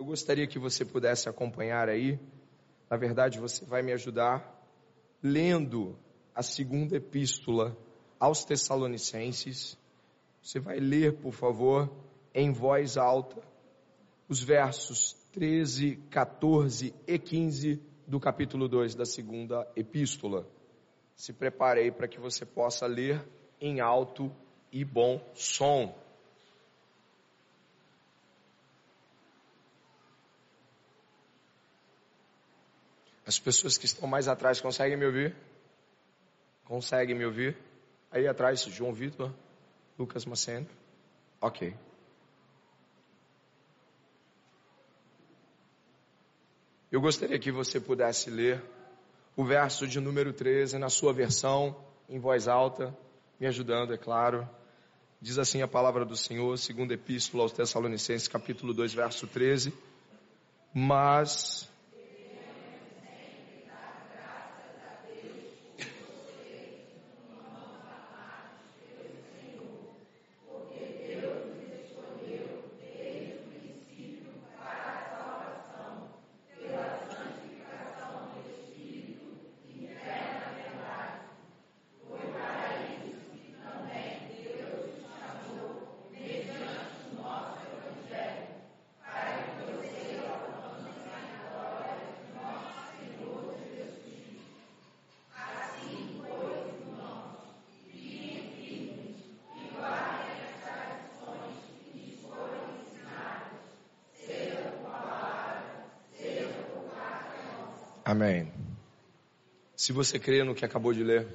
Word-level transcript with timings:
eu 0.00 0.06
gostaria 0.06 0.46
que 0.46 0.58
você 0.58 0.82
pudesse 0.82 1.28
acompanhar 1.28 1.86
aí. 1.86 2.18
Na 2.88 2.96
verdade, 2.96 3.38
você 3.38 3.66
vai 3.66 3.82
me 3.82 3.92
ajudar 3.92 4.58
lendo 5.22 5.94
a 6.34 6.42
segunda 6.42 6.96
epístola 6.96 7.76
aos 8.18 8.42
Tessalonicenses. 8.42 9.76
Você 10.42 10.58
vai 10.58 10.80
ler, 10.80 11.18
por 11.18 11.32
favor, 11.32 11.92
em 12.34 12.50
voz 12.50 12.96
alta, 12.96 13.42
os 14.26 14.42
versos 14.42 15.12
13, 15.32 15.96
14 16.08 16.94
e 17.06 17.18
15 17.18 17.78
do 18.06 18.18
capítulo 18.18 18.68
2 18.68 18.94
da 18.94 19.04
segunda 19.04 19.70
epístola. 19.76 20.48
Se 21.14 21.34
prepare 21.34 21.80
aí 21.80 21.92
para 21.92 22.08
que 22.08 22.18
você 22.18 22.46
possa 22.46 22.86
ler 22.86 23.22
em 23.60 23.80
alto 23.80 24.34
e 24.72 24.82
bom 24.82 25.20
som. 25.34 25.94
As 33.30 33.38
pessoas 33.38 33.78
que 33.78 33.86
estão 33.86 34.08
mais 34.08 34.26
atrás 34.26 34.60
conseguem 34.60 34.96
me 34.96 35.06
ouvir? 35.06 35.36
Conseguem 36.64 37.14
me 37.14 37.24
ouvir? 37.24 37.56
Aí 38.10 38.26
atrás, 38.26 38.60
João 38.62 38.92
Vitor, 38.92 39.32
Lucas 39.96 40.24
Maceno. 40.24 40.66
Ok. 41.40 41.72
Eu 46.90 47.00
gostaria 47.00 47.38
que 47.38 47.52
você 47.52 47.78
pudesse 47.78 48.30
ler 48.30 48.60
o 49.36 49.44
verso 49.44 49.86
de 49.86 50.00
número 50.00 50.32
13 50.32 50.76
na 50.76 50.88
sua 50.88 51.12
versão, 51.12 51.76
em 52.08 52.18
voz 52.18 52.48
alta, 52.48 52.92
me 53.38 53.46
ajudando, 53.46 53.94
é 53.94 53.96
claro. 53.96 54.44
Diz 55.20 55.38
assim 55.38 55.62
a 55.62 55.68
palavra 55.68 56.04
do 56.04 56.16
Senhor, 56.16 56.58
segundo 56.58 56.90
epístola 56.90 57.44
aos 57.44 57.52
Tessalonicenses, 57.52 58.26
capítulo 58.26 58.74
2, 58.74 58.92
verso 58.92 59.28
13. 59.28 59.72
Mas 60.74 61.70
Amém. 108.10 108.52
Se 109.80 109.94
você 109.94 110.18
crê 110.18 110.44
no 110.44 110.54
que 110.54 110.62
acabou 110.62 110.92
de 110.92 111.02
ler, 111.02 111.26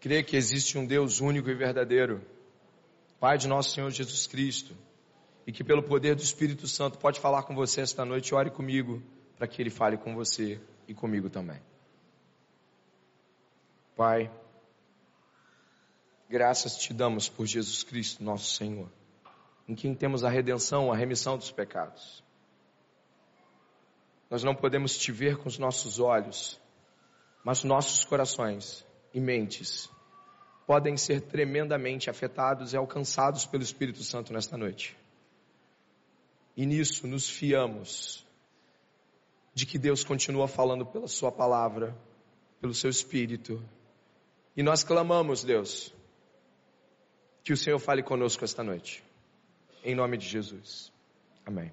crê 0.00 0.20
que 0.20 0.36
existe 0.36 0.76
um 0.76 0.84
Deus 0.84 1.20
único 1.20 1.48
e 1.48 1.54
verdadeiro, 1.54 2.20
Pai 3.20 3.38
de 3.38 3.46
nosso 3.46 3.70
Senhor 3.70 3.88
Jesus 3.88 4.26
Cristo, 4.26 4.76
e 5.46 5.52
que 5.52 5.62
pelo 5.62 5.80
poder 5.80 6.16
do 6.16 6.22
Espírito 6.24 6.66
Santo 6.66 6.98
pode 6.98 7.20
falar 7.20 7.44
com 7.44 7.54
você 7.54 7.82
esta 7.82 8.04
noite, 8.04 8.34
ore 8.34 8.50
comigo, 8.50 9.00
para 9.36 9.46
que 9.46 9.62
Ele 9.62 9.70
fale 9.70 9.96
com 9.96 10.12
você 10.12 10.60
e 10.88 10.92
comigo 10.92 11.30
também. 11.30 11.62
Pai, 13.94 14.28
graças 16.28 16.76
te 16.76 16.92
damos 16.92 17.28
por 17.28 17.46
Jesus 17.46 17.84
Cristo, 17.84 18.24
nosso 18.24 18.56
Senhor, 18.56 18.90
em 19.68 19.76
quem 19.76 19.94
temos 19.94 20.24
a 20.24 20.28
redenção, 20.28 20.92
a 20.92 20.96
remissão 20.96 21.38
dos 21.38 21.52
pecados. 21.52 22.24
Nós 24.28 24.42
não 24.42 24.52
podemos 24.52 24.98
te 24.98 25.12
ver 25.12 25.36
com 25.36 25.48
os 25.48 25.58
nossos 25.58 26.00
olhos, 26.00 26.60
mas 27.44 27.62
nossos 27.62 28.04
corações 28.04 28.84
e 29.12 29.20
mentes 29.20 29.90
podem 30.66 30.96
ser 30.96 31.20
tremendamente 31.20 32.08
afetados 32.08 32.72
e 32.72 32.76
alcançados 32.76 33.44
pelo 33.44 33.62
Espírito 33.62 34.02
Santo 34.02 34.32
nesta 34.32 34.56
noite. 34.56 34.96
E 36.56 36.64
nisso 36.64 37.06
nos 37.06 37.28
fiamos 37.28 38.24
de 39.52 39.66
que 39.66 39.78
Deus 39.78 40.02
continua 40.02 40.48
falando 40.48 40.86
pela 40.86 41.06
Sua 41.06 41.30
palavra, 41.30 41.94
pelo 42.60 42.74
Seu 42.74 42.88
Espírito. 42.88 43.62
E 44.56 44.62
nós 44.62 44.82
clamamos, 44.82 45.44
Deus, 45.44 45.92
que 47.42 47.52
o 47.52 47.56
Senhor 47.56 47.78
fale 47.78 48.02
conosco 48.02 48.42
esta 48.42 48.64
noite. 48.64 49.04
Em 49.84 49.94
nome 49.94 50.16
de 50.16 50.26
Jesus. 50.26 50.90
Amém. 51.44 51.70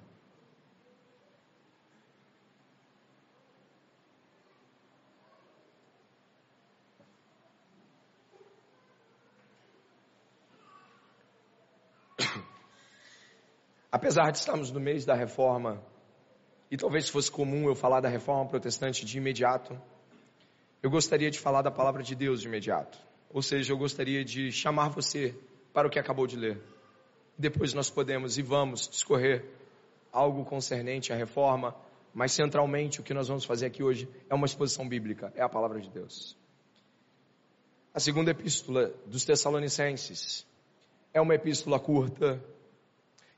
Apesar 13.92 14.30
de 14.30 14.38
estarmos 14.38 14.70
no 14.70 14.80
mês 14.80 15.04
da 15.04 15.14
reforma, 15.14 15.78
e 16.70 16.78
talvez 16.78 17.10
fosse 17.10 17.30
comum 17.30 17.66
eu 17.66 17.74
falar 17.74 18.00
da 18.00 18.08
reforma 18.08 18.48
protestante 18.48 19.04
de 19.04 19.18
imediato, 19.18 19.78
eu 20.82 20.90
gostaria 20.90 21.30
de 21.30 21.38
falar 21.38 21.60
da 21.60 21.70
palavra 21.70 22.02
de 22.02 22.14
Deus 22.14 22.40
de 22.40 22.48
imediato. 22.48 22.98
Ou 23.28 23.42
seja, 23.42 23.70
eu 23.70 23.76
gostaria 23.76 24.24
de 24.24 24.50
chamar 24.50 24.88
você 24.88 25.38
para 25.74 25.86
o 25.86 25.90
que 25.90 25.98
acabou 25.98 26.26
de 26.26 26.36
ler. 26.36 26.58
Depois 27.36 27.74
nós 27.74 27.90
podemos 27.90 28.38
e 28.38 28.42
vamos 28.42 28.88
discorrer 28.88 29.44
algo 30.10 30.42
concernente 30.46 31.12
à 31.12 31.16
reforma, 31.16 31.76
mas 32.14 32.32
centralmente 32.32 32.98
o 32.98 33.02
que 33.02 33.12
nós 33.12 33.28
vamos 33.28 33.44
fazer 33.44 33.66
aqui 33.66 33.82
hoje 33.82 34.08
é 34.30 34.34
uma 34.34 34.46
exposição 34.46 34.88
bíblica, 34.88 35.30
é 35.36 35.42
a 35.42 35.48
palavra 35.50 35.78
de 35.78 35.90
Deus. 35.90 36.34
A 37.92 38.00
segunda 38.00 38.30
epístola 38.30 38.90
dos 39.04 39.26
Tessalonicenses 39.26 40.46
é 41.12 41.20
uma 41.20 41.34
epístola 41.34 41.78
curta, 41.78 42.42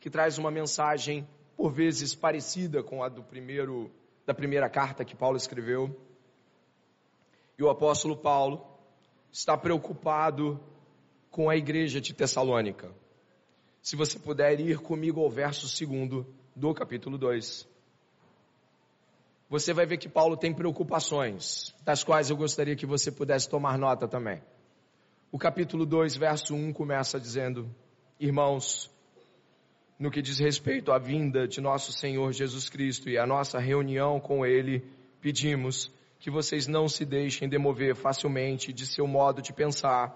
que 0.05 0.11
traz 0.11 0.37
uma 0.37 0.51
mensagem 0.51 1.27
por 1.57 1.73
vezes 1.73 2.15
parecida 2.15 2.83
com 2.83 3.03
a 3.03 3.09
do 3.09 3.23
primeiro 3.23 3.91
da 4.27 4.35
primeira 4.35 4.69
carta 4.69 5.03
que 5.03 5.17
Paulo 5.17 5.39
escreveu. 5.39 5.99
E 7.59 7.63
o 7.63 7.71
apóstolo 7.71 8.15
Paulo 8.15 8.67
está 9.33 9.57
preocupado 9.57 10.61
com 11.31 11.49
a 11.49 11.57
igreja 11.57 12.03
de 12.03 12.13
Tessalônica. 12.13 12.95
Se 13.81 13.97
você 13.97 14.19
puder 14.19 14.61
ir 14.61 14.79
comigo 14.79 15.23
ao 15.23 15.31
verso 15.31 15.67
segundo 15.67 16.27
do 16.55 16.75
capítulo 16.75 17.17
2. 17.17 17.67
Você 19.49 19.73
vai 19.73 19.87
ver 19.87 19.97
que 19.97 20.09
Paulo 20.11 20.37
tem 20.37 20.53
preocupações, 20.53 21.75
das 21.83 22.05
quais 22.05 22.29
eu 22.29 22.37
gostaria 22.37 22.77
que 22.77 22.85
você 22.85 23.11
pudesse 23.11 23.49
tomar 23.49 23.79
nota 23.79 24.07
também. 24.07 24.43
O 25.33 25.39
capítulo 25.39 25.87
2, 25.87 26.15
verso 26.15 26.55
1 26.55 26.75
começa 26.75 27.19
dizendo: 27.19 27.75
Irmãos, 28.21 28.93
no 29.99 30.11
que 30.11 30.21
diz 30.21 30.39
respeito 30.39 30.93
à 30.93 30.99
vinda 30.99 31.47
de 31.47 31.61
nosso 31.61 31.93
Senhor 31.93 32.33
Jesus 32.33 32.69
Cristo 32.69 33.09
e 33.09 33.17
à 33.17 33.27
nossa 33.27 33.59
reunião 33.59 34.19
com 34.19 34.45
Ele, 34.45 34.85
pedimos 35.21 35.91
que 36.19 36.31
vocês 36.31 36.67
não 36.67 36.89
se 36.89 37.05
deixem 37.05 37.49
demover 37.49 37.95
facilmente 37.95 38.73
de 38.73 38.87
seu 38.87 39.07
modo 39.07 39.43
de 39.43 39.53
pensar, 39.53 40.13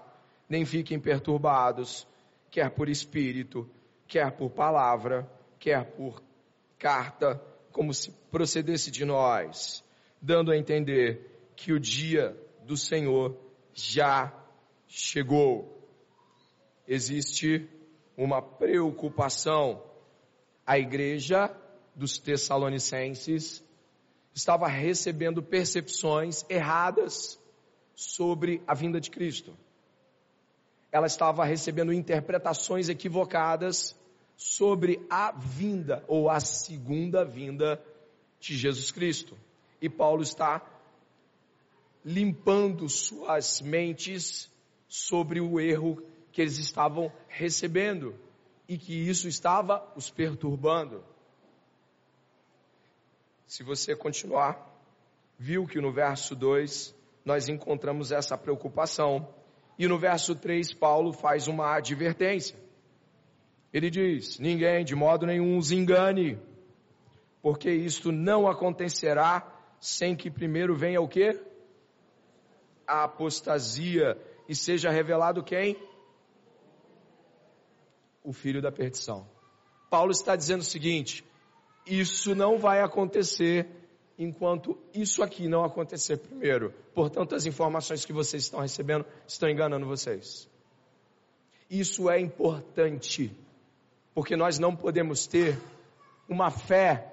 nem 0.49 0.65
fiquem 0.65 0.99
perturbados, 0.99 2.07
quer 2.49 2.71
por 2.71 2.89
espírito, 2.89 3.69
quer 4.07 4.31
por 4.31 4.49
palavra, 4.49 5.29
quer 5.59 5.85
por 5.85 6.21
carta, 6.77 7.41
como 7.71 7.93
se 7.93 8.11
procedesse 8.31 8.89
de 8.89 9.05
nós, 9.05 9.83
dando 10.21 10.51
a 10.51 10.57
entender 10.57 11.51
que 11.55 11.71
o 11.71 11.79
dia 11.79 12.35
do 12.65 12.75
Senhor 12.75 13.37
já 13.73 14.33
chegou. 14.87 15.87
Existe 16.87 17.69
uma 18.19 18.41
preocupação. 18.41 19.81
A 20.67 20.77
igreja 20.77 21.49
dos 21.95 22.17
Tessalonicenses 22.17 23.63
estava 24.35 24.67
recebendo 24.67 25.41
percepções 25.41 26.45
erradas 26.49 27.39
sobre 27.95 28.61
a 28.67 28.73
vinda 28.75 28.99
de 28.99 29.09
Cristo. 29.09 29.57
Ela 30.91 31.07
estava 31.07 31.45
recebendo 31.45 31.93
interpretações 31.93 32.89
equivocadas 32.89 33.95
sobre 34.35 34.99
a 35.09 35.31
vinda 35.31 36.03
ou 36.07 36.29
a 36.29 36.41
segunda 36.41 37.23
vinda 37.23 37.81
de 38.39 38.57
Jesus 38.57 38.91
Cristo. 38.91 39.37
E 39.81 39.89
Paulo 39.89 40.23
está 40.23 40.61
limpando 42.03 42.89
suas 42.89 43.61
mentes 43.61 44.51
sobre 44.89 45.39
o 45.39 45.59
erro 45.59 46.03
que 46.31 46.41
eles 46.41 46.57
estavam 46.57 47.11
recebendo 47.27 48.15
e 48.67 48.77
que 48.77 48.93
isso 48.93 49.27
estava 49.27 49.91
os 49.95 50.09
perturbando. 50.09 51.03
se 53.47 53.63
você 53.63 53.95
continuar, 53.95 54.63
viu 55.37 55.65
que 55.65 55.81
no 55.81 55.91
verso 55.91 56.35
2 56.35 56.95
nós 57.25 57.49
encontramos 57.49 58.11
essa 58.11 58.37
preocupação. 58.37 59.27
E 59.77 59.87
no 59.87 59.97
verso 59.97 60.35
3, 60.35 60.73
Paulo 60.73 61.11
faz 61.13 61.47
uma 61.47 61.75
advertência. 61.75 62.55
Ele 63.73 63.89
diz: 63.89 64.37
Ninguém 64.37 64.85
de 64.85 64.95
modo 64.95 65.25
nenhum 65.25 65.57
os 65.57 65.71
engane, 65.71 66.39
porque 67.41 67.71
isto 67.71 68.11
não 68.11 68.47
acontecerá 68.47 69.51
sem 69.79 70.15
que 70.15 70.29
primeiro 70.29 70.75
venha 70.75 71.01
o 71.01 71.07
quê? 71.07 71.41
A 72.85 73.05
apostasia 73.05 74.15
e 74.47 74.55
seja 74.55 74.89
revelado 74.89 75.43
quem? 75.43 75.77
O 78.29 78.31
filho 78.31 78.61
da 78.61 78.71
perdição. 78.71 79.27
Paulo 79.89 80.11
está 80.11 80.35
dizendo 80.35 80.61
o 80.61 80.63
seguinte: 80.63 81.25
isso 81.83 82.35
não 82.35 82.59
vai 82.59 82.79
acontecer 82.79 83.67
enquanto 84.19 84.77
isso 84.93 85.23
aqui 85.23 85.47
não 85.47 85.63
acontecer 85.63 86.17
primeiro. 86.17 86.71
Portanto, 86.93 87.33
as 87.33 87.47
informações 87.47 88.05
que 88.05 88.13
vocês 88.13 88.43
estão 88.43 88.59
recebendo 88.59 89.03
estão 89.27 89.49
enganando 89.49 89.87
vocês. 89.87 90.47
Isso 91.67 92.07
é 92.07 92.19
importante, 92.19 93.35
porque 94.13 94.35
nós 94.35 94.59
não 94.59 94.75
podemos 94.75 95.25
ter 95.25 95.57
uma 96.29 96.51
fé 96.51 97.11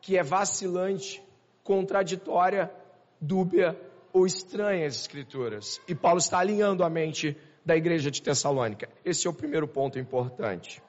que 0.00 0.16
é 0.16 0.22
vacilante, 0.22 1.20
contraditória, 1.64 2.72
dúbia 3.20 3.76
ou 4.12 4.24
estranha 4.24 4.86
às 4.86 4.94
Escrituras. 4.94 5.80
E 5.88 5.94
Paulo 5.96 6.18
está 6.18 6.38
alinhando 6.38 6.84
a 6.84 6.88
mente 6.88 7.36
da 7.64 7.76
igreja 7.76 8.10
de 8.10 8.20
Tessalônica. 8.20 8.88
Esse 9.04 9.26
é 9.26 9.30
o 9.30 9.34
primeiro 9.34 9.66
ponto 9.66 9.98
importante. 9.98 10.82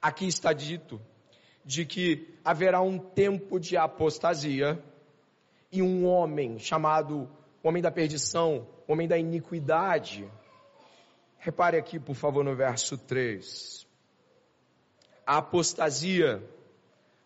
Aqui 0.00 0.26
está 0.26 0.52
dito 0.52 1.00
de 1.64 1.84
que 1.84 2.38
haverá 2.44 2.80
um 2.80 2.98
tempo 2.98 3.58
de 3.58 3.76
apostasia 3.76 4.82
e 5.70 5.82
um 5.82 6.06
homem 6.06 6.58
chamado 6.58 7.28
homem 7.62 7.82
da 7.82 7.90
perdição, 7.90 8.66
homem 8.88 9.06
da 9.06 9.18
iniquidade. 9.18 10.30
Repare 11.38 11.76
aqui, 11.76 11.98
por 11.98 12.14
favor, 12.14 12.44
no 12.44 12.56
verso 12.56 12.96
3. 12.96 13.86
A 15.26 15.38
apostasia, 15.38 16.42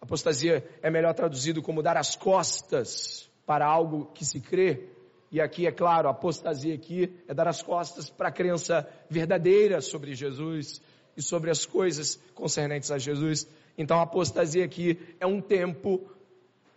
apostasia 0.01 0.69
é 0.83 0.91
melhor 0.91 1.15
traduzido 1.15 1.63
como 1.63 1.83
dar 1.83 1.97
as 1.97 2.17
costas 2.17 3.31
para 3.47 3.67
algo 3.67 4.07
que 4.13 4.25
se 4.25 4.41
crê. 4.41 4.89
E 5.35 5.41
aqui, 5.41 5.67
é 5.67 5.73
claro, 5.73 6.07
a 6.07 6.13
apostasia 6.13 6.77
aqui 6.77 7.13
é 7.27 7.35
dar 7.35 7.49
as 7.49 7.61
costas 7.61 8.09
para 8.09 8.29
a 8.29 8.33
crença 8.33 8.89
verdadeira 9.11 9.81
sobre 9.81 10.15
Jesus 10.15 10.81
e 11.17 11.21
sobre 11.21 11.51
as 11.51 11.67
coisas 11.67 12.21
concernentes 12.37 12.93
a 12.93 12.99
Jesus. 12.99 13.45
Então 13.77 13.99
a 13.99 14.03
apostasia 14.03 14.65
aqui 14.65 14.97
é 15.19 15.27
um 15.27 15.41
tempo 15.41 16.09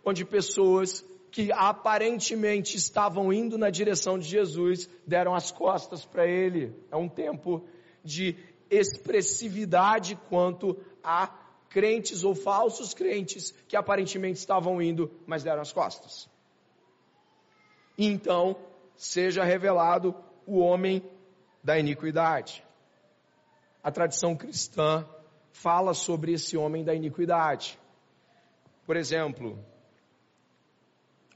onde 0.04 0.24
pessoas 0.24 1.04
que 1.30 1.52
aparentemente 1.52 2.76
estavam 2.76 3.32
indo 3.32 3.56
na 3.56 3.70
direção 3.70 4.18
de 4.18 4.26
Jesus 4.26 4.90
deram 5.06 5.36
as 5.36 5.52
costas 5.52 6.04
para 6.04 6.26
ele. 6.26 6.74
É 6.90 6.96
um 6.96 7.08
tempo 7.08 7.64
de 8.02 8.34
expressividade 8.68 10.18
quanto 10.28 10.76
a 11.00 11.32
crentes 11.68 12.24
ou 12.24 12.34
falsos 12.34 12.92
crentes 12.92 13.54
que 13.68 13.76
aparentemente 13.76 14.40
estavam 14.40 14.82
indo, 14.82 15.08
mas 15.28 15.44
deram 15.44 15.62
as 15.62 15.72
costas. 15.72 16.28
Então, 17.98 18.56
seja 18.94 19.42
revelado 19.42 20.14
o 20.46 20.60
homem 20.60 21.02
da 21.64 21.76
iniquidade. 21.76 22.64
A 23.82 23.90
tradição 23.90 24.36
cristã 24.36 25.04
fala 25.50 25.92
sobre 25.92 26.32
esse 26.32 26.56
homem 26.56 26.84
da 26.84 26.94
iniquidade. 26.94 27.76
Por 28.86 28.96
exemplo, 28.96 29.58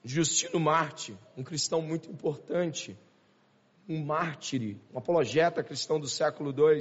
Justino 0.05 0.61
Marte, 0.61 1.19
um 1.37 1.43
cristão 1.43 1.83
muito 1.83 2.09
importante, 2.09 2.97
um 3.89 4.05
mártire, 4.05 4.81
um 4.95 4.99
apologeta 4.99 5.63
cristão 5.65 5.99
do 5.99 6.09
século 6.09 6.51
II, 6.51 6.81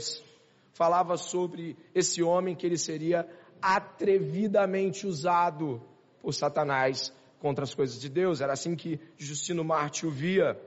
falava 0.74 1.18
sobre 1.18 1.76
esse 1.94 2.22
homem 2.22 2.56
que 2.56 2.66
ele 2.66 2.78
seria 2.78 3.28
atrevidamente 3.62 5.08
usado 5.08 5.82
por 6.22 6.34
Satanás 6.34 7.12
contra 7.42 7.64
as 7.64 7.74
coisas 7.74 8.00
de 8.00 8.08
Deus. 8.08 8.40
Era 8.40 8.54
assim 8.54 8.76
que 8.76 9.00
Justino 9.18 9.64
Marte 9.64 10.06
o 10.06 10.12
via, 10.12 10.58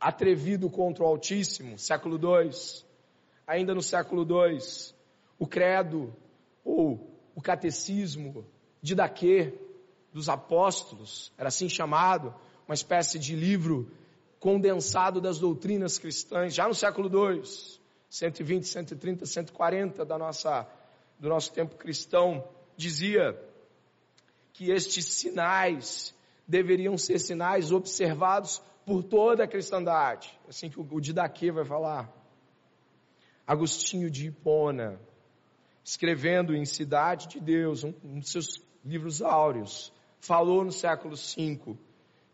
atrevido 0.00 0.68
contra 0.68 1.04
o 1.04 1.06
Altíssimo, 1.06 1.78
século 1.78 2.16
II. 2.16 2.50
Ainda 3.46 3.74
no 3.74 3.80
século 3.80 4.22
II, 4.22 4.58
o 5.38 5.46
credo 5.46 6.12
ou 6.64 7.08
o 7.34 7.40
catecismo 7.40 8.44
de 8.82 8.94
Daquê 8.94 9.54
dos 10.12 10.28
apóstolos, 10.28 11.32
era 11.38 11.48
assim 11.48 11.68
chamado, 11.68 12.34
uma 12.66 12.74
espécie 12.74 13.18
de 13.18 13.36
livro 13.36 13.90
condensado 14.40 15.20
das 15.20 15.38
doutrinas 15.38 15.98
cristãs, 15.98 16.54
já 16.54 16.66
no 16.66 16.74
século 16.74 17.08
II, 17.08 17.42
120, 18.10 18.66
130, 18.66 19.26
140 19.26 20.04
da 20.04 20.18
nossa, 20.18 20.66
do 21.18 21.28
nosso 21.28 21.52
tempo 21.52 21.76
cristão, 21.76 22.44
dizia 22.76 23.38
que 24.58 24.72
estes 24.72 25.04
sinais 25.04 26.12
deveriam 26.44 26.98
ser 26.98 27.20
sinais 27.20 27.70
observados 27.70 28.60
por 28.84 29.04
toda 29.04 29.44
a 29.44 29.46
cristandade, 29.46 30.36
assim 30.48 30.68
que 30.68 30.80
o 30.80 31.00
Didaquê 31.00 31.52
vai 31.52 31.64
falar. 31.64 32.12
Agostinho 33.46 34.10
de 34.10 34.26
Hipona, 34.26 35.00
escrevendo 35.84 36.56
em 36.56 36.64
Cidade 36.64 37.28
de 37.28 37.38
Deus, 37.38 37.84
um, 37.84 37.94
um 38.02 38.18
dos 38.18 38.32
seus 38.32 38.60
livros 38.84 39.22
áureos, 39.22 39.92
falou 40.18 40.64
no 40.64 40.72
século 40.72 41.14
V 41.14 41.76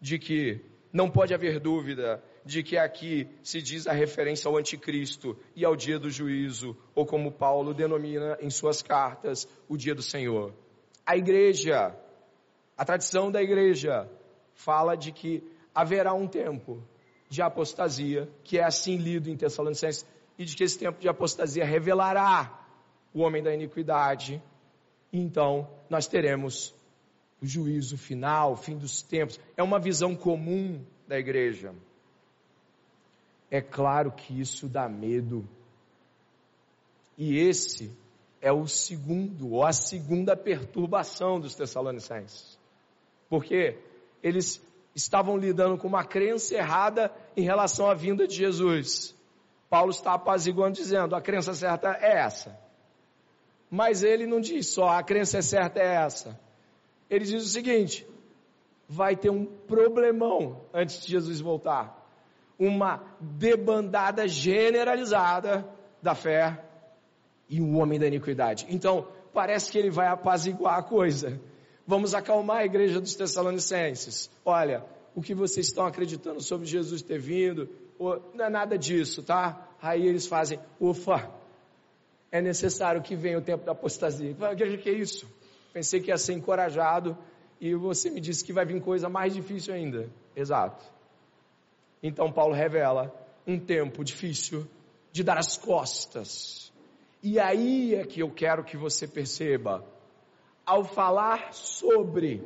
de 0.01 0.19
que 0.19 0.65
não 0.91 1.11
pode 1.11 1.35
haver 1.35 1.61
dúvida 1.61 2.25
de 2.43 2.63
que 2.63 2.79
aqui 2.79 3.29
se 3.43 3.61
diz 3.61 3.87
a 3.87 3.93
referência 3.93 4.49
ao 4.49 4.57
anticristo 4.57 5.39
e 5.55 5.63
ao 5.63 5.77
dia 5.77 5.99
do 5.99 6.09
juízo, 6.09 6.75
ou 6.95 7.05
como 7.05 7.31
Paulo 7.31 7.75
denomina 7.75 8.39
em 8.41 8.49
suas 8.49 8.81
cartas, 8.81 9.47
o 9.69 9.77
dia 9.77 9.95
do 9.95 10.03
Senhor. 10.03 10.55
A 11.05 11.19
igreja, 11.19 11.95
a 12.77 12.85
tradição 12.85 13.31
da 13.31 13.43
igreja, 13.43 14.09
fala 14.55 14.97
de 14.97 15.13
que 15.13 15.43
haverá 15.75 16.13
um 16.15 16.27
tempo 16.27 16.83
de 17.29 17.43
apostasia, 17.43 18.29
que 18.43 18.59
é 18.59 18.65
assim 18.65 18.97
lido 18.97 19.29
em 19.29 19.37
Tessalonicenses, 19.37 20.07
e 20.39 20.45
de 20.45 20.57
que 20.57 20.65
esse 20.65 20.79
tempo 20.79 21.01
de 21.01 21.09
apostasia 21.09 21.65
revelará 21.65 22.67
o 23.13 23.21
homem 23.21 23.43
da 23.43 23.55
iniquidade, 23.55 24.43
então 25.13 25.69
nós 25.89 26.09
teremos 26.09 26.75
o 27.41 27.47
juízo 27.47 27.97
final, 27.97 28.53
o 28.53 28.57
fim 28.57 28.77
dos 28.77 29.03
tempos. 29.03 29.39
É 29.57 29.63
uma 29.63 29.79
visão 29.79 30.17
comum 30.17 30.85
da 31.07 31.19
igreja. 31.19 31.75
É 33.51 33.61
claro 33.61 34.11
que 34.11 34.41
isso 34.41 34.67
dá 34.69 34.89
medo. 34.89 35.49
E 37.17 37.39
esse 37.39 37.93
é 38.41 38.51
o 38.51 38.67
segundo, 38.67 39.53
ou 39.53 39.65
a 39.65 39.73
segunda 39.73 40.37
perturbação 40.37 41.39
dos 41.39 41.55
Tessalonicenses. 41.55 42.59
Porque 43.35 43.77
eles 44.23 44.65
estavam 44.95 45.37
lidando 45.37 45.77
com 45.77 45.89
uma 45.89 46.05
crença 46.05 46.55
errada 46.55 47.11
em 47.37 47.43
relação 47.43 47.91
à 47.91 47.95
vinda 47.95 48.29
de 48.29 48.37
Jesus. 48.37 49.13
Paulo 49.69 49.91
está 49.91 50.15
apaziguando, 50.15 50.77
dizendo: 50.77 51.17
a 51.17 51.21
crença 51.21 51.53
certa 51.53 51.99
é 52.01 52.19
essa. 52.19 52.57
Mas 53.69 54.05
ele 54.05 54.25
não 54.25 54.41
diz 54.41 54.69
só 54.69 54.87
a 54.91 55.03
crença 55.03 55.43
certa 55.43 55.81
é 55.81 55.97
essa. 55.97 56.39
Ele 57.11 57.25
diz 57.25 57.45
o 57.45 57.49
seguinte: 57.49 58.07
vai 58.89 59.17
ter 59.17 59.31
um 59.31 59.45
problemão 59.45 60.61
antes 60.73 61.05
de 61.05 61.11
Jesus 61.11 61.41
voltar. 61.41 62.07
Uma 62.57 63.03
debandada 63.21 64.29
generalizada 64.29 65.69
da 66.01 66.15
fé 66.15 66.65
e 67.49 67.61
o 67.61 67.79
homem 67.79 67.99
da 67.99 68.07
iniquidade. 68.07 68.65
Então, 68.71 69.09
parece 69.33 69.73
que 69.73 69.79
ele 69.79 69.91
vai 69.91 70.07
apaziguar 70.07 70.79
a 70.79 70.85
coisa. 70.85 71.41
Vamos 71.87 72.15
acalmar 72.15 72.59
a 72.59 72.65
igreja 72.65 73.01
dos 73.01 73.15
Tessalonicenses. 73.15 74.31
Olha, 74.45 74.85
o 75.15 75.21
que 75.21 75.35
vocês 75.35 75.67
estão 75.67 75.87
acreditando 75.87 76.41
sobre 76.41 76.67
Jesus 76.67 77.03
ter 77.03 77.19
vindo, 77.19 77.69
não 78.35 78.45
é 78.45 78.51
nada 78.51 78.79
disso, 78.79 79.23
tá? 79.23 79.69
Aí 79.81 80.07
eles 80.07 80.27
fazem, 80.27 80.59
ufa, 80.81 81.31
é 82.33 82.41
necessário 82.41 83.03
que 83.03 83.15
venha 83.15 83.39
o 83.39 83.43
tempo 83.43 83.65
da 83.65 83.73
apostasia. 83.73 84.33
O 84.33 84.57
que 84.79 84.91
é 84.91 84.93
isso? 84.93 85.29
Pensei 85.73 86.01
que 86.01 86.11
ia 86.11 86.17
ser 86.17 86.33
encorajado 86.33 87.17
e 87.61 87.75
você 87.75 88.11
me 88.11 88.21
disse 88.21 88.45
que 88.45 88.53
vai 88.53 88.65
vir 88.65 88.81
coisa 88.81 89.09
mais 89.09 89.35
difícil 89.35 89.75
ainda. 89.75 90.09
Exato. 90.35 90.85
Então 92.03 92.33
Paulo 92.33 92.55
revela 92.55 93.15
um 93.47 93.59
tempo 93.59 94.03
difícil 94.03 94.67
de 95.13 95.23
dar 95.23 95.39
as 95.39 95.57
costas. 95.57 96.73
E 97.23 97.39
aí 97.39 97.95
é 97.95 98.05
que 98.05 98.21
eu 98.21 98.31
quero 98.31 98.65
que 98.65 98.77
você 98.77 99.07
perceba, 99.07 99.85
ao 100.65 100.85
falar 100.85 101.53
sobre 101.53 102.43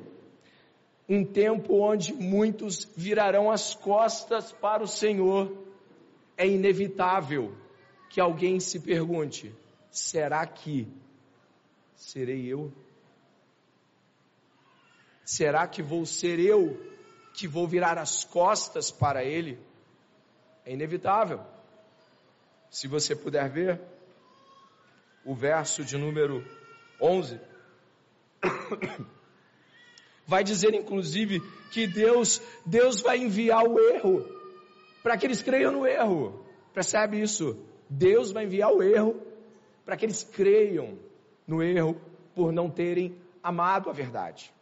um 1.08 1.24
tempo 1.24 1.80
onde 1.80 2.12
muitos 2.12 2.84
virarão 2.96 3.50
as 3.50 3.74
costas 3.74 4.52
para 4.52 4.82
o 4.82 4.88
Senhor, 4.88 5.56
é 6.36 6.46
inevitável 6.46 7.56
que 8.10 8.20
alguém 8.20 8.60
se 8.60 8.80
pergunte: 8.80 9.54
será 9.90 10.46
que 10.46 10.86
serei 11.94 12.46
eu? 12.46 12.72
Será 15.24 15.66
que 15.66 15.82
vou 15.82 16.06
ser 16.06 16.38
eu 16.38 16.80
que 17.34 17.46
vou 17.46 17.66
virar 17.66 17.98
as 17.98 18.24
costas 18.24 18.90
para 18.90 19.24
ele? 19.24 19.58
É 20.64 20.72
inevitável. 20.72 21.40
Se 22.70 22.86
você 22.86 23.14
puder 23.14 23.48
ver 23.48 23.80
o 25.24 25.34
verso 25.34 25.84
de 25.84 25.96
número 25.96 26.44
11, 27.00 27.40
vai 30.26 30.44
dizer 30.44 30.74
inclusive 30.74 31.40
que 31.70 31.86
Deus, 31.86 32.40
Deus 32.64 33.00
vai 33.00 33.18
enviar 33.18 33.64
o 33.64 33.78
erro 33.78 34.24
para 35.02 35.16
que 35.16 35.26
eles 35.26 35.42
creiam 35.42 35.72
no 35.72 35.86
erro. 35.86 36.44
Percebe 36.72 37.20
isso? 37.20 37.58
Deus 37.88 38.30
vai 38.30 38.44
enviar 38.44 38.72
o 38.72 38.82
erro 38.82 39.20
para 39.84 39.96
que 39.96 40.04
eles 40.04 40.22
creiam 40.22 40.98
no 41.46 41.62
erro 41.62 41.98
por 42.34 42.52
não 42.52 42.70
terem 42.70 43.16
amado 43.42 43.88
a 43.88 43.92
verdade. 43.92 44.52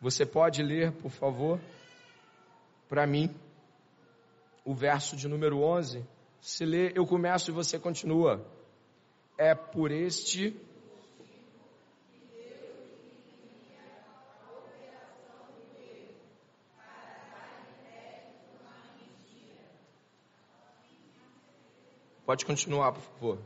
Você 0.00 0.24
pode 0.24 0.62
ler, 0.62 0.92
por 0.92 1.10
favor, 1.10 1.60
para 2.88 3.04
mim, 3.06 3.34
o 4.64 4.72
verso 4.72 5.16
de 5.16 5.26
número 5.26 5.60
11. 5.60 6.06
Se 6.40 6.64
lê, 6.64 6.92
eu 6.94 7.04
começo 7.04 7.50
e 7.50 7.54
você 7.54 7.78
continua. 7.78 8.46
É 9.36 9.54
por 9.54 9.90
este 9.90 10.56
Pode 22.28 22.44
continuar, 22.44 22.92
por 22.92 23.00
favor. 23.00 23.38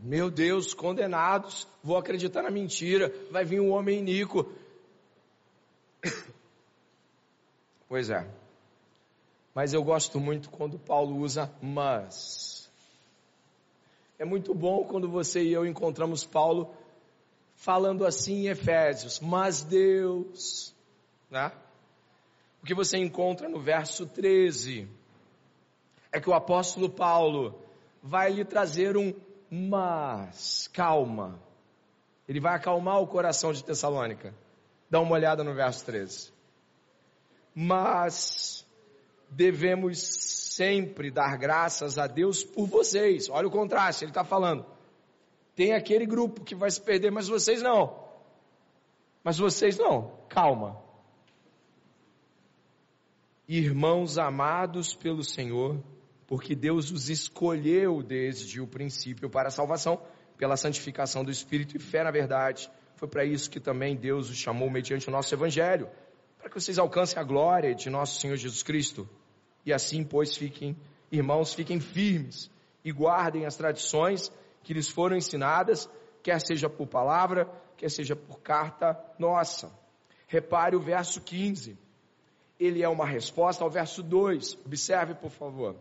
Meu 0.00 0.30
Deus, 0.30 0.74
condenados, 0.74 1.66
vou 1.82 1.96
acreditar 1.96 2.42
na 2.42 2.52
mentira, 2.52 3.12
vai 3.32 3.44
vir 3.44 3.60
um 3.60 3.72
homem 3.72 3.98
iníquo. 3.98 4.48
Pois 7.88 8.10
é. 8.10 8.24
Mas 9.52 9.74
eu 9.74 9.82
gosto 9.82 10.20
muito 10.20 10.50
quando 10.50 10.78
Paulo 10.78 11.16
usa 11.16 11.52
mas. 11.60 12.70
É 14.18 14.24
muito 14.24 14.54
bom 14.54 14.84
quando 14.84 15.08
você 15.08 15.42
e 15.42 15.52
eu 15.52 15.66
encontramos 15.66 16.24
Paulo 16.24 16.72
falando 17.64 18.04
assim 18.04 18.44
em 18.44 18.48
Efésios, 18.48 19.18
mas 19.20 19.62
Deus, 19.62 20.74
né? 21.30 21.50
O 22.62 22.66
que 22.66 22.74
você 22.74 22.98
encontra 22.98 23.48
no 23.48 23.58
verso 23.58 24.06
13 24.06 24.86
é 26.12 26.20
que 26.20 26.28
o 26.28 26.34
apóstolo 26.34 26.90
Paulo 26.90 27.58
vai 28.02 28.32
lhe 28.32 28.44
trazer 28.44 28.98
um 28.98 29.14
mas, 29.50 30.68
calma. 30.74 31.40
Ele 32.28 32.38
vai 32.38 32.54
acalmar 32.54 33.00
o 33.00 33.06
coração 33.06 33.50
de 33.52 33.64
Tessalônica. 33.64 34.34
Dá 34.90 35.00
uma 35.00 35.14
olhada 35.14 35.42
no 35.42 35.54
verso 35.54 35.86
13. 35.86 36.32
Mas 37.54 38.66
devemos 39.30 39.98
sempre 40.02 41.10
dar 41.10 41.38
graças 41.38 41.98
a 41.98 42.06
Deus 42.06 42.44
por 42.44 42.66
vocês. 42.66 43.30
Olha 43.30 43.48
o 43.48 43.50
contraste, 43.50 44.04
ele 44.04 44.10
está 44.10 44.24
falando. 44.24 44.66
Tem 45.54 45.72
aquele 45.72 46.04
grupo 46.04 46.42
que 46.42 46.54
vai 46.54 46.70
se 46.70 46.80
perder, 46.80 47.10
mas 47.10 47.28
vocês 47.28 47.62
não. 47.62 48.02
Mas 49.22 49.38
vocês 49.38 49.78
não. 49.78 50.18
Calma. 50.28 50.82
Irmãos 53.46 54.18
amados 54.18 54.94
pelo 54.94 55.22
Senhor, 55.22 55.82
porque 56.26 56.54
Deus 56.54 56.90
os 56.90 57.08
escolheu 57.08 58.02
desde 58.02 58.60
o 58.60 58.66
princípio 58.66 59.28
para 59.30 59.48
a 59.48 59.50
salvação, 59.50 60.00
pela 60.36 60.56
santificação 60.56 61.22
do 61.22 61.30
Espírito 61.30 61.76
e 61.76 61.80
fé 61.80 62.02
na 62.02 62.10
verdade. 62.10 62.70
Foi 62.96 63.06
para 63.06 63.24
isso 63.24 63.50
que 63.50 63.60
também 63.60 63.96
Deus 63.96 64.30
os 64.30 64.36
chamou 64.36 64.70
mediante 64.70 65.08
o 65.08 65.12
nosso 65.12 65.34
Evangelho, 65.34 65.88
para 66.38 66.48
que 66.48 66.60
vocês 66.60 66.78
alcancem 66.78 67.18
a 67.18 67.22
glória 67.24 67.74
de 67.74 67.88
nosso 67.90 68.20
Senhor 68.20 68.36
Jesus 68.36 68.62
Cristo. 68.62 69.08
E 69.64 69.72
assim, 69.72 70.02
pois, 70.02 70.36
fiquem, 70.36 70.76
irmãos, 71.12 71.54
fiquem 71.54 71.80
firmes 71.80 72.50
e 72.84 72.90
guardem 72.92 73.46
as 73.46 73.56
tradições 73.56 74.32
que 74.64 74.74
lhes 74.74 74.88
foram 74.88 75.16
ensinadas, 75.16 75.88
quer 76.22 76.40
seja 76.40 76.68
por 76.68 76.88
palavra, 76.88 77.48
quer 77.76 77.90
seja 77.90 78.16
por 78.16 78.40
carta 78.40 78.98
nossa. 79.18 79.70
Repare 80.26 80.74
o 80.74 80.80
verso 80.80 81.20
15. 81.20 81.78
Ele 82.58 82.82
é 82.82 82.88
uma 82.88 83.06
resposta 83.06 83.62
ao 83.62 83.70
verso 83.70 84.02
2. 84.02 84.58
Observe, 84.64 85.14
por 85.14 85.30
favor. 85.30 85.76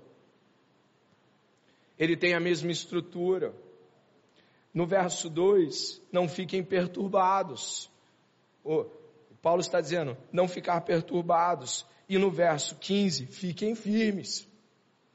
Ele 1.97 2.17
tem 2.17 2.33
a 2.33 2.39
mesma 2.39 2.71
estrutura. 2.71 3.53
No 4.73 4.85
verso 4.85 5.29
2, 5.29 6.01
não 6.11 6.27
fiquem 6.27 6.63
perturbados. 6.63 7.89
O 8.63 8.85
Paulo 9.41 9.61
está 9.61 9.79
dizendo, 9.79 10.17
não 10.31 10.47
ficar 10.47 10.81
perturbados. 10.81 11.85
E 12.09 12.17
no 12.17 12.29
verso 12.29 12.75
15, 12.75 13.27
fiquem 13.27 13.75
firmes. 13.75 14.47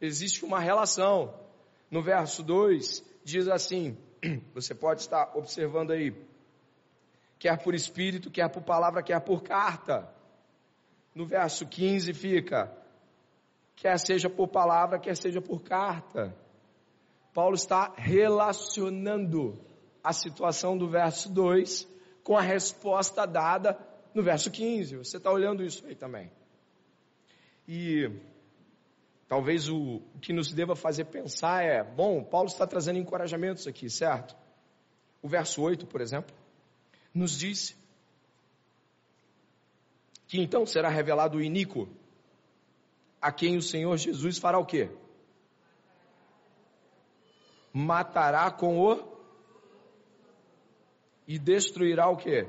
Existe 0.00 0.44
uma 0.44 0.60
relação. 0.60 1.34
No 1.90 2.02
verso 2.02 2.42
2, 2.42 3.04
diz 3.28 3.48
assim: 3.48 3.96
você 4.54 4.74
pode 4.74 5.02
estar 5.02 5.36
observando 5.36 5.92
aí, 5.92 6.14
quer 7.38 7.62
por 7.62 7.74
espírito, 7.74 8.30
quer 8.30 8.48
por 8.48 8.62
palavra, 8.62 9.02
quer 9.02 9.20
por 9.20 9.42
carta. 9.42 10.08
No 11.14 11.26
verso 11.26 11.66
15 11.66 12.14
fica: 12.14 12.72
quer 13.76 13.98
seja 13.98 14.30
por 14.30 14.48
palavra, 14.48 14.98
quer 14.98 15.16
seja 15.16 15.40
por 15.40 15.62
carta. 15.62 16.34
Paulo 17.34 17.54
está 17.54 17.92
relacionando 17.96 19.60
a 20.02 20.12
situação 20.12 20.76
do 20.76 20.88
verso 20.88 21.30
2 21.32 21.86
com 22.24 22.36
a 22.36 22.40
resposta 22.40 23.26
dada 23.26 23.78
no 24.14 24.22
verso 24.22 24.50
15. 24.50 24.96
Você 24.96 25.18
está 25.18 25.30
olhando 25.30 25.62
isso 25.62 25.86
aí 25.86 25.94
também. 25.94 26.32
E 27.66 28.10
Talvez 29.28 29.68
o, 29.68 30.00
que 30.22 30.32
nos 30.32 30.50
deva 30.52 30.74
fazer 30.74 31.04
pensar 31.04 31.62
é: 31.62 31.84
bom, 31.84 32.24
Paulo 32.24 32.48
está 32.48 32.66
trazendo 32.66 32.98
encorajamentos 32.98 33.66
aqui, 33.66 33.90
certo? 33.90 34.34
O 35.20 35.28
verso 35.28 35.60
8, 35.60 35.86
por 35.86 36.00
exemplo, 36.00 36.34
nos 37.12 37.38
diz 37.38 37.76
que 40.26 40.40
então 40.40 40.64
será 40.64 40.88
revelado 40.88 41.38
o 41.38 41.42
iníquo, 41.42 41.88
a 43.20 43.30
quem 43.30 43.56
o 43.56 43.62
Senhor 43.62 43.94
Jesus 43.98 44.38
fará 44.38 44.58
o 44.58 44.64
quê? 44.64 44.90
Matará 47.70 48.50
com 48.50 48.80
o 48.80 49.18
e 51.26 51.38
destruirá 51.38 52.08
o 52.08 52.16
quê? 52.16 52.48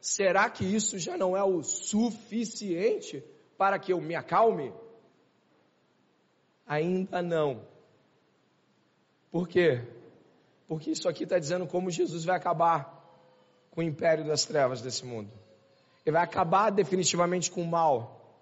Será 0.00 0.50
que 0.50 0.64
isso 0.64 0.98
já 0.98 1.16
não 1.16 1.36
é 1.36 1.44
o 1.44 1.62
suficiente 1.62 3.24
para 3.56 3.78
que 3.78 3.92
eu 3.92 4.00
me 4.00 4.14
acalme? 4.14 4.72
Ainda 6.66 7.22
não. 7.22 7.62
Por 9.30 9.48
quê? 9.48 9.82
Porque 10.66 10.90
isso 10.90 11.08
aqui 11.08 11.24
está 11.24 11.38
dizendo 11.38 11.66
como 11.66 11.90
Jesus 11.90 12.24
vai 12.24 12.36
acabar 12.36 12.96
com 13.70 13.80
o 13.80 13.84
império 13.84 14.24
das 14.26 14.44
trevas 14.44 14.80
desse 14.80 15.04
mundo. 15.04 15.30
Ele 16.04 16.14
vai 16.14 16.22
acabar 16.22 16.70
definitivamente 16.70 17.50
com 17.50 17.62
o 17.62 17.66
mal. 17.66 18.40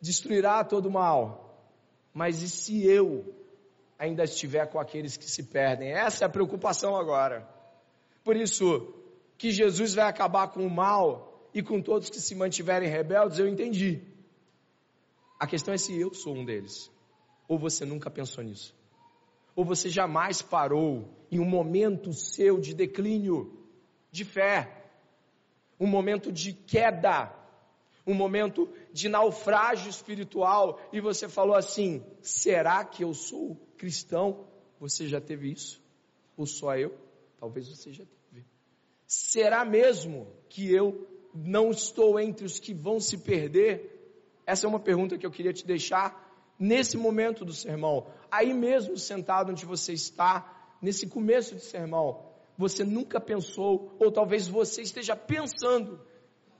Destruirá 0.00 0.64
todo 0.64 0.86
o 0.86 0.90
mal. 0.90 1.44
Mas 2.12 2.42
e 2.42 2.48
se 2.48 2.86
eu 2.86 3.34
ainda 3.98 4.24
estiver 4.24 4.66
com 4.66 4.78
aqueles 4.78 5.16
que 5.16 5.24
se 5.24 5.44
perdem? 5.44 5.92
Essa 5.92 6.24
é 6.24 6.26
a 6.26 6.30
preocupação 6.30 6.96
agora. 6.96 7.48
Por 8.22 8.36
isso, 8.36 8.94
que 9.36 9.50
Jesus 9.50 9.94
vai 9.94 10.06
acabar 10.06 10.48
com 10.48 10.66
o 10.66 10.70
mal 10.70 11.33
e 11.54 11.62
com 11.62 11.80
todos 11.80 12.10
que 12.10 12.20
se 12.20 12.34
mantiverem 12.34 12.90
rebeldes, 12.90 13.38
eu 13.38 13.46
entendi. 13.46 14.02
A 15.38 15.46
questão 15.46 15.72
é 15.72 15.78
se 15.78 15.98
eu 15.98 16.12
sou 16.12 16.34
um 16.34 16.44
deles. 16.44 16.90
Ou 17.46 17.56
você 17.56 17.84
nunca 17.84 18.10
pensou 18.10 18.42
nisso. 18.42 18.74
Ou 19.54 19.64
você 19.64 19.88
jamais 19.88 20.42
parou 20.42 21.08
em 21.30 21.38
um 21.38 21.44
momento 21.44 22.12
seu 22.12 22.58
de 22.58 22.74
declínio, 22.74 23.56
de 24.10 24.24
fé, 24.24 24.90
um 25.78 25.86
momento 25.86 26.32
de 26.32 26.52
queda, 26.52 27.32
um 28.04 28.14
momento 28.14 28.68
de 28.92 29.08
naufrágio 29.08 29.88
espiritual, 29.88 30.80
e 30.92 31.00
você 31.00 31.28
falou 31.28 31.54
assim: 31.54 32.04
será 32.20 32.84
que 32.84 33.04
eu 33.04 33.14
sou 33.14 33.56
cristão? 33.76 34.48
Você 34.80 35.06
já 35.06 35.20
teve 35.20 35.52
isso? 35.52 35.80
Ou 36.36 36.46
só 36.46 36.76
eu? 36.76 36.98
Talvez 37.38 37.68
você 37.68 37.92
já 37.92 38.04
teve. 38.04 38.44
Será 39.06 39.64
mesmo 39.64 40.26
que 40.48 40.72
eu 40.72 41.13
não 41.34 41.70
estou 41.70 42.20
entre 42.20 42.46
os 42.46 42.58
que 42.58 42.72
vão 42.72 43.00
se 43.00 43.18
perder? 43.18 43.90
Essa 44.46 44.66
é 44.66 44.68
uma 44.68 44.80
pergunta 44.80 45.18
que 45.18 45.26
eu 45.26 45.30
queria 45.30 45.52
te 45.52 45.66
deixar 45.66 46.22
nesse 46.58 46.96
momento 46.96 47.44
do 47.44 47.52
sermão. 47.52 48.06
Aí 48.30 48.54
mesmo 48.54 48.96
sentado 48.96 49.50
onde 49.50 49.66
você 49.66 49.92
está, 49.92 50.76
nesse 50.80 51.06
começo 51.06 51.54
de 51.54 51.62
sermão, 51.62 52.30
você 52.56 52.84
nunca 52.84 53.20
pensou, 53.20 53.96
ou 53.98 54.12
talvez 54.12 54.46
você 54.46 54.82
esteja 54.82 55.16
pensando, 55.16 56.00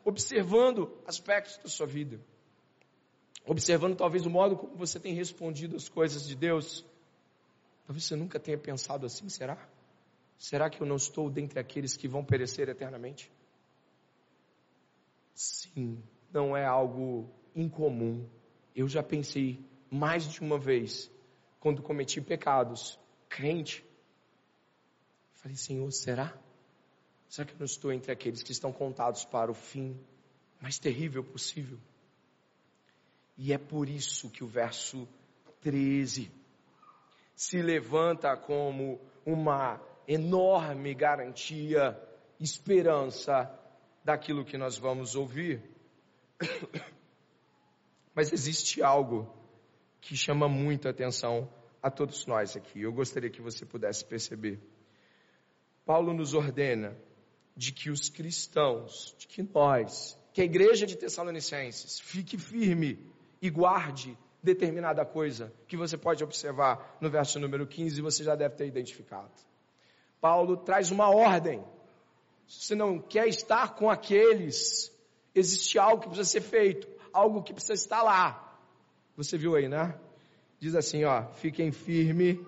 observando 0.05 0.91
aspectos 1.07 1.59
da 1.59 1.69
sua 1.69 1.87
vida. 1.87 2.21
observando 3.47 3.95
talvez 3.95 4.25
o 4.25 4.31
modo 4.31 4.57
como 4.57 4.75
você 4.75 4.99
tem 4.99 5.13
respondido 5.13 5.77
as 5.77 5.87
coisas 5.87 6.27
de 6.27 6.35
Deus, 6.35 6.85
talvez 7.87 8.05
você 8.05 8.17
nunca 8.17 8.41
tenha 8.41 8.57
pensado 8.57 9.05
assim, 9.05 9.29
será? 9.29 9.59
Será 10.39 10.71
que 10.71 10.81
eu 10.81 10.87
não 10.87 10.97
estou 10.97 11.29
dentre 11.31 11.61
aqueles 11.61 11.95
que 11.95 12.09
vão 12.09 12.25
perecer 12.25 12.69
eternamente? 12.71 13.31
Sim, 15.35 16.03
não 16.33 16.57
é 16.57 16.65
algo 16.65 17.29
incomum. 17.55 18.29
Eu 18.75 18.89
já 18.89 19.03
pensei 19.03 19.59
mais 19.91 20.25
de 20.29 20.41
uma 20.41 20.59
vez, 20.59 21.11
quando 21.61 21.83
cometi 21.83 22.21
pecados, 22.21 22.99
crente. 23.29 23.85
Falei, 25.35 25.57
Senhor, 25.57 25.91
será? 25.93 26.33
Será 27.29 27.47
que 27.47 27.55
eu 27.55 27.59
não 27.59 27.67
estou 27.67 27.93
entre 27.93 28.13
aqueles 28.13 28.43
que 28.43 28.53
estão 28.53 28.73
contados 28.73 29.25
para 29.25 29.51
o 29.51 29.55
fim 29.55 29.99
mais 30.61 30.79
terrível 30.79 31.23
possível? 31.25 31.79
E 33.37 33.53
é 33.53 33.59
por 33.59 33.89
isso 33.89 34.31
que 34.31 34.45
o 34.45 34.47
verso 34.47 35.09
13 35.61 36.31
se 37.35 37.61
levanta 37.61 38.37
como 38.37 39.01
uma 39.27 39.81
enorme 40.07 40.95
garantia, 40.95 42.01
esperança 42.39 43.51
daquilo 44.05 44.45
que 44.45 44.59
nós 44.59 44.77
vamos 44.77 45.15
ouvir. 45.15 45.63
Mas 48.15 48.33
existe 48.33 48.83
algo 48.83 49.33
que 50.01 50.17
chama 50.17 50.49
muito 50.49 50.87
a 50.87 50.91
atenção 50.91 51.51
a 51.83 51.91
todos 51.91 52.27
nós 52.27 52.57
aqui. 52.57 52.83
Eu 52.83 52.93
gostaria 52.93 53.31
que 53.31 53.41
você 53.41 53.65
pudesse 53.65 54.05
perceber. 54.05 54.61
Paulo 55.85 56.13
nos 56.13 56.35
ordena 56.35 56.97
de 57.57 57.73
que 57.73 57.91
os 57.91 58.09
cristãos, 58.09 59.15
de 59.19 59.27
que 59.27 59.43
nós, 59.43 60.19
que 60.33 60.41
a 60.41 60.45
igreja 60.45 60.87
de 60.87 60.97
Tessalonicenses 60.97 62.01
fique 62.01 62.37
firme 62.37 62.99
e 63.41 63.49
guarde 63.51 64.17
determinada 64.43 65.05
coisa 65.05 65.53
que 65.67 65.77
você 65.77 65.97
pode 65.97 66.23
observar 66.23 66.99
no 67.01 67.09
verso 67.09 67.39
número 67.41 67.67
15 67.67 67.99
e 67.99 68.03
você 68.03 68.23
já 68.23 68.35
deve 68.35 68.55
ter 68.57 68.67
identificado. 68.67 69.33
Paulo 70.21 70.57
traz 70.57 70.91
uma 70.91 71.09
ordem. 71.11 71.65
Se 72.47 72.67
você 72.67 72.75
não 72.75 72.99
quer 72.99 73.27
estar 73.29 73.75
com 73.75 73.91
aqueles, 73.91 74.93
existe 75.35 75.79
algo 75.79 76.03
que 76.03 76.09
precisa 76.09 76.29
ser 76.29 76.41
feito, 76.41 76.89
algo 77.13 77.43
que 77.43 77.53
precisa 77.53 77.75
estar 77.75 78.03
lá. 78.03 78.59
Você 79.17 79.39
viu 79.39 79.55
aí, 79.55 79.69
né? 79.69 79.99
Diz 80.59 80.75
assim, 80.75 81.05
ó, 81.05 81.27
fiquem 81.35 81.71
firmes 81.71 82.39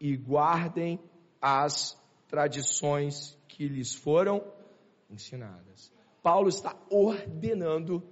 e 0.00 0.16
guardem 0.16 1.00
as 1.40 1.96
tradições 2.28 3.38
que 3.46 3.68
lhes 3.68 3.94
foram 3.94 4.42
ensinadas. 5.10 5.92
Paulo 6.22 6.48
está 6.48 6.76
ordenando 6.90 8.02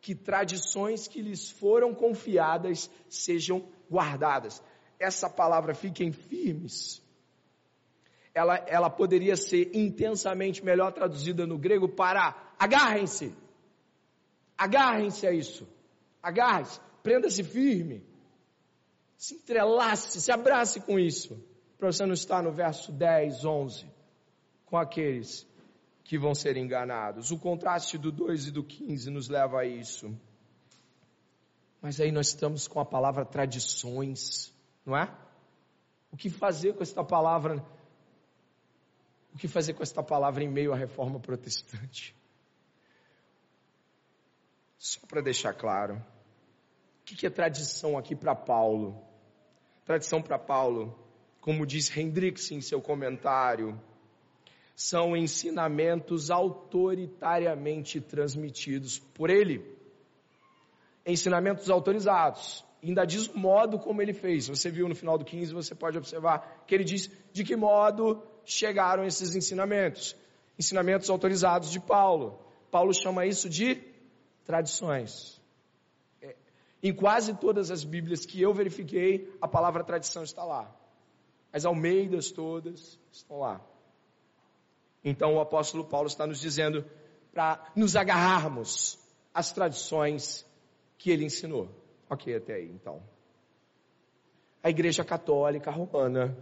que 0.00 0.14
tradições 0.14 1.06
que 1.08 1.20
lhes 1.20 1.50
foram 1.50 1.94
confiadas 1.94 2.90
sejam 3.08 3.68
guardadas. 3.90 4.62
Essa 4.98 5.28
palavra 5.28 5.74
fiquem 5.74 6.12
firmes. 6.12 7.02
Ela, 8.38 8.56
ela 8.66 8.88
poderia 8.88 9.36
ser 9.36 9.70
intensamente 9.74 10.64
melhor 10.64 10.92
traduzida 10.92 11.46
no 11.46 11.58
grego 11.58 11.88
para 11.88 12.54
agarrem-se. 12.58 13.34
Agarrem-se 14.56 15.26
a 15.26 15.32
isso. 15.32 15.68
Agarre-se 16.22 16.80
prenda-se 17.08 17.42
firme, 17.42 18.04
se 19.16 19.34
entrelace, 19.34 20.20
se 20.20 20.30
abrace 20.30 20.78
com 20.80 20.98
isso, 20.98 21.42
para 21.78 21.90
você 21.90 22.04
não 22.04 22.12
estar 22.12 22.42
no 22.42 22.52
verso 22.52 22.92
10, 22.92 23.46
11, 23.46 23.86
com 24.66 24.76
aqueles 24.76 25.46
que 26.04 26.18
vão 26.18 26.34
ser 26.34 26.58
enganados. 26.58 27.30
O 27.30 27.38
contraste 27.38 27.96
do 27.96 28.12
2 28.12 28.48
e 28.48 28.50
do 28.50 28.62
15 28.62 29.10
nos 29.10 29.28
leva 29.28 29.60
a 29.60 29.64
isso. 29.64 30.14
Mas 31.80 31.98
aí 31.98 32.12
nós 32.12 32.28
estamos 32.28 32.68
com 32.68 32.78
a 32.78 32.84
palavra 32.84 33.24
tradições, 33.24 34.52
não 34.84 34.94
é? 34.94 35.10
O 36.10 36.16
que 36.16 36.28
fazer 36.28 36.74
com 36.74 36.82
esta 36.82 37.02
palavra? 37.02 37.64
O 39.34 39.38
que 39.38 39.48
fazer 39.48 39.74
com 39.74 39.82
esta 39.82 40.02
palavra 40.02 40.42
em 40.42 40.48
meio 40.48 40.72
à 40.72 40.76
reforma 40.76 41.20
protestante? 41.20 42.14
Só 44.78 45.00
para 45.06 45.20
deixar 45.20 45.54
claro, 45.54 45.96
o 47.00 47.04
que 47.04 47.26
é 47.26 47.30
tradição 47.30 47.98
aqui 47.98 48.14
para 48.14 48.34
Paulo? 48.34 49.02
Tradição 49.84 50.22
para 50.22 50.38
Paulo, 50.38 50.96
como 51.40 51.66
diz 51.66 51.94
Hendrix 51.96 52.50
em 52.52 52.60
seu 52.60 52.80
comentário, 52.80 53.80
são 54.74 55.16
ensinamentos 55.16 56.30
autoritariamente 56.30 58.00
transmitidos 58.00 58.98
por 58.98 59.30
ele. 59.30 59.76
Ensinamentos 61.04 61.68
autorizados. 61.68 62.64
Ainda 62.80 63.04
diz 63.04 63.26
o 63.26 63.36
modo 63.36 63.78
como 63.80 64.00
ele 64.00 64.12
fez. 64.12 64.46
Você 64.46 64.70
viu 64.70 64.88
no 64.88 64.94
final 64.94 65.18
do 65.18 65.24
15, 65.24 65.52
você 65.52 65.74
pode 65.74 65.98
observar 65.98 66.64
que 66.64 66.74
ele 66.74 66.84
diz 66.84 67.10
de 67.32 67.42
que 67.42 67.56
modo 67.56 68.22
chegaram 68.48 69.04
esses 69.04 69.36
ensinamentos. 69.36 70.16
Ensinamentos 70.58 71.08
autorizados 71.10 71.70
de 71.70 71.78
Paulo. 71.78 72.40
Paulo 72.70 72.92
chama 72.92 73.26
isso 73.26 73.48
de 73.48 73.80
tradições. 74.44 75.40
Em 76.82 76.92
quase 76.92 77.34
todas 77.34 77.70
as 77.70 77.84
Bíblias 77.84 78.24
que 78.24 78.40
eu 78.40 78.52
verifiquei, 78.54 79.32
a 79.40 79.48
palavra 79.48 79.84
tradição 79.84 80.22
está 80.22 80.44
lá. 80.44 80.74
As 81.52 81.64
Almeidas 81.64 82.30
todas 82.30 82.98
estão 83.12 83.40
lá. 83.40 83.60
Então 85.04 85.34
o 85.34 85.40
apóstolo 85.40 85.84
Paulo 85.84 86.06
está 86.06 86.26
nos 86.26 86.40
dizendo 86.40 86.84
para 87.32 87.70
nos 87.76 87.96
agarrarmos 87.96 88.98
às 89.32 89.52
tradições 89.52 90.46
que 90.96 91.10
ele 91.10 91.24
ensinou. 91.24 91.68
Ok, 92.08 92.34
até 92.34 92.54
aí 92.54 92.70
então. 92.70 93.02
A 94.62 94.70
Igreja 94.70 95.04
Católica 95.04 95.70
Romana, 95.70 96.36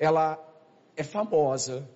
ela 0.00 0.42
é 0.96 1.04
famosa 1.04 1.86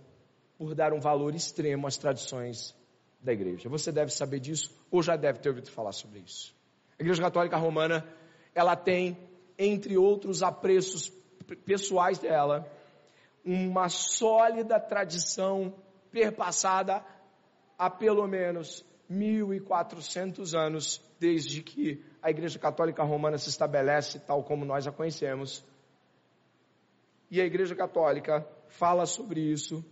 por 0.58 0.74
dar 0.74 0.92
um 0.92 1.00
valor 1.00 1.34
extremo 1.34 1.86
às 1.86 1.96
tradições 1.96 2.76
da 3.18 3.32
igreja. 3.32 3.66
Você 3.70 3.90
deve 3.90 4.12
saber 4.12 4.40
disso 4.40 4.70
ou 4.90 5.02
já 5.02 5.16
deve 5.16 5.38
ter 5.38 5.48
ouvido 5.48 5.70
falar 5.70 5.92
sobre 5.92 6.20
isso. 6.20 6.54
A 6.98 7.02
Igreja 7.02 7.22
Católica 7.22 7.56
Romana, 7.56 8.06
ela 8.54 8.76
tem, 8.76 9.18
entre 9.58 9.96
outros 9.96 10.42
apreços 10.42 11.10
pessoais 11.64 12.18
dela, 12.18 12.70
uma 13.42 13.88
sólida 13.88 14.78
tradição 14.78 15.74
perpassada 16.10 17.02
há 17.78 17.88
pelo 17.88 18.26
menos 18.28 18.84
1400 19.08 20.54
anos 20.54 21.02
desde 21.18 21.62
que 21.62 22.04
a 22.22 22.30
Igreja 22.30 22.58
Católica 22.58 23.02
Romana 23.02 23.38
se 23.38 23.48
estabelece 23.48 24.18
tal 24.20 24.44
como 24.44 24.64
nós 24.64 24.86
a 24.86 24.92
conhecemos. 24.92 25.64
E 27.30 27.40
a 27.40 27.44
Igreja 27.44 27.74
Católica 27.74 28.46
fala 28.68 29.06
sobre 29.06 29.40
isso 29.40 29.84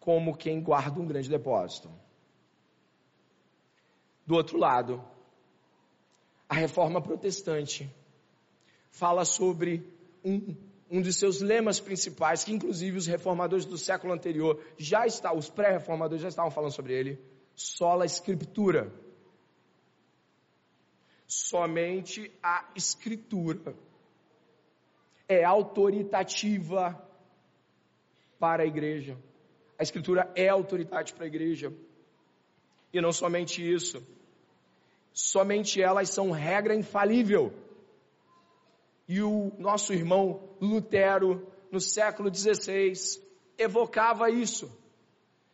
como 0.00 0.36
quem 0.36 0.60
guarda 0.60 1.00
um 1.00 1.06
grande 1.06 1.28
depósito. 1.28 1.90
Do 4.26 4.34
outro 4.34 4.58
lado, 4.58 5.02
a 6.48 6.54
reforma 6.54 7.00
protestante 7.00 7.90
fala 8.90 9.24
sobre 9.24 9.86
um, 10.24 10.54
um 10.90 11.00
de 11.00 11.12
seus 11.12 11.40
lemas 11.40 11.80
principais, 11.80 12.44
que 12.44 12.52
inclusive 12.52 12.98
os 12.98 13.06
reformadores 13.06 13.64
do 13.64 13.78
século 13.78 14.12
anterior 14.12 14.62
já 14.76 15.06
estavam, 15.06 15.38
os 15.38 15.48
pré-reformadores 15.48 16.22
já 16.22 16.28
estavam 16.28 16.50
falando 16.50 16.72
sobre 16.72 16.92
ele, 16.92 17.18
sola 17.54 18.04
escritura. 18.04 18.92
Somente 21.26 22.30
a 22.42 22.68
escritura 22.74 23.74
é 25.32 25.44
autoritativa 25.44 27.00
para 28.38 28.62
a 28.62 28.66
igreja. 28.66 29.16
A 29.78 29.82
escritura 29.82 30.30
é 30.34 30.48
autoridade 30.48 31.12
para 31.14 31.24
a 31.24 31.26
igreja. 31.26 31.72
E 32.92 33.00
não 33.00 33.12
somente 33.12 33.62
isso, 33.62 34.06
somente 35.12 35.80
elas 35.80 36.10
são 36.10 36.30
regra 36.30 36.74
infalível. 36.74 37.52
E 39.08 39.22
o 39.22 39.52
nosso 39.58 39.92
irmão 39.92 40.48
Lutero, 40.60 41.46
no 41.70 41.80
século 41.80 42.32
XVI, 42.34 42.92
evocava 43.58 44.30
isso, 44.30 44.70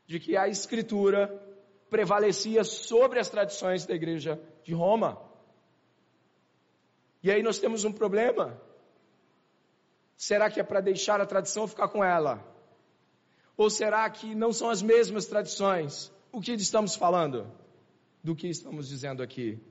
de 0.06 0.18
que 0.18 0.36
a 0.36 0.48
Escritura 0.48 1.28
prevalecia 1.90 2.64
sobre 2.64 3.18
as 3.18 3.28
tradições 3.28 3.86
da 3.86 3.94
igreja 3.94 4.40
de 4.62 4.74
Roma. 4.74 5.20
E 7.22 7.30
aí 7.30 7.42
nós 7.42 7.58
temos 7.58 7.84
um 7.84 7.92
problema. 7.92 8.60
Será 10.18 10.50
que 10.50 10.58
é 10.58 10.64
para 10.64 10.80
deixar 10.80 11.20
a 11.20 11.26
tradição 11.26 11.62
ou 11.62 11.68
ficar 11.68 11.86
com 11.86 12.02
ela? 12.02 12.44
Ou 13.56 13.70
será 13.70 14.10
que 14.10 14.34
não 14.34 14.52
são 14.52 14.68
as 14.68 14.82
mesmas 14.82 15.26
tradições? 15.26 16.12
o 16.32 16.40
que 16.40 16.52
estamos 16.52 16.96
falando? 16.96 17.50
Do 18.22 18.34
que 18.34 18.48
estamos 18.48 18.88
dizendo 18.88 19.22
aqui? 19.22 19.62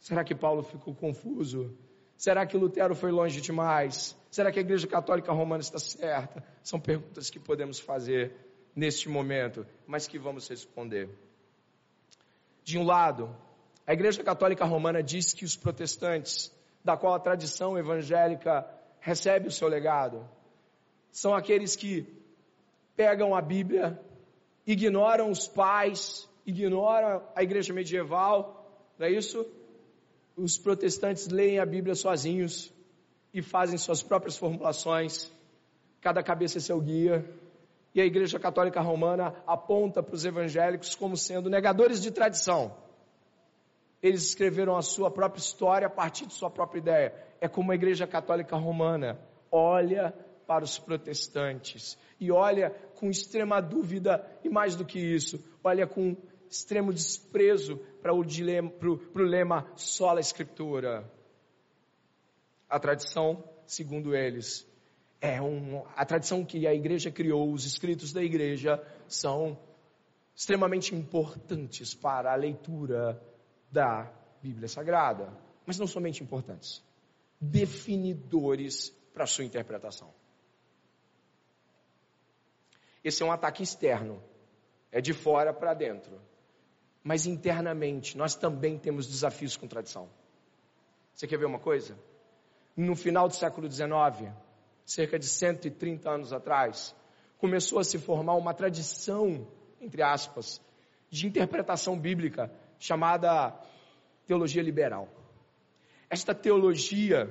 Será 0.00 0.24
que 0.24 0.34
Paulo 0.34 0.64
ficou 0.64 0.94
confuso? 0.94 1.78
Será 2.16 2.44
que 2.44 2.56
Lutero 2.56 2.96
foi 2.96 3.12
longe 3.12 3.40
demais? 3.40 4.16
Será 4.30 4.50
que 4.50 4.58
a 4.58 4.62
Igreja 4.62 4.86
Católica 4.88 5.32
Romana 5.32 5.62
está 5.62 5.78
certa? 5.78 6.42
São 6.62 6.80
perguntas 6.80 7.30
que 7.30 7.38
podemos 7.38 7.78
fazer 7.78 8.34
neste 8.74 9.08
momento, 9.08 9.64
mas 9.86 10.08
que 10.08 10.18
vamos 10.18 10.48
responder. 10.48 11.08
De 12.64 12.76
um 12.76 12.82
lado, 12.84 13.34
A 13.86 13.92
Igreja 13.94 14.22
Católica 14.22 14.66
Romana 14.66 15.02
diz 15.02 15.32
que 15.32 15.46
os 15.46 15.56
protestantes, 15.56 16.52
da 16.84 16.94
qual 16.94 17.14
a 17.14 17.18
tradição 17.18 17.78
evangélica 17.78 18.68
recebe 19.00 19.48
o 19.48 19.50
seu 19.50 19.68
legado, 19.68 20.28
são 21.10 21.34
aqueles 21.34 21.74
que 21.76 22.06
pegam 22.96 23.34
a 23.34 23.40
Bíblia, 23.40 24.00
ignoram 24.66 25.30
os 25.30 25.46
pais, 25.48 26.28
ignoram 26.46 27.22
a 27.34 27.42
igreja 27.42 27.72
medieval, 27.72 28.68
não 28.98 29.06
é 29.06 29.10
isso? 29.10 29.46
Os 30.36 30.58
protestantes 30.58 31.28
leem 31.28 31.58
a 31.58 31.66
Bíblia 31.66 31.94
sozinhos 31.94 32.72
e 33.32 33.42
fazem 33.42 33.78
suas 33.78 34.02
próprias 34.02 34.36
formulações, 34.36 35.30
cada 36.00 36.22
cabeça 36.22 36.58
é 36.58 36.60
seu 36.60 36.80
guia. 36.80 37.24
E 37.94 38.00
a 38.00 38.04
Igreja 38.04 38.38
Católica 38.38 38.80
Romana 38.80 39.34
aponta 39.46 40.02
para 40.02 40.14
os 40.14 40.24
evangélicos 40.24 40.94
como 40.94 41.16
sendo 41.16 41.50
negadores 41.50 42.00
de 42.00 42.10
tradição. 42.10 42.76
Eles 44.02 44.22
escreveram 44.24 44.76
a 44.76 44.82
sua 44.82 45.10
própria 45.10 45.40
história 45.40 45.86
a 45.86 45.90
partir 45.90 46.26
de 46.26 46.34
sua 46.34 46.50
própria 46.50 46.78
ideia. 46.78 47.14
É 47.40 47.48
como 47.48 47.72
a 47.72 47.74
Igreja 47.74 48.06
Católica 48.06 48.56
Romana 48.56 49.18
olha 49.50 50.14
para 50.46 50.64
os 50.64 50.78
protestantes 50.78 51.98
e 52.18 52.30
olha 52.30 52.70
com 52.96 53.10
extrema 53.10 53.60
dúvida 53.60 54.24
e 54.42 54.48
mais 54.48 54.74
do 54.74 54.84
que 54.84 54.98
isso, 54.98 55.44
olha 55.62 55.86
com 55.86 56.16
extremo 56.48 56.92
desprezo 56.92 57.76
para 58.00 58.14
o, 58.14 58.24
dilema, 58.24 58.70
para 58.70 58.90
o, 58.90 58.98
para 58.98 59.22
o 59.22 59.26
lema 59.26 59.70
sola 59.76 60.20
escritura. 60.20 61.10
A 62.68 62.78
tradição, 62.78 63.44
segundo 63.66 64.14
eles, 64.14 64.66
é 65.20 65.40
um, 65.40 65.82
a 65.96 66.04
tradição 66.04 66.44
que 66.44 66.66
a 66.66 66.74
igreja 66.74 67.10
criou, 67.10 67.52
os 67.52 67.66
escritos 67.66 68.12
da 68.12 68.22
igreja 68.22 68.82
são 69.06 69.58
extremamente 70.34 70.94
importantes 70.94 71.94
para 71.94 72.32
a 72.32 72.36
leitura 72.36 73.20
da 73.70 74.10
Bíblia 74.42 74.68
Sagrada, 74.68 75.32
mas 75.66 75.78
não 75.78 75.86
somente 75.86 76.22
importantes, 76.22 76.82
definidores 77.40 78.90
para 79.12 79.24
a 79.24 79.26
sua 79.26 79.44
interpretação. 79.44 80.12
Esse 83.02 83.22
é 83.22 83.26
um 83.26 83.32
ataque 83.32 83.62
externo, 83.62 84.22
é 84.90 85.00
de 85.00 85.12
fora 85.12 85.52
para 85.52 85.74
dentro. 85.74 86.20
Mas 87.02 87.26
internamente, 87.26 88.16
nós 88.18 88.34
também 88.34 88.76
temos 88.76 89.06
desafios 89.06 89.56
com 89.56 89.66
tradição. 89.66 90.10
Você 91.14 91.26
quer 91.26 91.38
ver 91.38 91.46
uma 91.46 91.58
coisa? 91.58 91.98
No 92.76 92.94
final 92.94 93.28
do 93.28 93.34
século 93.34 93.70
XIX, 93.70 94.32
cerca 94.84 95.18
de 95.18 95.26
130 95.26 96.10
anos 96.10 96.32
atrás, 96.32 96.94
começou 97.38 97.78
a 97.78 97.84
se 97.84 97.98
formar 97.98 98.34
uma 98.34 98.52
tradição, 98.52 99.46
entre 99.80 100.02
aspas, 100.02 100.60
de 101.08 101.26
interpretação 101.26 101.98
bíblica 101.98 102.52
chamada 102.78 103.54
teologia 104.26 104.62
liberal. 104.62 105.08
Esta 106.10 106.34
teologia, 106.34 107.28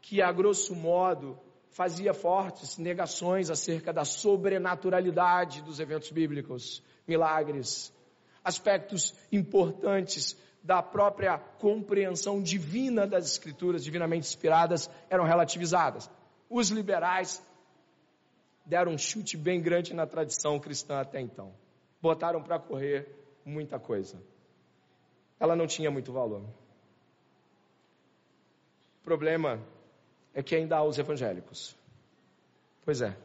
que 0.00 0.20
a 0.20 0.30
grosso 0.32 0.74
modo 0.74 1.38
fazia 1.70 2.14
fortes 2.14 2.78
negações 2.78 3.50
acerca 3.50 3.92
da 3.92 4.04
sobrenaturalidade 4.04 5.62
dos 5.62 5.78
eventos 5.78 6.10
bíblicos, 6.10 6.82
milagres, 7.06 7.92
aspectos 8.42 9.14
importantes 9.30 10.36
da 10.62 10.82
própria 10.82 11.38
compreensão 11.38 12.42
divina 12.42 13.06
das 13.06 13.30
escrituras, 13.30 13.84
divinamente 13.84 14.26
inspiradas, 14.26 14.90
eram 15.08 15.24
relativizadas. 15.24 16.10
Os 16.48 16.70
liberais 16.70 17.42
deram 18.64 18.92
um 18.92 18.98
chute 18.98 19.36
bem 19.36 19.60
grande 19.60 19.94
na 19.94 20.06
tradição 20.06 20.58
cristã 20.58 21.00
até 21.00 21.20
então. 21.20 21.54
Botaram 22.02 22.42
para 22.42 22.58
correr 22.58 23.25
muita 23.46 23.78
coisa. 23.78 24.20
Ela 25.38 25.54
não 25.54 25.66
tinha 25.66 25.90
muito 25.90 26.12
valor. 26.12 26.42
O 29.00 29.04
problema 29.04 29.62
é 30.34 30.42
que 30.42 30.56
ainda 30.56 30.76
há 30.76 30.82
os 30.82 30.98
evangélicos. 30.98 31.76
Pois 32.84 33.00
é. 33.00 33.16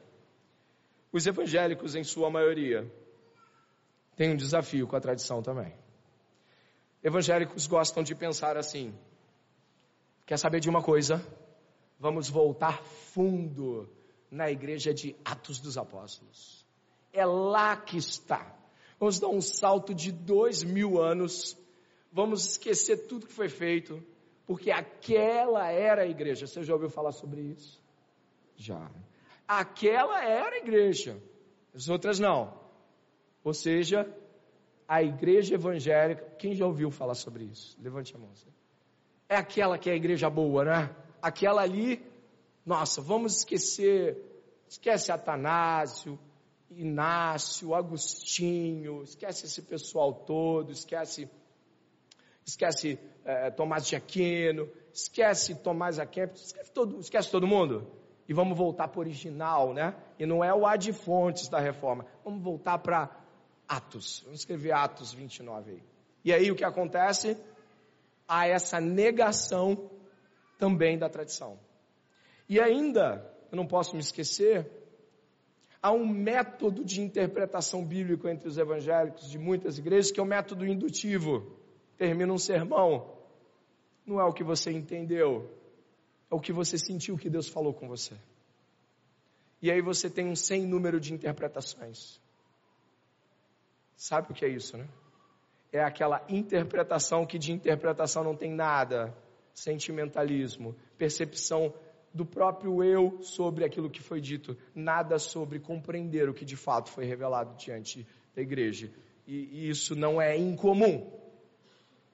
Os 1.11 1.25
evangélicos, 1.25 1.95
em 1.95 2.03
sua 2.03 2.29
maioria, 2.29 2.89
têm 4.15 4.29
um 4.29 4.35
desafio 4.35 4.87
com 4.87 4.95
a 4.95 5.01
tradição 5.01 5.41
também. 5.41 5.73
Evangélicos 7.03 7.65
gostam 7.65 8.03
de 8.03 8.13
pensar 8.13 8.55
assim: 8.55 8.93
quer 10.25 10.37
saber 10.37 10.59
de 10.59 10.69
uma 10.69 10.83
coisa? 10.83 11.25
Vamos 11.99 12.29
voltar 12.29 12.81
fundo 12.83 13.89
na 14.29 14.49
igreja 14.49 14.93
de 14.93 15.15
Atos 15.25 15.59
dos 15.59 15.77
Apóstolos. 15.77 16.65
É 17.11 17.25
lá 17.25 17.75
que 17.75 17.97
está. 17.97 18.60
Vamos 19.01 19.19
dar 19.19 19.29
um 19.29 19.41
salto 19.41 19.95
de 19.95 20.11
dois 20.11 20.61
mil 20.61 21.01
anos. 21.01 21.57
Vamos 22.11 22.45
esquecer 22.45 23.07
tudo 23.07 23.25
que 23.25 23.33
foi 23.33 23.49
feito, 23.49 23.99
porque 24.45 24.69
aquela 24.69 25.71
era 25.71 26.03
a 26.03 26.07
igreja. 26.07 26.45
Você 26.45 26.61
já 26.61 26.71
ouviu 26.71 26.87
falar 26.87 27.11
sobre 27.11 27.41
isso? 27.41 27.81
Já. 28.55 28.91
Aquela 29.47 30.23
era 30.23 30.55
a 30.55 30.59
igreja. 30.59 31.19
As 31.73 31.89
outras 31.89 32.19
não. 32.19 32.61
Ou 33.43 33.55
seja, 33.55 34.07
a 34.87 35.01
igreja 35.01 35.55
evangélica, 35.55 36.23
quem 36.37 36.53
já 36.53 36.67
ouviu 36.67 36.91
falar 36.91 37.15
sobre 37.15 37.45
isso? 37.45 37.75
Levante 37.81 38.15
a 38.15 38.19
mão. 38.19 38.29
É 39.27 39.35
aquela 39.35 39.79
que 39.79 39.89
é 39.89 39.93
a 39.93 39.95
igreja 39.95 40.29
boa, 40.29 40.63
né? 40.63 40.95
Aquela 41.19 41.63
ali, 41.63 42.05
nossa, 42.63 43.01
vamos 43.01 43.37
esquecer, 43.37 44.15
esquece 44.69 45.11
Atanásio, 45.11 46.19
Inácio, 46.75 47.75
Agostinho, 47.75 49.03
esquece 49.03 49.45
esse 49.45 49.61
pessoal 49.61 50.13
todo, 50.13 50.71
esquece, 50.71 51.29
esquece 52.45 52.99
é, 53.25 53.51
Tomás 53.51 53.87
de 53.87 53.95
Aquino, 53.95 54.69
esquece 54.93 55.55
Tomás 55.55 55.99
Aquino, 55.99 56.31
esquece 56.33 56.71
todo, 56.71 56.99
esquece 56.99 57.29
todo 57.29 57.45
mundo. 57.45 57.87
E 58.27 58.33
vamos 58.33 58.57
voltar 58.57 58.87
para 58.87 58.99
o 58.99 59.01
original, 59.01 59.73
né? 59.73 59.95
E 60.17 60.25
não 60.25 60.43
é 60.43 60.53
o 60.53 60.65
ad 60.65 60.93
fontes 60.93 61.49
da 61.49 61.59
reforma. 61.59 62.05
Vamos 62.23 62.41
voltar 62.41 62.77
para 62.77 63.09
Atos. 63.67 64.21
Vamos 64.23 64.39
escrever 64.39 64.71
Atos 64.71 65.13
29 65.13 65.71
aí. 65.71 65.83
E 66.23 66.31
aí 66.31 66.51
o 66.51 66.55
que 66.55 66.63
acontece? 66.63 67.37
Há 68.27 68.47
essa 68.47 68.79
negação 68.79 69.89
também 70.57 70.97
da 70.97 71.09
tradição. 71.09 71.59
E 72.47 72.59
ainda, 72.59 73.29
eu 73.51 73.57
não 73.57 73.65
posso 73.65 73.95
me 73.95 74.01
esquecer, 74.01 74.69
há 75.81 75.91
um 75.91 76.05
método 76.05 76.85
de 76.85 77.01
interpretação 77.01 77.83
bíblica 77.83 78.29
entre 78.31 78.47
os 78.47 78.57
evangélicos 78.57 79.29
de 79.29 79.39
muitas 79.39 79.79
igrejas 79.79 80.11
que 80.11 80.19
é 80.19 80.23
o 80.23 80.25
método 80.25 80.65
indutivo. 80.65 81.57
Termina 81.97 82.31
um 82.31 82.37
sermão, 82.37 83.17
não 84.05 84.19
é 84.19 84.23
o 84.23 84.33
que 84.33 84.43
você 84.43 84.71
entendeu, 84.71 85.49
é 86.29 86.35
o 86.35 86.39
que 86.39 86.53
você 86.53 86.77
sentiu 86.77 87.17
que 87.17 87.29
Deus 87.29 87.47
falou 87.47 87.73
com 87.73 87.87
você. 87.87 88.15
E 89.61 89.71
aí 89.71 89.81
você 89.81 90.09
tem 90.09 90.27
um 90.27 90.35
sem 90.35 90.65
número 90.65 90.99
de 90.99 91.13
interpretações. 91.13 92.19
Sabe 93.95 94.31
o 94.31 94.33
que 94.33 94.45
é 94.45 94.49
isso, 94.49 94.77
né? 94.77 94.87
É 95.71 95.83
aquela 95.83 96.25
interpretação 96.27 97.25
que 97.25 97.37
de 97.37 97.51
interpretação 97.51 98.23
não 98.23 98.35
tem 98.35 98.51
nada. 98.51 99.15
Sentimentalismo, 99.53 100.75
percepção 100.97 101.73
do 102.13 102.25
próprio 102.25 102.83
eu 102.83 103.21
sobre 103.21 103.63
aquilo 103.63 103.89
que 103.89 104.01
foi 104.01 104.19
dito, 104.19 104.57
nada 104.75 105.17
sobre 105.17 105.59
compreender 105.59 106.29
o 106.29 106.33
que 106.33 106.43
de 106.43 106.57
fato 106.57 106.89
foi 106.89 107.05
revelado 107.05 107.55
diante 107.55 108.05
da 108.35 108.41
igreja. 108.41 108.91
E, 109.25 109.35
e 109.51 109.69
isso 109.69 109.95
não 109.95 110.21
é 110.21 110.37
incomum. 110.37 111.09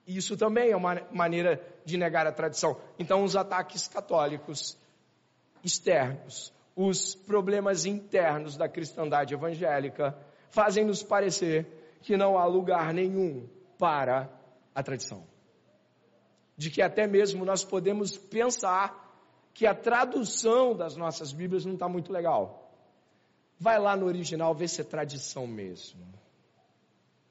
Isso 0.05 0.38
também 0.38 0.71
é 0.71 0.75
uma 0.75 1.01
maneira 1.12 1.62
de 1.83 1.97
negar 1.97 2.27
a 2.27 2.31
tradição. 2.31 2.79
Então, 2.97 3.23
os 3.23 3.36
ataques 3.36 3.88
católicos 3.88 4.77
externos, 5.63 6.53
os 6.75 7.15
problemas 7.15 7.86
internos 7.86 8.55
da 8.55 8.69
cristandade 8.69 9.33
evangélica, 9.33 10.17
fazem 10.49 10.86
nos 10.86 11.03
parecer 11.03 11.65
que 12.01 12.15
não 12.15 12.38
há 12.38 12.45
lugar 12.45 12.93
nenhum 12.93 13.49
para 13.77 14.29
a 14.73 14.83
tradição. 14.83 15.25
De 16.55 16.69
que 16.69 16.81
até 16.81 17.05
mesmo 17.05 17.43
nós 17.43 17.63
podemos 17.65 18.17
pensar 18.17 19.06
que 19.57 19.65
a 19.65 19.73
tradução 19.73 20.75
das 20.75 20.95
nossas 20.95 21.33
Bíblias 21.33 21.65
não 21.65 21.73
está 21.73 21.89
muito 21.89 22.13
legal. 22.13 22.71
Vai 23.59 23.79
lá 23.79 23.95
no 23.95 24.05
original 24.05 24.53
ver 24.53 24.67
se 24.67 24.81
é 24.81 24.83
tradição 24.83 25.47
mesmo. 25.47 26.05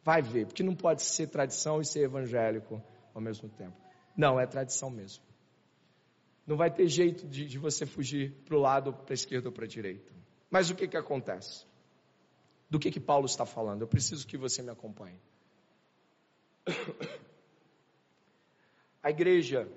Vai 0.03 0.21
ver, 0.21 0.47
porque 0.47 0.63
não 0.63 0.75
pode 0.75 1.03
ser 1.03 1.29
tradição 1.29 1.81
e 1.81 1.85
ser 1.85 2.01
evangélico 2.01 2.83
ao 3.15 3.21
mesmo 3.21 3.49
tempo. 3.49 3.77
Não, 4.17 4.41
é 4.41 4.47
tradição 4.47 4.91
mesmo. 4.91 5.25
Não 6.45 6.57
vai 6.57 6.71
ter 6.71 6.89
jeito 6.89 7.27
de, 7.27 7.47
de 7.47 7.59
você 7.59 7.87
fugir 7.87 8.33
para 8.45 8.57
o 8.57 8.61
lado, 8.61 8.93
para 8.93 9.13
a 9.13 9.15
esquerda 9.15 9.49
ou 9.49 9.53
para 9.53 9.65
a 9.65 9.69
direita. 9.69 10.13
Mas 10.51 10.69
o 10.69 10.75
que, 10.75 10.89
que 10.89 10.97
acontece? 10.97 11.65
do 12.69 12.79
que, 12.79 12.91
que 12.91 13.01
Paulo 13.01 13.27
está 13.27 13.47
falando. 13.47 13.83
Eu 13.83 13.89
preciso 13.89 14.27
que 14.27 14.37
você 14.37 14.63
me 14.63 14.71
acompanhe. 14.71 15.19
A 19.03 19.11
igreja 19.11 19.69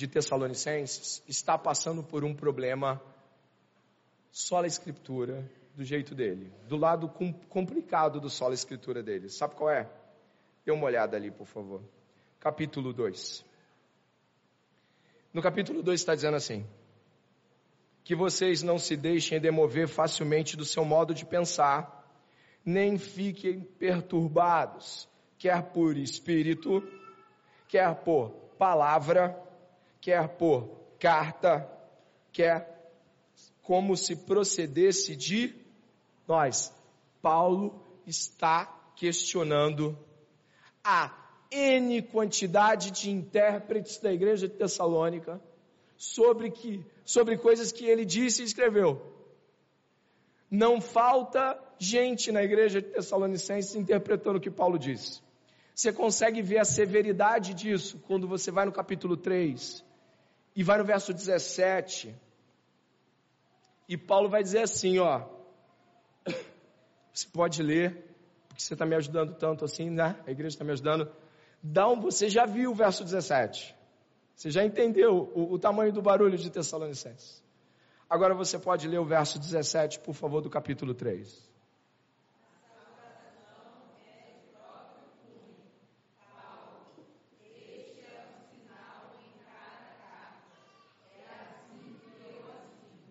de 0.00 0.08
Tessalonicenses 0.08 1.22
está 1.28 1.58
passando 1.58 2.02
por 2.02 2.24
um 2.24 2.34
problema 2.34 2.98
só 4.30 4.62
a 4.62 4.66
escritura 4.66 5.46
do 5.74 5.84
jeito 5.84 6.14
dele, 6.14 6.50
do 6.66 6.78
lado 6.78 7.06
complicado 7.50 8.18
do 8.18 8.30
solo 8.30 8.54
escritura 8.54 9.02
dele. 9.02 9.28
Sabe 9.28 9.54
qual 9.56 9.68
é? 9.68 9.90
Dê 10.64 10.72
uma 10.72 10.86
olhada 10.86 11.18
ali, 11.18 11.30
por 11.30 11.46
favor. 11.46 11.82
capítulo 12.38 12.94
2. 12.94 13.44
No 15.34 15.42
capítulo 15.42 15.82
2 15.82 16.00
está 16.00 16.14
dizendo 16.14 16.36
assim: 16.38 16.66
que 18.02 18.14
vocês 18.14 18.62
não 18.62 18.78
se 18.78 18.96
deixem 18.96 19.38
demover 19.38 19.86
facilmente 19.86 20.56
do 20.56 20.64
seu 20.64 20.82
modo 20.82 21.12
de 21.12 21.26
pensar, 21.26 22.10
nem 22.64 22.96
fiquem 22.96 23.60
perturbados, 23.60 25.06
quer 25.36 25.62
por 25.62 25.98
espírito, 25.98 26.82
quer 27.68 27.94
por 27.96 28.30
palavra, 28.58 29.49
quer 30.00 30.28
por 30.28 30.68
carta, 30.98 31.68
quer 32.32 32.80
como 33.62 33.96
se 33.96 34.16
procedesse 34.16 35.14
de 35.14 35.54
nós. 36.26 36.72
Paulo 37.22 37.80
está 38.06 38.66
questionando 38.96 39.96
a 40.82 41.14
N 41.50 42.02
quantidade 42.02 42.90
de 42.90 43.10
intérpretes 43.10 43.98
da 43.98 44.12
igreja 44.12 44.48
de 44.48 44.54
Tessalônica 44.54 45.40
sobre, 45.96 46.50
que, 46.50 46.84
sobre 47.04 47.36
coisas 47.36 47.72
que 47.72 47.84
ele 47.84 48.04
disse 48.04 48.42
e 48.42 48.44
escreveu. 48.44 49.00
Não 50.50 50.80
falta 50.80 51.58
gente 51.78 52.32
na 52.32 52.42
igreja 52.42 52.80
de 52.80 52.88
Tessalonicenses 52.88 53.74
interpretando 53.74 54.38
o 54.38 54.40
que 54.40 54.50
Paulo 54.50 54.78
disse. 54.78 55.22
Você 55.74 55.92
consegue 55.92 56.42
ver 56.42 56.58
a 56.58 56.64
severidade 56.64 57.54
disso 57.54 58.02
quando 58.06 58.26
você 58.26 58.50
vai 58.50 58.66
no 58.66 58.72
capítulo 58.72 59.16
3 59.16 59.84
e 60.54 60.62
vai 60.62 60.78
no 60.78 60.84
verso 60.84 61.12
17. 61.12 62.14
E 63.88 63.96
Paulo 63.96 64.28
vai 64.28 64.42
dizer 64.42 64.62
assim, 64.62 64.98
ó. 64.98 65.26
Você 67.12 67.28
pode 67.32 67.62
ler, 67.62 68.14
porque 68.48 68.62
você 68.62 68.74
está 68.74 68.86
me 68.86 68.94
ajudando 68.94 69.34
tanto 69.34 69.64
assim, 69.64 69.90
né? 69.90 70.16
A 70.26 70.30
igreja 70.30 70.54
está 70.54 70.64
me 70.64 70.72
ajudando. 70.72 71.10
Um, 71.62 72.00
você 72.00 72.28
já 72.28 72.46
viu 72.46 72.70
o 72.70 72.74
verso 72.74 73.04
17. 73.04 73.74
Você 74.34 74.50
já 74.50 74.64
entendeu 74.64 75.30
o, 75.34 75.52
o 75.52 75.58
tamanho 75.58 75.92
do 75.92 76.00
barulho 76.00 76.38
de 76.38 76.48
Tessalonicenses. 76.50 77.42
Agora 78.08 78.34
você 78.34 78.58
pode 78.58 78.88
ler 78.88 78.98
o 78.98 79.04
verso 79.04 79.38
17, 79.38 80.00
por 80.00 80.14
favor, 80.14 80.40
do 80.40 80.48
capítulo 80.48 80.94
3. 80.94 81.49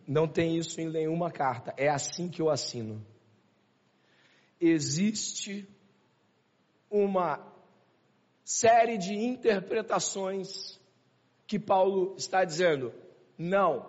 Não 0.09 0.27
tem 0.27 0.57
isso 0.57 0.81
em 0.81 0.89
nenhuma 0.89 1.29
carta. 1.29 1.71
É 1.77 1.87
assim 1.87 2.29
que 2.29 2.41
eu 2.41 2.49
assino. 2.49 3.05
Existe 4.59 5.69
uma 6.89 7.45
série 8.43 8.97
de 8.97 9.13
interpretações 9.13 10.79
que 11.45 11.59
Paulo 11.59 12.15
está 12.17 12.43
dizendo. 12.43 12.91
Não. 13.37 13.87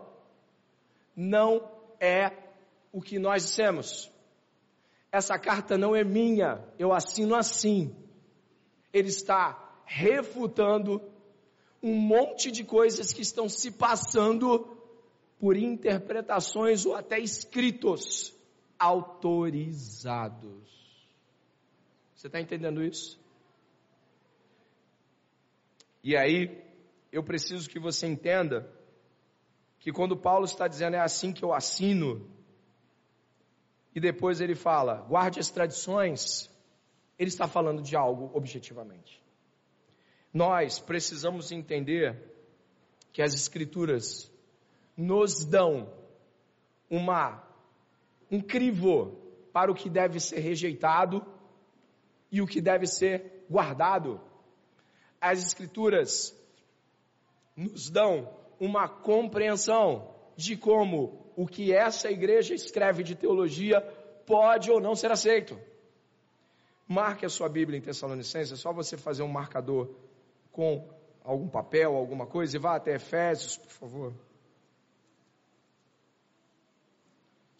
Não 1.16 1.66
é 1.98 2.30
o 2.92 3.00
que 3.00 3.18
nós 3.18 3.46
dissemos. 3.46 4.12
Essa 5.10 5.38
carta 5.38 5.78
não 5.78 5.96
é 5.96 6.04
minha, 6.04 6.62
eu 6.78 6.92
assino 6.92 7.34
assim. 7.34 7.96
Ele 8.92 9.08
está 9.08 9.80
refutando 9.86 11.00
um 11.82 11.94
monte 11.94 12.50
de 12.50 12.62
coisas 12.62 13.10
que 13.10 13.22
estão 13.22 13.48
se 13.48 13.70
passando 13.70 14.79
por 15.40 15.56
interpretações 15.56 16.84
ou 16.84 16.94
até 16.94 17.18
escritos 17.18 18.32
autorizados. 18.78 20.68
Você 22.14 22.26
está 22.26 22.38
entendendo 22.38 22.84
isso? 22.84 23.18
E 26.04 26.14
aí, 26.14 26.62
eu 27.10 27.24
preciso 27.24 27.68
que 27.68 27.78
você 27.78 28.06
entenda 28.06 28.70
que 29.78 29.90
quando 29.90 30.14
Paulo 30.16 30.44
está 30.44 30.68
dizendo 30.68 30.96
é 30.96 31.00
assim 31.00 31.32
que 31.32 31.42
eu 31.42 31.54
assino, 31.54 32.30
e 33.94 34.00
depois 34.00 34.40
ele 34.42 34.54
fala, 34.54 34.96
guarde 35.08 35.40
as 35.40 35.50
tradições, 35.50 36.50
ele 37.18 37.28
está 37.28 37.48
falando 37.48 37.82
de 37.82 37.96
algo 37.96 38.30
objetivamente. 38.34 39.20
Nós 40.32 40.78
precisamos 40.78 41.50
entender 41.50 42.30
que 43.12 43.22
as 43.22 43.34
escrituras 43.34 44.30
nos 45.00 45.46
dão 45.46 45.90
uma 46.90 47.42
um 48.30 48.40
crivo 48.40 49.16
para 49.50 49.72
o 49.72 49.74
que 49.74 49.88
deve 49.88 50.20
ser 50.20 50.40
rejeitado 50.40 51.24
e 52.30 52.42
o 52.42 52.46
que 52.46 52.60
deve 52.60 52.86
ser 52.86 53.44
guardado. 53.50 54.20
As 55.20 55.44
escrituras 55.44 56.36
nos 57.56 57.90
dão 57.90 58.28
uma 58.60 58.88
compreensão 58.88 60.14
de 60.36 60.56
como 60.56 61.32
o 61.34 61.46
que 61.46 61.72
essa 61.72 62.10
igreja 62.10 62.54
escreve 62.54 63.02
de 63.02 63.14
teologia 63.14 63.80
pode 64.26 64.70
ou 64.70 64.80
não 64.80 64.94
ser 64.94 65.10
aceito. 65.10 65.58
Marque 66.86 67.24
a 67.24 67.30
sua 67.30 67.48
Bíblia 67.48 67.78
em 67.78 67.82
Tessalonicenses, 67.82 68.52
é 68.52 68.56
só 68.56 68.72
você 68.72 68.96
fazer 68.96 69.22
um 69.22 69.28
marcador 69.28 69.92
com 70.52 70.88
algum 71.24 71.48
papel, 71.48 71.96
alguma 71.96 72.26
coisa, 72.26 72.56
e 72.56 72.60
vá 72.60 72.76
até 72.76 72.94
Efésios, 72.94 73.56
por 73.56 73.70
favor. 73.70 74.29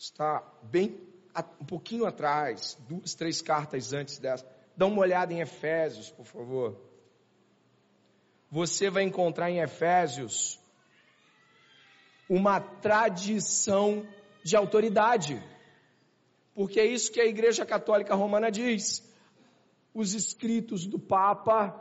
Está 0.01 0.43
bem 0.63 0.99
um 1.61 1.65
pouquinho 1.67 2.07
atrás, 2.07 2.77
duas, 2.89 3.15
três 3.15 3.43
cartas 3.43 3.93
antes 3.93 4.19
dessa. 4.19 4.47
Dá 4.75 4.87
uma 4.87 5.03
olhada 5.03 5.33
em 5.35 5.41
Efésios, 5.41 6.11
por 6.11 6.25
favor. 6.25 6.81
Você 8.51 8.89
vai 8.89 9.03
encontrar 9.03 9.51
em 9.51 9.61
Efésios 9.61 10.59
uma 12.31 12.61
tradição 12.61 14.07
de 14.43 14.57
autoridade. 14.57 15.41
Porque 16.55 16.81
é 16.81 16.87
isso 16.87 17.13
que 17.13 17.21
a 17.21 17.27
Igreja 17.27 17.67
Católica 17.67 18.15
Romana 18.15 18.51
diz. 18.51 19.07
Os 19.93 20.15
escritos 20.15 20.87
do 20.87 20.99
Papa, 20.99 21.79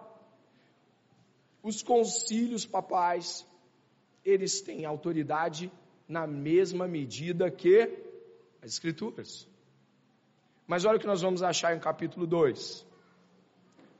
os 1.63 1.81
concílios 1.81 2.65
papais, 2.65 3.47
eles 4.25 4.59
têm 4.61 4.85
autoridade 4.85 5.71
na 6.05 6.27
mesma 6.27 6.87
medida 6.87 7.49
que 7.49 8.08
as 8.61 8.71
Escrituras. 8.71 9.47
Mas 10.67 10.85
olha 10.85 10.97
o 10.97 10.99
que 10.99 11.07
nós 11.07 11.21
vamos 11.21 11.41
achar 11.41 11.75
em 11.75 11.79
capítulo 11.79 12.27
2. 12.27 12.85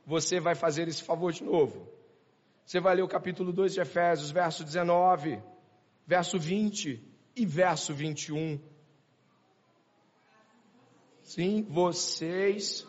Você 0.06 0.40
vai 0.40 0.54
fazer 0.54 0.88
esse 0.88 1.02
favor 1.02 1.32
de 1.32 1.42
novo. 1.44 1.88
Você 2.64 2.80
vai 2.80 2.94
ler 2.94 3.02
o 3.02 3.08
capítulo 3.08 3.52
2 3.52 3.74
de 3.74 3.80
Efésios, 3.80 4.30
verso 4.30 4.64
19, 4.64 5.42
verso 6.06 6.38
20 6.38 7.02
e 7.34 7.46
verso 7.46 7.92
21. 7.92 8.60
Sim, 11.22 11.62
vocês 11.62 12.86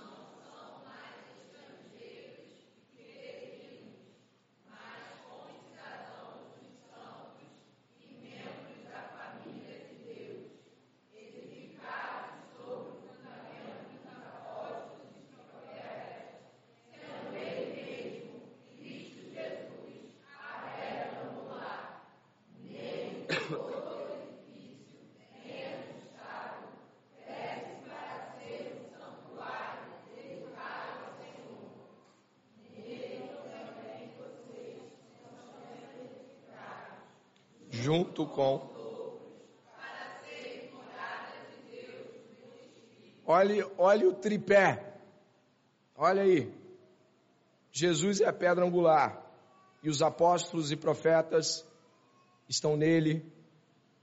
junto 38.21 38.27
com. 38.27 38.69
Olhe, 43.25 43.63
olhe 43.77 44.05
o 44.05 44.13
tripé. 44.13 44.97
Olha 45.95 46.23
aí. 46.23 46.53
Jesus 47.71 48.21
é 48.21 48.27
a 48.27 48.33
pedra 48.33 48.65
angular. 48.65 49.21
E 49.83 49.89
os 49.89 50.01
apóstolos 50.01 50.71
e 50.71 50.75
profetas 50.75 51.65
estão 52.47 52.75
nele, 52.77 53.25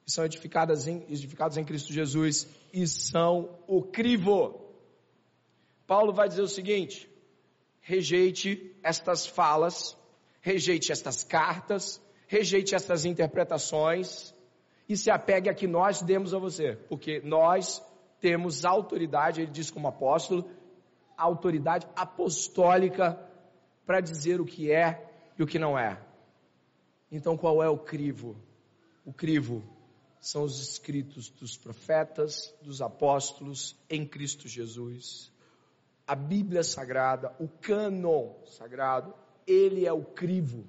são 0.06 0.24
em, 0.24 1.04
edificados 1.08 1.56
em 1.56 1.64
Cristo 1.64 1.92
Jesus 1.92 2.48
e 2.72 2.86
são 2.86 3.56
o 3.66 3.82
crivo. 3.82 4.64
Paulo 5.86 6.12
vai 6.12 6.28
dizer 6.28 6.42
o 6.42 6.48
seguinte: 6.48 7.08
rejeite 7.80 8.74
estas 8.82 9.26
falas, 9.26 9.96
rejeite 10.40 10.90
estas 10.90 11.22
cartas, 11.22 12.00
rejeite 12.28 12.74
essas 12.74 13.04
interpretações 13.04 14.34
e 14.88 14.96
se 14.96 15.10
apegue 15.10 15.50
a 15.50 15.54
que 15.54 15.66
nós 15.66 16.02
demos 16.02 16.32
a 16.32 16.38
você, 16.38 16.76
porque 16.88 17.20
nós 17.24 17.82
temos 18.20 18.64
autoridade, 18.64 19.40
ele 19.40 19.50
diz 19.50 19.70
como 19.70 19.88
apóstolo, 19.88 20.48
autoridade 21.16 21.86
apostólica 21.96 23.18
para 23.84 24.00
dizer 24.00 24.40
o 24.40 24.44
que 24.44 24.70
é 24.70 25.10
e 25.38 25.42
o 25.42 25.46
que 25.46 25.58
não 25.58 25.78
é. 25.78 26.00
Então 27.10 27.36
qual 27.36 27.62
é 27.62 27.68
o 27.68 27.78
crivo? 27.78 28.36
O 29.04 29.12
crivo 29.12 29.64
são 30.20 30.42
os 30.42 30.60
escritos 30.60 31.30
dos 31.30 31.56
profetas, 31.56 32.54
dos 32.60 32.82
apóstolos 32.82 33.76
em 33.88 34.06
Cristo 34.06 34.46
Jesus. 34.46 35.32
A 36.06 36.14
Bíblia 36.14 36.62
Sagrada, 36.62 37.34
o 37.38 37.48
cânon 37.48 38.34
sagrado, 38.46 39.14
ele 39.46 39.86
é 39.86 39.92
o 39.92 40.04
crivo. 40.04 40.66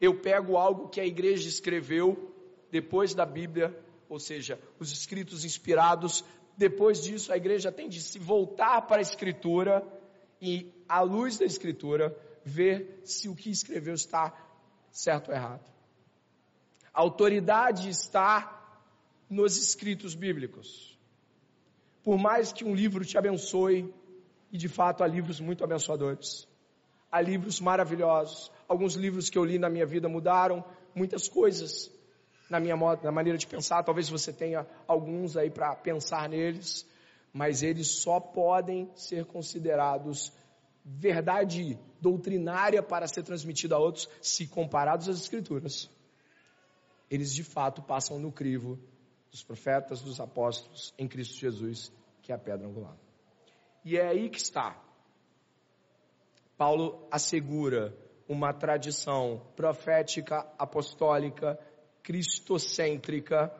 Eu 0.00 0.20
pego 0.20 0.56
algo 0.56 0.88
que 0.88 1.00
a 1.00 1.06
igreja 1.06 1.48
escreveu 1.48 2.34
depois 2.70 3.14
da 3.14 3.26
Bíblia, 3.26 3.76
ou 4.08 4.18
seja, 4.18 4.60
os 4.78 4.90
escritos 4.92 5.44
inspirados. 5.44 6.24
Depois 6.56 7.02
disso, 7.02 7.32
a 7.32 7.36
igreja 7.36 7.72
tem 7.72 7.88
de 7.88 8.00
se 8.00 8.18
voltar 8.18 8.82
para 8.82 8.98
a 8.98 9.02
Escritura 9.02 9.86
e, 10.40 10.72
à 10.88 11.00
luz 11.00 11.38
da 11.38 11.44
Escritura, 11.44 12.16
ver 12.44 13.00
se 13.04 13.28
o 13.28 13.34
que 13.34 13.50
escreveu 13.50 13.94
está 13.94 14.32
certo 14.90 15.28
ou 15.28 15.34
errado. 15.34 15.64
A 16.92 17.00
autoridade 17.00 17.88
está 17.88 18.54
nos 19.28 19.56
escritos 19.56 20.14
bíblicos. 20.14 20.98
Por 22.02 22.18
mais 22.18 22.52
que 22.52 22.64
um 22.64 22.74
livro 22.74 23.04
te 23.04 23.18
abençoe, 23.18 23.92
e 24.50 24.56
de 24.56 24.68
fato 24.68 25.04
há 25.04 25.06
livros 25.06 25.40
muito 25.40 25.62
abençoadores, 25.62 26.48
há 27.10 27.20
livros 27.20 27.60
maravilhosos. 27.60 28.50
Alguns 28.68 28.94
livros 28.94 29.30
que 29.30 29.38
eu 29.38 29.44
li 29.44 29.58
na 29.58 29.70
minha 29.70 29.86
vida 29.86 30.08
mudaram 30.08 30.62
muitas 30.94 31.26
coisas 31.26 31.90
na 32.50 32.60
minha 32.60 32.76
na 33.02 33.12
maneira 33.12 33.38
de 33.38 33.46
pensar. 33.46 33.82
Talvez 33.82 34.08
você 34.08 34.32
tenha 34.32 34.66
alguns 34.86 35.36
aí 35.36 35.50
para 35.50 35.74
pensar 35.74 36.28
neles, 36.28 36.86
mas 37.32 37.62
eles 37.62 37.88
só 37.88 38.20
podem 38.20 38.90
ser 38.94 39.24
considerados 39.24 40.32
verdade 40.84 41.78
doutrinária 42.00 42.82
para 42.82 43.06
ser 43.06 43.22
transmitida 43.22 43.74
a 43.74 43.78
outros 43.78 44.08
se 44.22 44.46
comparados 44.46 45.08
às 45.08 45.18
escrituras. 45.18 45.90
Eles 47.10 47.34
de 47.34 47.44
fato 47.44 47.82
passam 47.82 48.18
no 48.18 48.30
crivo 48.30 48.78
dos 49.30 49.42
profetas, 49.42 50.00
dos 50.00 50.20
apóstolos 50.20 50.94
em 50.98 51.06
Cristo 51.06 51.36
Jesus, 51.36 51.92
que 52.22 52.32
é 52.32 52.34
a 52.34 52.38
pedra 52.38 52.66
angular. 52.66 52.96
E 53.84 53.96
é 53.96 54.06
aí 54.06 54.28
que 54.28 54.38
está. 54.38 54.82
Paulo 56.56 57.06
assegura 57.10 57.96
uma 58.28 58.52
tradição 58.52 59.40
profética, 59.56 60.46
apostólica, 60.58 61.58
cristocêntrica, 62.02 63.52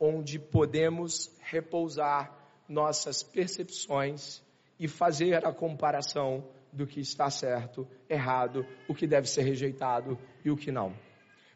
onde 0.00 0.38
podemos 0.38 1.30
repousar 1.40 2.34
nossas 2.68 3.22
percepções 3.22 4.42
e 4.78 4.88
fazer 4.88 5.46
a 5.46 5.52
comparação 5.52 6.48
do 6.72 6.86
que 6.86 7.00
está 7.00 7.30
certo, 7.30 7.86
errado, 8.08 8.66
o 8.88 8.94
que 8.94 9.06
deve 9.06 9.28
ser 9.28 9.42
rejeitado 9.42 10.18
e 10.44 10.50
o 10.50 10.56
que 10.56 10.72
não. 10.72 10.94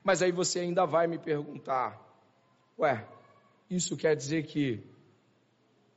Mas 0.05 0.23
aí 0.23 0.31
você 0.31 0.61
ainda 0.61 0.87
vai 0.87 1.07
me 1.07 1.19
perguntar, 1.19 2.01
ué, 2.79 3.07
isso 3.69 3.97
quer 3.97 4.15
dizer 4.15 4.45
que 4.45 4.83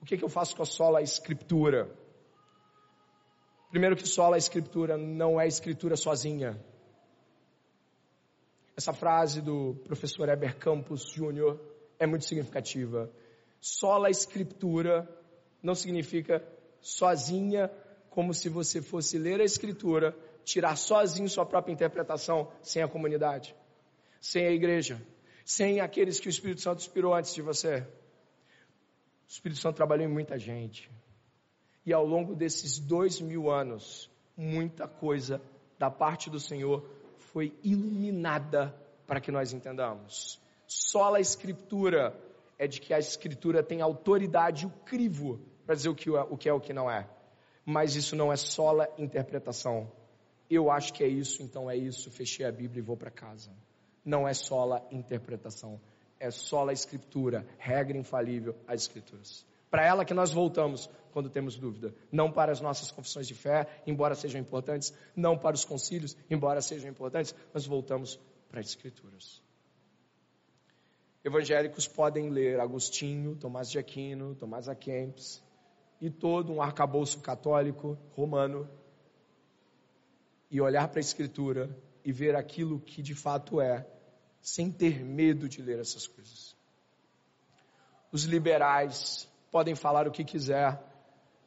o 0.02 0.06
que, 0.06 0.18
que 0.18 0.24
eu 0.24 0.30
faço 0.30 0.56
com 0.56 0.64
a 0.64 0.66
sola 0.66 1.02
escritura? 1.02 1.96
Primeiro 3.72 3.96
que 3.96 4.08
sola 4.08 4.38
escritura 4.38 4.98
não 4.98 5.42
é 5.42 5.48
escritura 5.48 5.96
sozinha. 5.96 6.60
Essa 8.78 8.94
frase 8.94 9.42
do 9.42 9.76
professor 9.84 10.30
Heber 10.30 10.56
Campos 10.58 11.10
Júnior 11.10 11.60
é 11.98 12.06
muito 12.06 12.26
significativa. 12.26 13.12
Sola 13.60 14.10
escritura 14.10 15.10
não 15.64 15.74
significa 15.74 16.46
sozinha, 16.80 17.72
como 18.10 18.34
se 18.34 18.50
você 18.50 18.82
fosse 18.82 19.18
ler 19.18 19.42
a 19.42 19.46
escritura, 19.46 20.16
tirar 20.44 20.76
sozinho 20.76 21.30
sua 21.30 21.46
própria 21.46 21.74
interpretação 21.74 22.52
sem 22.62 22.84
a 22.84 22.88
comunidade, 22.88 23.56
sem 24.20 24.46
a 24.46 24.52
igreja 24.52 25.02
sem 25.46 25.80
aqueles 25.80 26.20
que 26.20 26.28
o 26.28 26.30
Espírito 26.30 26.62
Santo 26.62 26.80
inspirou 26.80 27.14
antes 27.14 27.34
de 27.34 27.42
você. 27.42 27.80
O 29.28 29.28
Espírito 29.28 29.60
Santo 29.60 29.76
trabalhou 29.76 30.06
em 30.06 30.12
muita 30.12 30.38
gente. 30.38 30.90
E 31.86 31.94
ao 31.94 32.06
longo 32.06 32.36
desses 32.36 32.80
dois 32.80 33.20
mil 33.20 33.50
anos, 33.50 34.10
muita 34.38 34.88
coisa 34.88 35.42
da 35.80 35.90
parte 35.90 36.30
do 36.30 36.40
Senhor 36.40 36.86
foi 37.18 37.54
iluminada 37.64 38.76
para 39.08 39.20
que 39.20 39.32
nós 39.32 39.54
entendamos. 39.54 40.40
Só 40.68 41.16
a 41.16 41.20
Escritura 41.20 42.16
é 42.58 42.68
de 42.68 42.80
que 42.80 42.94
a 42.94 43.00
Escritura 43.00 43.64
tem 43.64 43.82
autoridade, 43.82 44.66
o 44.66 44.70
crivo, 44.86 45.40
para 45.66 45.76
dizer 45.76 45.90
o 45.90 45.96
que, 45.96 46.10
é, 46.10 46.22
o 46.22 46.38
que 46.38 46.50
é 46.50 46.54
o 46.54 46.60
que 46.60 46.74
não 46.74 46.90
é. 46.90 47.08
Mas 47.66 47.96
isso 47.96 48.16
não 48.16 48.32
é 48.32 48.36
só 48.36 48.82
a 48.82 48.88
interpretação. 48.98 49.92
Eu 50.50 50.70
acho 50.70 50.94
que 50.94 51.04
é 51.04 51.08
isso, 51.08 51.42
então 51.42 51.70
é 51.70 51.76
isso. 51.76 52.12
Fechei 52.12 52.46
a 52.46 52.52
Bíblia 52.52 52.80
e 52.80 52.86
vou 52.86 52.98
para 52.98 53.10
casa 53.10 53.52
não 54.04 54.28
é 54.28 54.34
só 54.34 54.74
a 54.74 54.82
interpretação, 54.92 55.80
é 56.20 56.30
só 56.32 56.68
a 56.68 56.74
escritura, 56.74 57.46
regra 57.58 57.98
infalível 57.98 58.56
às 58.68 58.82
escrituras. 58.82 59.46
Para 59.72 59.86
ela 59.86 60.04
que 60.04 60.14
nós 60.14 60.32
voltamos 60.32 60.90
quando 61.14 61.30
temos 61.30 61.58
dúvida, 61.58 61.96
não 62.12 62.30
para 62.30 62.52
as 62.52 62.60
nossas 62.60 62.92
confissões 62.92 63.26
de 63.26 63.34
fé, 63.34 63.82
embora 63.88 64.14
sejam 64.14 64.40
importantes, 64.40 64.94
não 65.16 65.38
para 65.38 65.56
os 65.56 65.64
concílios, 65.64 66.16
embora 66.30 66.62
sejam 66.62 66.90
importantes, 66.90 67.34
nós 67.54 67.66
voltamos 67.66 68.20
para 68.50 68.60
as 68.60 68.68
escrituras. 68.68 69.42
Evangélicos 71.24 71.88
podem 71.88 72.30
ler 72.30 72.60
Agostinho, 72.60 73.36
Tomás 73.36 73.70
de 73.70 73.80
Aquino, 73.80 74.36
Tomás 74.36 74.68
A. 74.68 74.76
E 76.02 76.10
todo 76.10 76.52
um 76.52 76.62
arcabouço 76.62 77.22
católico 77.22 77.98
romano 78.16 78.68
e 80.50 80.60
olhar 80.60 80.88
para 80.90 81.00
a 81.00 81.02
escritura 81.02 81.70
e 82.04 82.12
ver 82.12 82.36
aquilo 82.36 82.80
que 82.80 83.02
de 83.02 83.16
fato 83.16 83.62
é, 83.62 83.88
sem 84.42 84.72
ter 84.72 85.04
medo 85.06 85.48
de 85.48 85.62
ler 85.62 85.80
essas 85.80 86.08
coisas. 86.08 86.58
Os 88.12 88.24
liberais 88.24 89.31
podem 89.52 89.76
falar 89.76 90.08
o 90.08 90.12
que 90.12 90.24
quiser, 90.24 90.82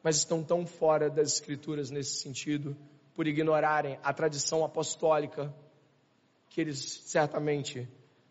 mas 0.03 0.17
estão 0.17 0.43
tão 0.43 0.65
fora 0.65 1.09
das 1.09 1.33
escrituras 1.33 1.89
nesse 1.89 2.21
sentido, 2.21 2.77
por 3.15 3.25
ignorarem 3.27 3.97
a 4.03 4.13
tradição 4.13 4.63
apostólica, 4.63 5.53
que 6.49 6.61
eles 6.61 6.79
certamente 7.05 7.87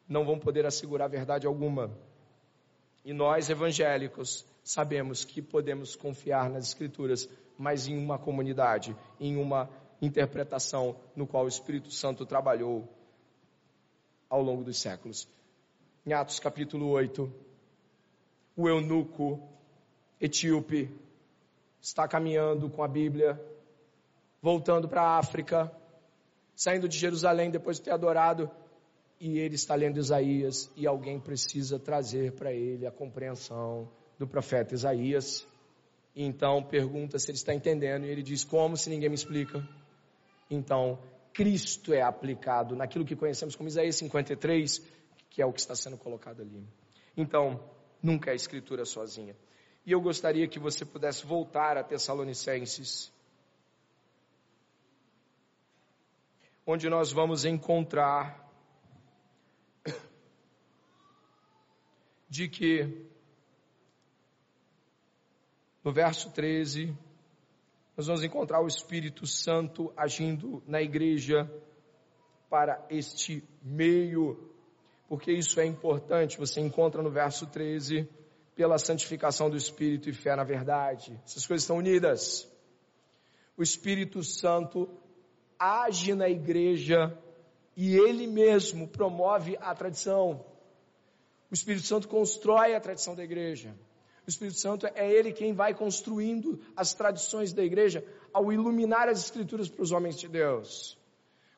não 0.08 0.24
vão 0.24 0.38
poder 0.38 0.64
assegurar 0.64 1.08
verdade 1.08 1.46
alguma. 1.46 1.90
E 3.04 3.12
nós, 3.12 3.50
evangélicos, 3.50 4.46
sabemos 4.62 5.24
que 5.24 5.42
podemos 5.42 5.96
confiar 5.96 6.48
nas 6.48 6.68
Escrituras, 6.68 7.28
mas 7.58 7.86
em 7.86 7.96
uma 7.96 8.18
comunidade, 8.18 8.96
em 9.18 9.36
uma 9.36 9.68
interpretação 10.00 10.96
no 11.14 11.26
qual 11.26 11.44
o 11.44 11.48
Espírito 11.48 11.90
Santo 11.90 12.24
trabalhou 12.24 12.88
ao 14.28 14.42
longo 14.42 14.64
dos 14.64 14.78
séculos. 14.78 15.28
Em 16.06 16.12
Atos 16.12 16.38
capítulo 16.38 16.88
8, 16.88 17.32
o 18.56 18.68
eunuco 18.68 19.53
etíope 20.24 20.90
está 21.80 22.08
caminhando 22.08 22.70
com 22.70 22.82
a 22.82 22.88
Bíblia, 22.88 23.38
voltando 24.40 24.88
para 24.88 25.02
a 25.02 25.18
África, 25.18 25.70
saindo 26.56 26.88
de 26.88 26.96
Jerusalém 26.96 27.50
depois 27.50 27.76
de 27.76 27.82
ter 27.82 27.90
adorado, 27.90 28.50
e 29.20 29.38
ele 29.38 29.54
está 29.54 29.74
lendo 29.74 29.98
Isaías, 29.98 30.70
e 30.76 30.86
alguém 30.86 31.20
precisa 31.20 31.78
trazer 31.78 32.32
para 32.32 32.52
ele 32.52 32.86
a 32.86 32.90
compreensão 32.90 33.88
do 34.18 34.26
profeta 34.26 34.74
Isaías. 34.74 35.46
E 36.14 36.24
então 36.24 36.62
pergunta 36.62 37.18
se 37.18 37.30
ele 37.30 37.36
está 37.36 37.54
entendendo, 37.54 38.06
e 38.06 38.08
ele 38.08 38.22
diz: 38.22 38.44
Como 38.44 38.76
se 38.76 38.88
ninguém 38.88 39.10
me 39.10 39.14
explica? 39.14 39.66
Então, 40.50 40.98
Cristo 41.32 41.92
é 41.92 42.00
aplicado 42.00 42.74
naquilo 42.74 43.04
que 43.04 43.16
conhecemos 43.16 43.56
como 43.56 43.68
Isaías 43.68 43.96
53, 43.96 44.82
que 45.28 45.42
é 45.42 45.46
o 45.46 45.52
que 45.52 45.60
está 45.60 45.74
sendo 45.74 45.98
colocado 45.98 46.40
ali. 46.40 46.66
Então, 47.16 47.60
nunca 48.02 48.30
é 48.30 48.32
a 48.32 48.36
escritura 48.36 48.84
sozinha. 48.84 49.36
E 49.86 49.92
eu 49.92 50.00
gostaria 50.00 50.48
que 50.48 50.58
você 50.58 50.84
pudesse 50.84 51.26
voltar 51.26 51.76
a 51.76 51.84
Tessalonicenses, 51.84 53.12
onde 56.66 56.88
nós 56.88 57.12
vamos 57.12 57.44
encontrar 57.44 58.50
de 62.28 62.48
que 62.48 63.06
no 65.84 65.92
verso 65.92 66.30
13 66.32 66.96
nós 67.94 68.06
vamos 68.06 68.24
encontrar 68.24 68.62
o 68.62 68.66
Espírito 68.66 69.26
Santo 69.26 69.92
agindo 69.94 70.62
na 70.66 70.80
igreja 70.80 71.48
para 72.48 72.84
este 72.88 73.44
meio, 73.62 74.50
porque 75.08 75.30
isso 75.30 75.60
é 75.60 75.66
importante. 75.66 76.38
Você 76.38 76.60
encontra 76.60 77.02
no 77.02 77.10
verso 77.10 77.46
13, 77.46 78.08
pela 78.54 78.78
santificação 78.78 79.50
do 79.50 79.56
Espírito 79.56 80.08
e 80.08 80.12
fé 80.12 80.36
na 80.36 80.44
verdade. 80.44 81.18
Essas 81.24 81.46
coisas 81.46 81.64
estão 81.64 81.78
unidas. 81.78 82.48
O 83.56 83.62
Espírito 83.62 84.22
Santo 84.22 84.88
age 85.58 86.14
na 86.14 86.28
igreja 86.28 87.16
e 87.76 87.96
ele 87.96 88.26
mesmo 88.26 88.86
promove 88.86 89.56
a 89.60 89.74
tradição. 89.74 90.44
O 91.50 91.54
Espírito 91.54 91.86
Santo 91.86 92.08
constrói 92.08 92.74
a 92.74 92.80
tradição 92.80 93.14
da 93.14 93.24
igreja. 93.24 93.74
O 94.26 94.30
Espírito 94.30 94.58
Santo 94.58 94.86
é 94.86 95.12
ele 95.12 95.32
quem 95.32 95.52
vai 95.52 95.74
construindo 95.74 96.60
as 96.74 96.94
tradições 96.94 97.52
da 97.52 97.62
igreja 97.62 98.04
ao 98.32 98.52
iluminar 98.52 99.08
as 99.08 99.22
escrituras 99.22 99.68
para 99.68 99.82
os 99.82 99.92
homens 99.92 100.18
de 100.18 100.28
Deus. 100.28 100.98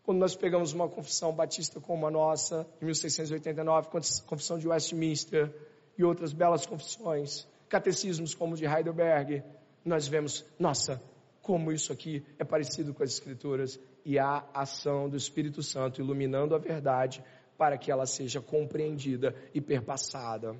Quando 0.02 0.18
nós 0.18 0.34
pegamos 0.34 0.72
uma 0.72 0.88
confissão 0.88 1.32
batista 1.32 1.80
como 1.80 2.06
a 2.06 2.10
nossa, 2.10 2.66
de 2.78 2.84
1689, 2.84 3.88
confissão 4.26 4.58
de 4.58 4.68
Westminster 4.68 5.52
e 5.98 6.04
outras 6.04 6.32
belas 6.32 6.66
confissões, 6.66 7.46
catecismos 7.68 8.34
como 8.34 8.54
o 8.54 8.56
de 8.56 8.64
Heidelberg, 8.64 9.42
nós 9.84 10.06
vemos, 10.06 10.44
nossa, 10.58 11.02
como 11.40 11.70
isso 11.70 11.92
aqui 11.92 12.24
é 12.38 12.44
parecido 12.44 12.92
com 12.92 13.02
as 13.02 13.12
escrituras 13.12 13.78
e 14.04 14.18
a 14.18 14.44
ação 14.52 15.08
do 15.08 15.16
Espírito 15.16 15.62
Santo 15.62 16.00
iluminando 16.00 16.54
a 16.54 16.58
verdade 16.58 17.22
para 17.56 17.78
que 17.78 17.90
ela 17.90 18.04
seja 18.04 18.40
compreendida 18.40 19.34
e 19.54 19.60
perpassada. 19.60 20.56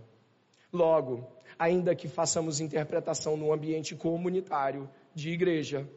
Logo, 0.73 1.27
ainda 1.59 1.95
que 1.95 2.09
façamos 2.09 2.61
interpretação 2.61 3.37
no 3.37 3.53
ambiente 3.53 3.95
comunitário 3.95 4.89
de 5.15 5.31
igreja, 5.31 5.89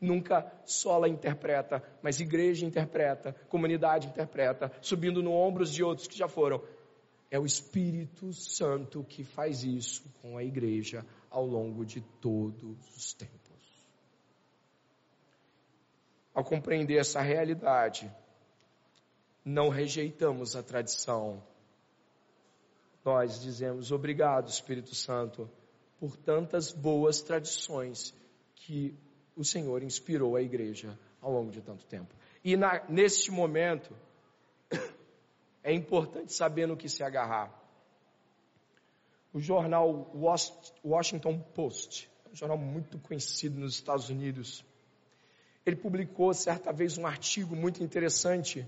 nunca 0.00 0.50
sola 0.64 1.08
interpreta, 1.08 1.82
mas 2.02 2.20
igreja 2.20 2.64
interpreta, 2.64 3.34
comunidade 3.48 4.06
interpreta, 4.06 4.70
subindo 4.80 5.22
no 5.22 5.32
ombros 5.32 5.72
de 5.72 5.82
outros 5.82 6.06
que 6.06 6.16
já 6.16 6.28
foram. 6.28 6.62
É 7.30 7.38
o 7.38 7.44
Espírito 7.44 8.32
Santo 8.32 9.04
que 9.04 9.22
faz 9.22 9.62
isso 9.62 10.02
com 10.22 10.38
a 10.38 10.44
igreja 10.44 11.04
ao 11.30 11.44
longo 11.44 11.84
de 11.84 12.00
todos 12.20 12.96
os 12.96 13.12
tempos. 13.12 13.38
Ao 16.34 16.42
compreender 16.42 16.98
essa 16.98 17.20
realidade, 17.20 18.10
não 19.44 19.68
rejeitamos 19.68 20.56
a 20.56 20.62
tradição. 20.62 21.42
Nós 23.04 23.40
dizemos 23.40 23.92
obrigado, 23.92 24.48
Espírito 24.48 24.94
Santo, 24.94 25.50
por 25.98 26.16
tantas 26.16 26.72
boas 26.72 27.20
tradições 27.20 28.14
que 28.54 28.94
o 29.36 29.44
Senhor 29.44 29.82
inspirou 29.82 30.36
a 30.36 30.42
igreja 30.42 30.98
ao 31.20 31.32
longo 31.32 31.50
de 31.50 31.60
tanto 31.60 31.84
tempo. 31.86 32.14
E 32.44 32.56
na, 32.56 32.84
neste 32.88 33.30
momento, 33.30 33.94
é 35.68 35.74
importante 35.74 36.32
saber 36.32 36.66
no 36.66 36.78
que 36.78 36.88
se 36.88 37.02
agarrar. 37.02 37.52
O 39.34 39.38
jornal 39.38 40.10
Washington 40.82 41.38
Post, 41.54 42.10
um 42.32 42.34
jornal 42.34 42.56
muito 42.56 42.98
conhecido 42.98 43.60
nos 43.60 43.74
Estados 43.74 44.08
Unidos, 44.08 44.64
ele 45.66 45.76
publicou 45.76 46.32
certa 46.32 46.72
vez 46.72 46.96
um 46.96 47.06
artigo 47.06 47.54
muito 47.54 47.84
interessante 47.84 48.66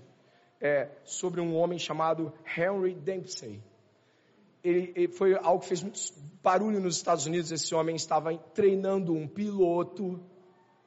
é, 0.61 0.91
sobre 1.03 1.41
um 1.41 1.57
homem 1.57 1.79
chamado 1.79 2.35
Henry 2.55 2.95
Dempsey. 2.95 3.63
Ele, 4.63 4.93
ele, 4.95 5.09
foi 5.09 5.35
algo 5.37 5.61
que 5.61 5.69
fez 5.69 5.81
muito 5.81 5.99
barulho 6.43 6.81
nos 6.81 6.97
Estados 6.97 7.25
Unidos. 7.25 7.51
Esse 7.51 7.75
homem 7.75 7.97
estava 7.97 8.37
treinando 8.37 9.15
um 9.15 9.27
piloto, 9.27 10.23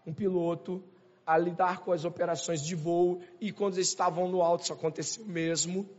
um 0.05 0.13
piloto, 0.13 0.83
a 1.25 1.37
lidar 1.37 1.79
com 1.79 1.91
as 1.91 2.05
operações 2.05 2.61
de 2.61 2.75
voo 2.75 3.21
e 3.39 3.51
quando 3.51 3.75
eles 3.75 3.87
estavam 3.87 4.27
no 4.27 4.41
alto, 4.43 4.65
isso 4.65 4.73
aconteceu 4.73 5.25
mesmo. 5.25 5.89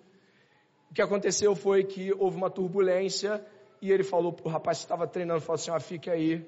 O 0.90 0.94
que 0.94 1.02
aconteceu 1.02 1.54
foi 1.54 1.84
que 1.84 2.12
houve 2.12 2.36
uma 2.36 2.50
turbulência 2.50 3.44
e 3.80 3.90
ele 3.90 4.04
falou 4.04 4.32
para 4.32 4.46
o 4.46 4.50
rapaz 4.50 4.78
que 4.78 4.84
estava 4.84 5.06
treinando, 5.06 5.40
falou 5.40 5.56
assim, 5.56 5.70
ah, 5.70 5.80
fique 5.80 6.08
aí, 6.08 6.46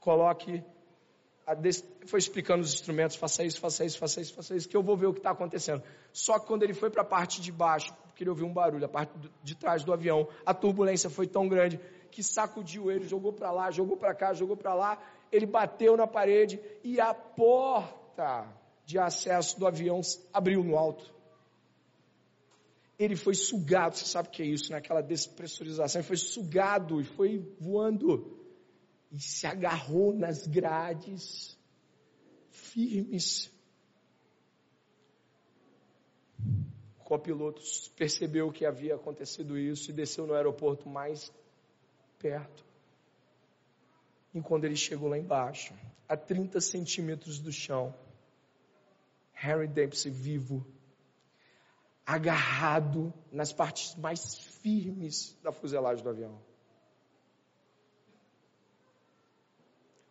coloque 0.00 0.62
foi 2.06 2.18
explicando 2.18 2.62
os 2.62 2.74
instrumentos, 2.74 3.14
faça 3.14 3.44
isso, 3.44 3.60
faça 3.60 3.84
isso, 3.84 3.98
faça 3.98 4.20
isso, 4.20 4.34
faça 4.34 4.56
isso, 4.56 4.68
que 4.68 4.76
eu 4.76 4.82
vou 4.82 4.96
ver 4.96 5.06
o 5.06 5.12
que 5.12 5.20
está 5.20 5.30
acontecendo. 5.30 5.80
Só 6.12 6.40
que 6.40 6.46
quando 6.46 6.64
ele 6.64 6.74
foi 6.74 6.90
para 6.90 7.02
a 7.02 7.04
parte 7.04 7.40
de 7.40 7.52
baixo, 7.52 7.94
porque 8.08 8.24
ele 8.24 8.30
ouviu 8.30 8.46
um 8.46 8.52
barulho, 8.52 8.84
a 8.84 8.88
parte 8.88 9.12
de 9.44 9.54
trás 9.54 9.84
do 9.84 9.92
avião, 9.92 10.26
a 10.44 10.52
turbulência 10.52 11.08
foi 11.08 11.28
tão 11.28 11.48
grande 11.48 11.78
que 12.10 12.22
sacudiu 12.22 12.90
ele, 12.90 13.06
jogou 13.06 13.32
para 13.32 13.52
lá, 13.52 13.70
jogou 13.70 13.96
para 13.96 14.12
cá, 14.12 14.32
jogou 14.32 14.56
para 14.56 14.74
lá, 14.74 14.98
ele 15.30 15.46
bateu 15.46 15.96
na 15.96 16.06
parede 16.06 16.60
e 16.82 17.00
a 17.00 17.14
porta 17.14 18.48
de 18.84 18.98
acesso 18.98 19.58
do 19.58 19.66
avião 19.66 20.00
abriu 20.32 20.64
no 20.64 20.76
alto. 20.76 21.14
Ele 22.98 23.14
foi 23.14 23.34
sugado, 23.34 23.96
você 23.96 24.06
sabe 24.06 24.28
o 24.28 24.30
que 24.30 24.42
é 24.42 24.46
isso, 24.46 24.72
naquela 24.72 25.02
né? 25.02 25.08
despressurização, 25.08 26.00
ele 26.00 26.08
foi 26.08 26.16
sugado 26.16 27.00
e 27.00 27.04
foi 27.04 27.38
voando 27.60 28.38
e 29.12 29.20
se 29.20 29.46
agarrou 29.46 30.14
nas 30.14 30.46
grades, 30.46 31.58
firmes. 32.50 33.50
O 36.98 37.04
copiloto 37.04 37.62
percebeu 37.96 38.50
que 38.50 38.66
havia 38.66 38.94
acontecido 38.94 39.58
isso 39.58 39.90
e 39.90 39.94
desceu 39.94 40.26
no 40.26 40.34
aeroporto 40.34 40.88
mais 40.88 41.32
perto. 42.18 42.64
E 44.34 44.40
quando 44.40 44.64
ele 44.64 44.76
chegou 44.76 45.08
lá 45.08 45.18
embaixo, 45.18 45.72
a 46.08 46.16
30 46.16 46.60
centímetros 46.60 47.38
do 47.38 47.52
chão, 47.52 47.94
Harry 49.32 49.68
Dempsey 49.68 50.10
vivo, 50.10 50.66
agarrado 52.06 53.12
nas 53.32 53.52
partes 53.52 53.94
mais 53.96 54.38
firmes 54.62 55.36
da 55.42 55.50
fuselagem 55.50 56.02
do 56.04 56.10
avião. 56.10 56.40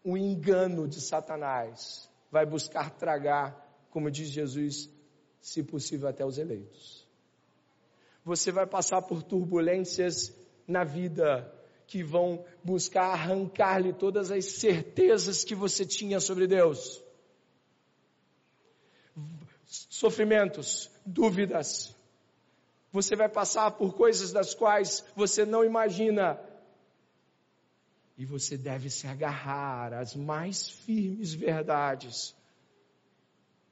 um 0.05 0.15
engano 0.15 0.87
de 0.87 1.01
Satanás 1.01 2.07
vai 2.31 2.45
buscar 2.45 2.91
tragar, 2.91 3.75
como 3.89 4.11
diz 4.11 4.29
Jesus, 4.29 4.87
se 5.41 5.63
possível 5.63 6.07
até 6.07 6.23
os 6.23 6.37
eleitos. 6.37 7.09
Você 8.23 8.51
vai 8.51 8.67
passar 8.67 9.01
por 9.01 9.23
turbulências 9.23 10.33
na 10.67 10.83
vida 10.83 11.51
que 11.87 12.03
vão 12.03 12.45
buscar 12.63 13.13
arrancar-lhe 13.13 13.93
todas 13.93 14.31
as 14.31 14.45
certezas 14.45 15.43
que 15.43 15.55
você 15.55 15.85
tinha 15.85 16.19
sobre 16.19 16.45
Deus. 16.47 17.03
Sofrimentos, 19.65 20.89
dúvidas. 21.05 21.95
Você 22.91 23.15
vai 23.15 23.27
passar 23.27 23.71
por 23.71 23.93
coisas 23.95 24.31
das 24.31 24.53
quais 24.53 25.03
você 25.15 25.45
não 25.45 25.63
imagina 25.63 26.39
e 28.17 28.25
você 28.25 28.57
deve 28.57 28.89
se 28.89 29.07
agarrar 29.07 29.93
às 29.93 30.15
mais 30.15 30.69
firmes 30.69 31.33
verdades. 31.33 32.33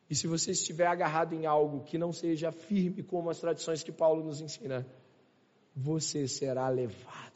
E 0.10 0.16
se 0.16 0.28
você 0.28 0.52
estiver 0.52 0.88
agarrado 0.88 1.34
em 1.34 1.46
algo 1.46 1.84
que 1.86 1.98
não 1.98 2.12
seja 2.12 2.52
firme 2.52 3.02
como 3.02 3.30
as 3.30 3.40
tradições 3.40 3.82
que 3.82 3.92
Paulo 3.92 4.24
nos 4.24 4.42
ensina, 4.42 4.86
você 5.76 6.28
será 6.28 6.68
levado. 6.70 7.34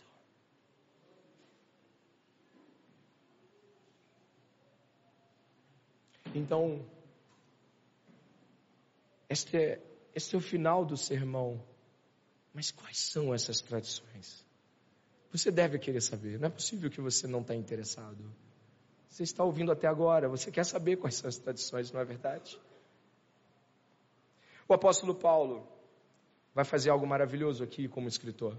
Então, 6.36 6.86
este 9.30 9.58
é, 9.58 9.82
este 10.16 10.36
é 10.36 10.38
o 10.38 10.42
final 10.42 10.86
do 10.86 10.98
sermão. 10.98 11.64
Mas 12.54 12.72
quais 12.72 12.98
são 12.98 13.34
essas 13.34 13.62
tradições? 13.62 14.46
Você 15.32 15.52
deve 15.52 15.78
querer 15.78 16.02
saber. 16.02 16.40
Não 16.40 16.48
é 16.48 16.50
possível 16.50 16.90
que 16.90 17.02
você 17.02 17.28
não 17.28 17.42
está 17.42 17.54
interessado. 17.54 18.34
Você 19.10 19.24
está 19.24 19.44
ouvindo 19.44 19.72
até 19.72 19.88
agora. 19.88 20.28
Você 20.30 20.52
quer 20.52 20.66
saber 20.66 20.98
quais 20.98 21.16
são 21.16 21.28
as 21.28 21.38
tradições, 21.38 21.92
não 21.92 22.00
é 22.00 22.06
verdade? 22.06 22.60
O 24.68 24.74
apóstolo 24.74 25.14
Paulo 25.14 25.68
vai 26.54 26.66
fazer 26.66 26.90
algo 26.90 27.06
maravilhoso 27.06 27.64
aqui 27.64 27.88
como 27.88 28.08
escritor. 28.08 28.58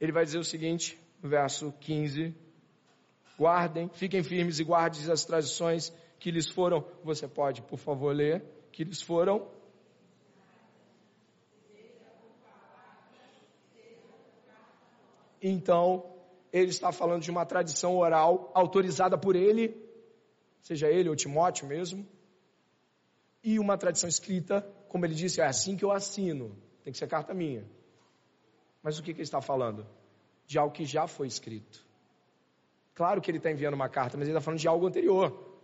Ele 0.00 0.12
vai 0.12 0.24
dizer 0.24 0.38
o 0.38 0.44
seguinte, 0.44 0.98
no 1.22 1.28
verso 1.28 1.72
15: 1.80 2.34
Guardem, 3.38 3.88
fiquem 3.90 4.22
firmes 4.22 4.58
e 4.58 4.64
guardem 4.64 5.10
as 5.10 5.24
tradições 5.24 5.92
que 6.18 6.30
lhes 6.30 6.48
foram. 6.48 6.86
Você 7.02 7.26
pode, 7.26 7.62
por 7.62 7.78
favor, 7.78 8.14
ler? 8.14 8.42
Que 8.72 8.84
lhes 8.84 9.02
foram 9.02 9.48
Então, 15.42 16.04
ele 16.52 16.70
está 16.70 16.92
falando 16.92 17.22
de 17.22 17.30
uma 17.30 17.46
tradição 17.46 17.96
oral 17.96 18.50
autorizada 18.54 19.16
por 19.16 19.34
ele, 19.34 19.74
seja 20.60 20.88
ele 20.88 21.08
ou 21.08 21.16
Timóteo 21.16 21.66
mesmo, 21.66 22.06
e 23.42 23.58
uma 23.58 23.78
tradição 23.78 24.08
escrita, 24.08 24.60
como 24.88 25.06
ele 25.06 25.14
disse, 25.14 25.40
é 25.40 25.46
assim 25.46 25.76
que 25.76 25.84
eu 25.84 25.90
assino, 25.90 26.54
tem 26.82 26.92
que 26.92 26.98
ser 26.98 27.08
carta 27.08 27.32
minha. 27.32 27.64
Mas 28.82 28.98
o 28.98 29.02
que, 29.02 29.12
que 29.14 29.20
ele 29.20 29.22
está 29.22 29.40
falando? 29.40 29.86
De 30.46 30.58
algo 30.58 30.74
que 30.74 30.84
já 30.84 31.06
foi 31.06 31.26
escrito. 31.26 31.86
Claro 32.94 33.20
que 33.20 33.30
ele 33.30 33.38
está 33.38 33.50
enviando 33.50 33.74
uma 33.74 33.88
carta, 33.88 34.18
mas 34.18 34.28
ele 34.28 34.36
está 34.36 34.44
falando 34.44 34.60
de 34.60 34.68
algo 34.68 34.86
anterior. 34.86 35.58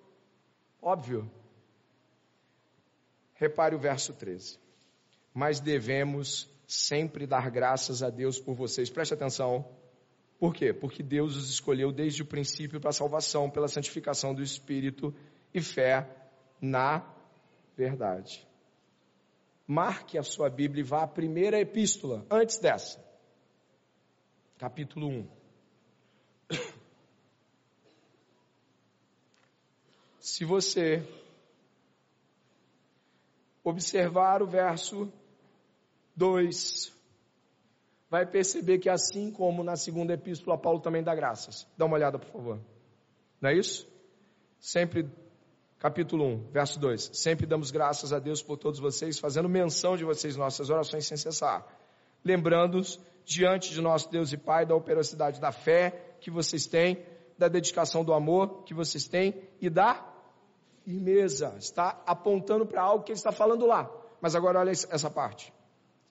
Óbvio. 0.80 1.30
Repare 3.36 3.74
o 3.74 3.78
verso 3.78 4.12
13. 4.14 4.58
Mas 5.32 5.60
devemos 5.60 6.48
sempre 6.66 7.26
dar 7.26 7.50
graças 7.50 8.02
a 8.02 8.10
Deus 8.10 8.40
por 8.40 8.54
vocês. 8.54 8.90
Preste 8.90 9.14
atenção. 9.14 9.64
Por 10.38 10.54
quê? 10.54 10.72
Porque 10.72 11.02
Deus 11.02 11.36
os 11.36 11.50
escolheu 11.50 11.92
desde 11.92 12.22
o 12.22 12.26
princípio 12.26 12.80
para 12.80 12.90
a 12.90 12.92
salvação, 12.92 13.50
pela 13.50 13.68
santificação 13.68 14.34
do 14.34 14.42
Espírito 14.42 15.14
e 15.54 15.62
fé 15.62 16.08
na 16.60 17.06
verdade. 17.76 18.46
Marque 19.66 20.16
a 20.16 20.22
sua 20.22 20.48
Bíblia 20.48 20.80
e 20.80 20.84
vá 20.84 21.02
à 21.02 21.08
primeira 21.08 21.60
epístola, 21.60 22.24
antes 22.30 22.58
dessa. 22.58 23.04
Capítulo 24.58 25.08
1. 25.08 25.28
Se 30.20 30.44
você 30.44 31.02
observar 33.68 34.42
o 34.42 34.46
verso 34.46 35.12
2, 36.14 36.92
vai 38.08 38.24
perceber 38.24 38.78
que 38.78 38.88
assim 38.88 39.32
como 39.32 39.64
na 39.64 39.74
segunda 39.74 40.14
epístola, 40.14 40.56
Paulo 40.56 40.80
também 40.80 41.02
dá 41.02 41.12
graças. 41.14 41.66
Dá 41.76 41.84
uma 41.84 41.96
olhada, 41.96 42.16
por 42.16 42.28
favor. 42.28 42.60
Não 43.40 43.50
é 43.50 43.54
isso? 43.54 43.88
Sempre, 44.60 45.10
capítulo 45.80 46.24
1, 46.24 46.50
verso 46.52 46.78
2. 46.78 47.10
Sempre 47.12 47.44
damos 47.44 47.72
graças 47.72 48.12
a 48.12 48.20
Deus 48.20 48.40
por 48.40 48.56
todos 48.56 48.78
vocês, 48.78 49.18
fazendo 49.18 49.48
menção 49.48 49.96
de 49.96 50.04
vocês 50.04 50.36
nossas 50.36 50.70
orações 50.70 51.04
sem 51.04 51.16
cessar. 51.16 51.66
Lembrando-os 52.24 53.00
diante 53.24 53.72
de 53.72 53.80
nosso 53.80 54.08
Deus 54.08 54.32
e 54.32 54.36
Pai 54.36 54.64
da 54.64 54.76
operacidade 54.76 55.40
da 55.40 55.50
fé 55.50 56.14
que 56.20 56.30
vocês 56.30 56.66
têm, 56.66 57.04
da 57.36 57.48
dedicação 57.48 58.04
do 58.04 58.14
amor 58.14 58.62
que 58.62 58.72
vocês 58.72 59.08
têm 59.08 59.34
e 59.60 59.68
da 59.68 60.15
firmeza. 60.86 61.56
Está 61.58 62.00
apontando 62.06 62.64
para 62.64 62.80
algo 62.80 63.02
que 63.04 63.10
ele 63.10 63.18
está 63.18 63.32
falando 63.32 63.66
lá. 63.66 63.90
Mas 64.20 64.36
agora 64.36 64.60
olha 64.60 64.70
essa 64.70 65.10
parte. 65.10 65.52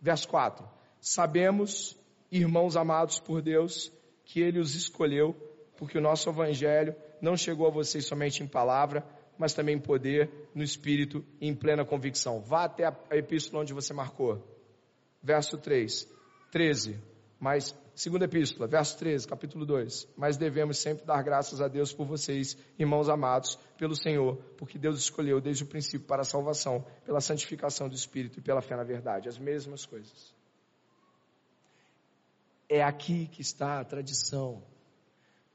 Verso 0.02 0.28
4. 0.28 0.68
Sabemos, 1.00 1.98
irmãos 2.30 2.76
amados 2.76 3.18
por 3.18 3.42
Deus, 3.42 3.92
que 4.26 4.42
Ele 4.42 4.60
os 4.60 4.76
escolheu, 4.76 5.34
porque 5.78 5.98
o 5.98 6.02
nosso 6.02 6.30
Evangelho 6.30 6.96
não 7.22 7.38
chegou 7.38 7.68
a 7.68 7.72
vocês 7.72 8.06
somente 8.06 8.44
em 8.44 8.48
palavra, 8.48 9.04
mas 9.38 9.54
também 9.54 9.76
em 9.76 9.80
poder, 9.80 10.50
no 10.54 10.64
Espírito 10.64 11.24
e 11.40 11.48
em 11.48 11.56
plena 11.56 11.86
convicção. 11.86 12.42
Vá 12.42 12.66
até 12.66 12.86
a 12.86 12.96
epístola 13.12 13.62
onde 13.64 13.74
você 13.74 13.94
marcou. 13.94 14.44
Verso 15.24 15.58
3, 15.58 16.08
13. 16.52 17.00
Mas, 17.40 17.76
segunda 17.96 18.26
epístola, 18.26 18.68
verso 18.68 18.98
13, 18.98 19.28
capítulo 19.28 19.66
2. 19.66 20.08
Mas 20.18 20.38
devemos 20.38 20.78
sempre 20.78 21.06
dar 21.06 21.24
graças 21.24 21.62
a 21.62 21.68
Deus 21.68 21.94
por 21.94 22.06
vocês, 22.06 22.58
irmãos 22.78 23.08
amados, 23.08 23.58
pelo 23.78 23.96
Senhor, 23.96 24.36
porque 24.58 24.78
Deus 24.78 25.00
escolheu 25.00 25.40
desde 25.40 25.64
o 25.64 25.68
princípio 25.68 26.06
para 26.06 26.22
a 26.22 26.26
salvação, 26.26 26.86
pela 27.06 27.22
santificação 27.22 27.88
do 27.88 27.96
Espírito 27.96 28.40
e 28.40 28.42
pela 28.42 28.62
fé 28.62 28.76
na 28.76 28.84
verdade. 28.84 29.30
As 29.30 29.38
mesmas 29.38 29.86
coisas. 29.86 30.36
É 32.68 32.84
aqui 32.84 33.28
que 33.28 33.42
está 33.42 33.80
a 33.80 33.86
tradição. 33.86 34.62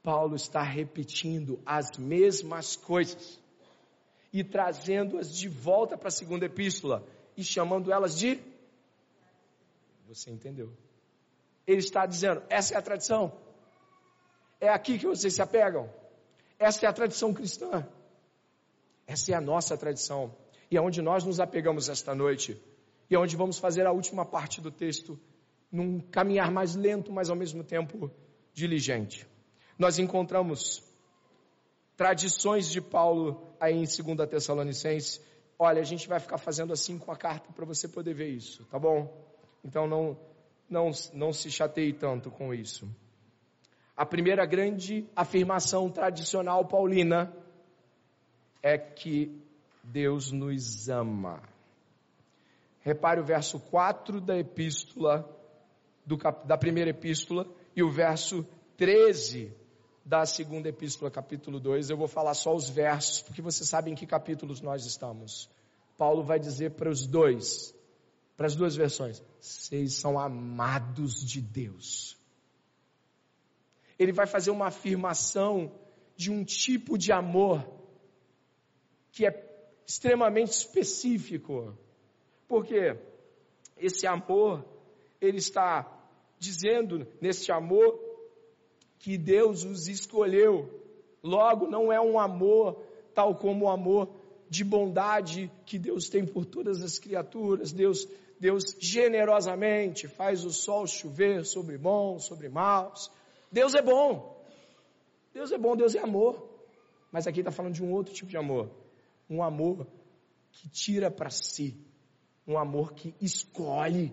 Paulo 0.01 0.35
está 0.35 0.63
repetindo 0.63 1.61
as 1.63 1.95
mesmas 1.97 2.75
coisas 2.75 3.39
e 4.33 4.43
trazendo-as 4.43 5.31
de 5.31 5.47
volta 5.47 5.95
para 5.95 6.07
a 6.07 6.11
segunda 6.11 6.45
epístola 6.45 7.05
e 7.37 7.43
chamando 7.43 7.91
elas 7.91 8.17
de. 8.17 8.39
Você 10.07 10.31
entendeu? 10.31 10.73
Ele 11.71 11.79
está 11.79 12.05
dizendo: 12.05 12.43
essa 12.49 12.73
é 12.73 12.77
a 12.77 12.81
tradição. 12.81 13.31
É 14.59 14.69
aqui 14.69 14.99
que 14.99 15.07
vocês 15.07 15.33
se 15.33 15.41
apegam. 15.41 15.89
Essa 16.59 16.85
é 16.85 16.89
a 16.89 16.93
tradição 16.93 17.33
cristã. 17.33 17.87
Essa 19.07 19.31
é 19.31 19.35
a 19.35 19.41
nossa 19.41 19.77
tradição. 19.77 20.35
E 20.69 20.77
é 20.77 20.81
onde 20.81 21.01
nós 21.01 21.23
nos 21.23 21.39
apegamos 21.39 21.89
esta 21.89 22.13
noite. 22.13 22.61
E 23.09 23.15
é 23.15 23.19
onde 23.19 23.35
vamos 23.35 23.57
fazer 23.57 23.87
a 23.87 23.91
última 23.91 24.25
parte 24.25 24.61
do 24.61 24.69
texto 24.71 25.19
num 25.71 25.99
caminhar 25.99 26.51
mais 26.51 26.75
lento, 26.75 27.11
mas 27.11 27.29
ao 27.29 27.35
mesmo 27.35 27.63
tempo 27.63 28.11
diligente. 28.53 29.25
Nós 29.79 29.97
encontramos 29.97 30.83
tradições 31.95 32.69
de 32.69 32.81
Paulo 32.81 33.55
aí 33.59 33.75
em 33.75 33.85
2 33.85 34.29
Tessalonicenses. 34.29 35.21
Olha, 35.57 35.79
a 35.79 35.85
gente 35.85 36.07
vai 36.07 36.19
ficar 36.19 36.37
fazendo 36.37 36.73
assim 36.73 36.97
com 36.97 37.11
a 37.11 37.15
carta 37.15 37.51
para 37.53 37.65
você 37.65 37.87
poder 37.87 38.13
ver 38.13 38.29
isso, 38.29 38.65
tá 38.65 38.77
bom? 38.77 39.09
Então 39.63 39.87
não, 39.87 40.17
não, 40.71 40.91
não 41.13 41.33
se 41.33 41.51
chateie 41.51 41.93
tanto 41.93 42.31
com 42.31 42.53
isso. 42.53 42.89
A 43.95 44.05
primeira 44.05 44.45
grande 44.45 45.05
afirmação 45.15 45.89
tradicional 45.89 46.65
paulina 46.65 47.31
é 48.63 48.77
que 48.77 49.39
Deus 49.83 50.31
nos 50.31 50.89
ama. 50.89 51.43
Repare 52.79 53.19
o 53.19 53.23
verso 53.23 53.59
4 53.59 54.19
da 54.21 54.37
epístola 54.37 55.29
do, 56.05 56.17
da 56.45 56.57
primeira 56.57 56.89
epístola 56.89 57.45
e 57.75 57.83
o 57.83 57.91
verso 57.91 58.47
13 58.77 59.53
da 60.03 60.25
segunda 60.25 60.69
epístola, 60.69 61.11
capítulo 61.11 61.59
2. 61.59 61.89
Eu 61.89 61.97
vou 61.97 62.07
falar 62.07 62.33
só 62.33 62.55
os 62.55 62.69
versos, 62.69 63.21
porque 63.21 63.41
vocês 63.41 63.69
sabem 63.69 63.93
em 63.93 63.95
que 63.95 64.07
capítulos 64.07 64.61
nós 64.61 64.85
estamos. 64.85 65.49
Paulo 65.97 66.23
vai 66.23 66.39
dizer 66.39 66.71
para 66.71 66.89
os 66.89 67.05
dois, 67.05 67.75
para 68.41 68.47
as 68.47 68.55
duas 68.55 68.75
versões: 68.75 69.23
vocês 69.39 69.93
são 69.93 70.17
amados 70.17 71.23
de 71.23 71.39
Deus. 71.39 72.17
Ele 73.99 74.11
vai 74.11 74.25
fazer 74.25 74.49
uma 74.49 74.69
afirmação 74.69 75.71
de 76.15 76.31
um 76.31 76.43
tipo 76.43 76.97
de 76.97 77.11
amor 77.11 77.63
que 79.11 79.27
é 79.27 79.47
extremamente 79.85 80.53
específico. 80.53 81.77
Porque 82.47 82.97
esse 83.77 84.07
amor 84.07 84.65
ele 85.21 85.37
está 85.37 85.87
dizendo 86.39 87.07
neste 87.21 87.51
amor 87.51 87.93
que 88.97 89.19
Deus 89.19 89.63
os 89.63 89.87
escolheu. 89.87 90.81
Logo, 91.21 91.67
não 91.67 91.93
é 91.93 92.01
um 92.01 92.19
amor 92.19 92.83
tal 93.13 93.35
como 93.35 93.65
o 93.65 93.69
amor 93.69 94.09
de 94.49 94.63
bondade 94.63 95.51
que 95.63 95.77
Deus 95.77 96.09
tem 96.09 96.25
por 96.25 96.43
todas 96.43 96.81
as 96.81 96.97
criaturas. 96.97 97.71
Deus, 97.71 98.05
Deus 98.41 98.75
generosamente 98.79 100.07
faz 100.07 100.43
o 100.43 100.51
sol 100.51 100.87
chover 100.87 101.45
sobre 101.45 101.77
bons, 101.77 102.25
sobre 102.25 102.49
maus. 102.49 103.11
Deus 103.51 103.75
é 103.75 103.81
bom. 103.81 104.43
Deus 105.33 105.51
é 105.51 105.57
bom, 105.57 105.75
Deus 105.77 105.93
é 105.95 105.99
amor. 105.99 106.49
Mas 107.11 107.27
aqui 107.27 107.41
está 107.41 107.51
falando 107.51 107.75
de 107.75 107.83
um 107.83 107.93
outro 107.93 108.13
tipo 108.13 108.31
de 108.31 108.37
amor. 108.37 108.69
Um 109.29 109.43
amor 109.43 109.87
que 110.51 110.67
tira 110.67 111.11
para 111.11 111.29
si. 111.29 111.79
Um 112.47 112.57
amor 112.57 112.93
que 112.93 113.13
escolhe 113.21 114.11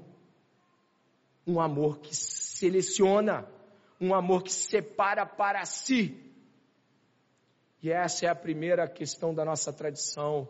um 1.48 1.60
amor 1.60 1.98
que 2.00 2.14
seleciona, 2.14 3.48
um 3.98 4.14
amor 4.14 4.42
que 4.42 4.52
separa 4.52 5.24
para 5.24 5.64
si. 5.64 6.14
E 7.82 7.90
essa 7.90 8.26
é 8.26 8.28
a 8.28 8.34
primeira 8.34 8.86
questão 8.86 9.32
da 9.32 9.46
nossa 9.46 9.72
tradição. 9.72 10.46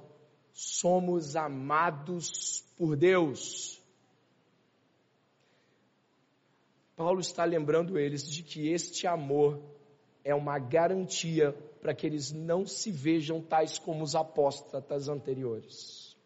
Somos 0.60 1.36
amados 1.36 2.64
por 2.76 2.96
Deus. 2.96 3.80
Paulo 6.96 7.20
está 7.20 7.44
lembrando 7.44 7.96
eles 7.96 8.28
de 8.28 8.42
que 8.42 8.68
este 8.68 9.06
amor 9.06 9.62
é 10.24 10.34
uma 10.34 10.58
garantia 10.58 11.52
para 11.80 11.94
que 11.94 12.04
eles 12.04 12.32
não 12.32 12.66
se 12.66 12.90
vejam 12.90 13.40
tais 13.40 13.78
como 13.78 14.02
os 14.02 14.16
apóstatas 14.16 15.08
anteriores. 15.08 16.16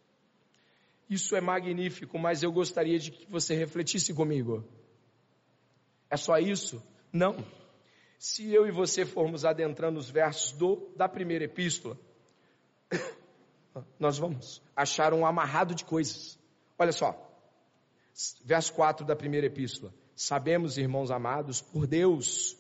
Isso 1.10 1.36
é 1.36 1.40
magnífico, 1.42 2.18
mas 2.18 2.42
eu 2.42 2.50
gostaria 2.50 2.98
de 2.98 3.10
que 3.10 3.30
você 3.30 3.54
refletisse 3.54 4.14
comigo. 4.14 4.64
É 6.08 6.16
só 6.16 6.38
isso? 6.38 6.82
Não. 7.12 7.36
Se 8.18 8.50
eu 8.50 8.66
e 8.66 8.70
você 8.70 9.04
formos 9.04 9.44
adentrando 9.44 9.98
os 9.98 10.08
versos 10.08 10.52
do, 10.52 10.90
da 10.96 11.06
primeira 11.06 11.44
epístola, 11.44 11.98
nós 13.98 14.18
vamos 14.18 14.62
achar 14.76 15.14
um 15.14 15.24
amarrado 15.24 15.74
de 15.74 15.84
coisas. 15.84 16.38
Olha 16.78 16.92
só, 16.92 17.16
verso 18.44 18.72
4 18.74 19.04
da 19.06 19.16
primeira 19.16 19.46
epístola. 19.46 19.92
Sabemos, 20.14 20.76
irmãos 20.78 21.10
amados, 21.10 21.60
por 21.60 21.86
Deus, 21.86 22.56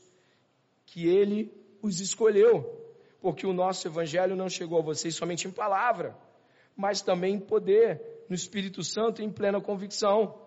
que 0.86 1.06
Ele 1.06 1.52
os 1.82 2.00
escolheu, 2.00 2.80
porque 3.20 3.46
o 3.46 3.52
nosso 3.52 3.86
evangelho 3.86 4.36
não 4.36 4.48
chegou 4.48 4.78
a 4.78 4.82
vocês 4.82 5.14
somente 5.14 5.46
em 5.46 5.50
palavra, 5.50 6.16
mas 6.76 7.02
também 7.02 7.34
em 7.34 7.40
poder 7.40 8.24
no 8.28 8.34
Espírito 8.34 8.82
Santo 8.82 9.22
em 9.22 9.30
plena 9.30 9.60
convicção. 9.60 10.40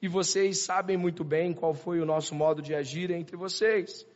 E 0.00 0.08
vocês 0.08 0.58
sabem 0.64 0.96
muito 0.96 1.22
bem 1.24 1.52
qual 1.52 1.74
foi 1.74 2.00
o 2.00 2.06
nosso 2.06 2.34
modo 2.34 2.62
de 2.62 2.74
agir 2.74 3.10
entre 3.10 3.36
vocês, 3.36 4.06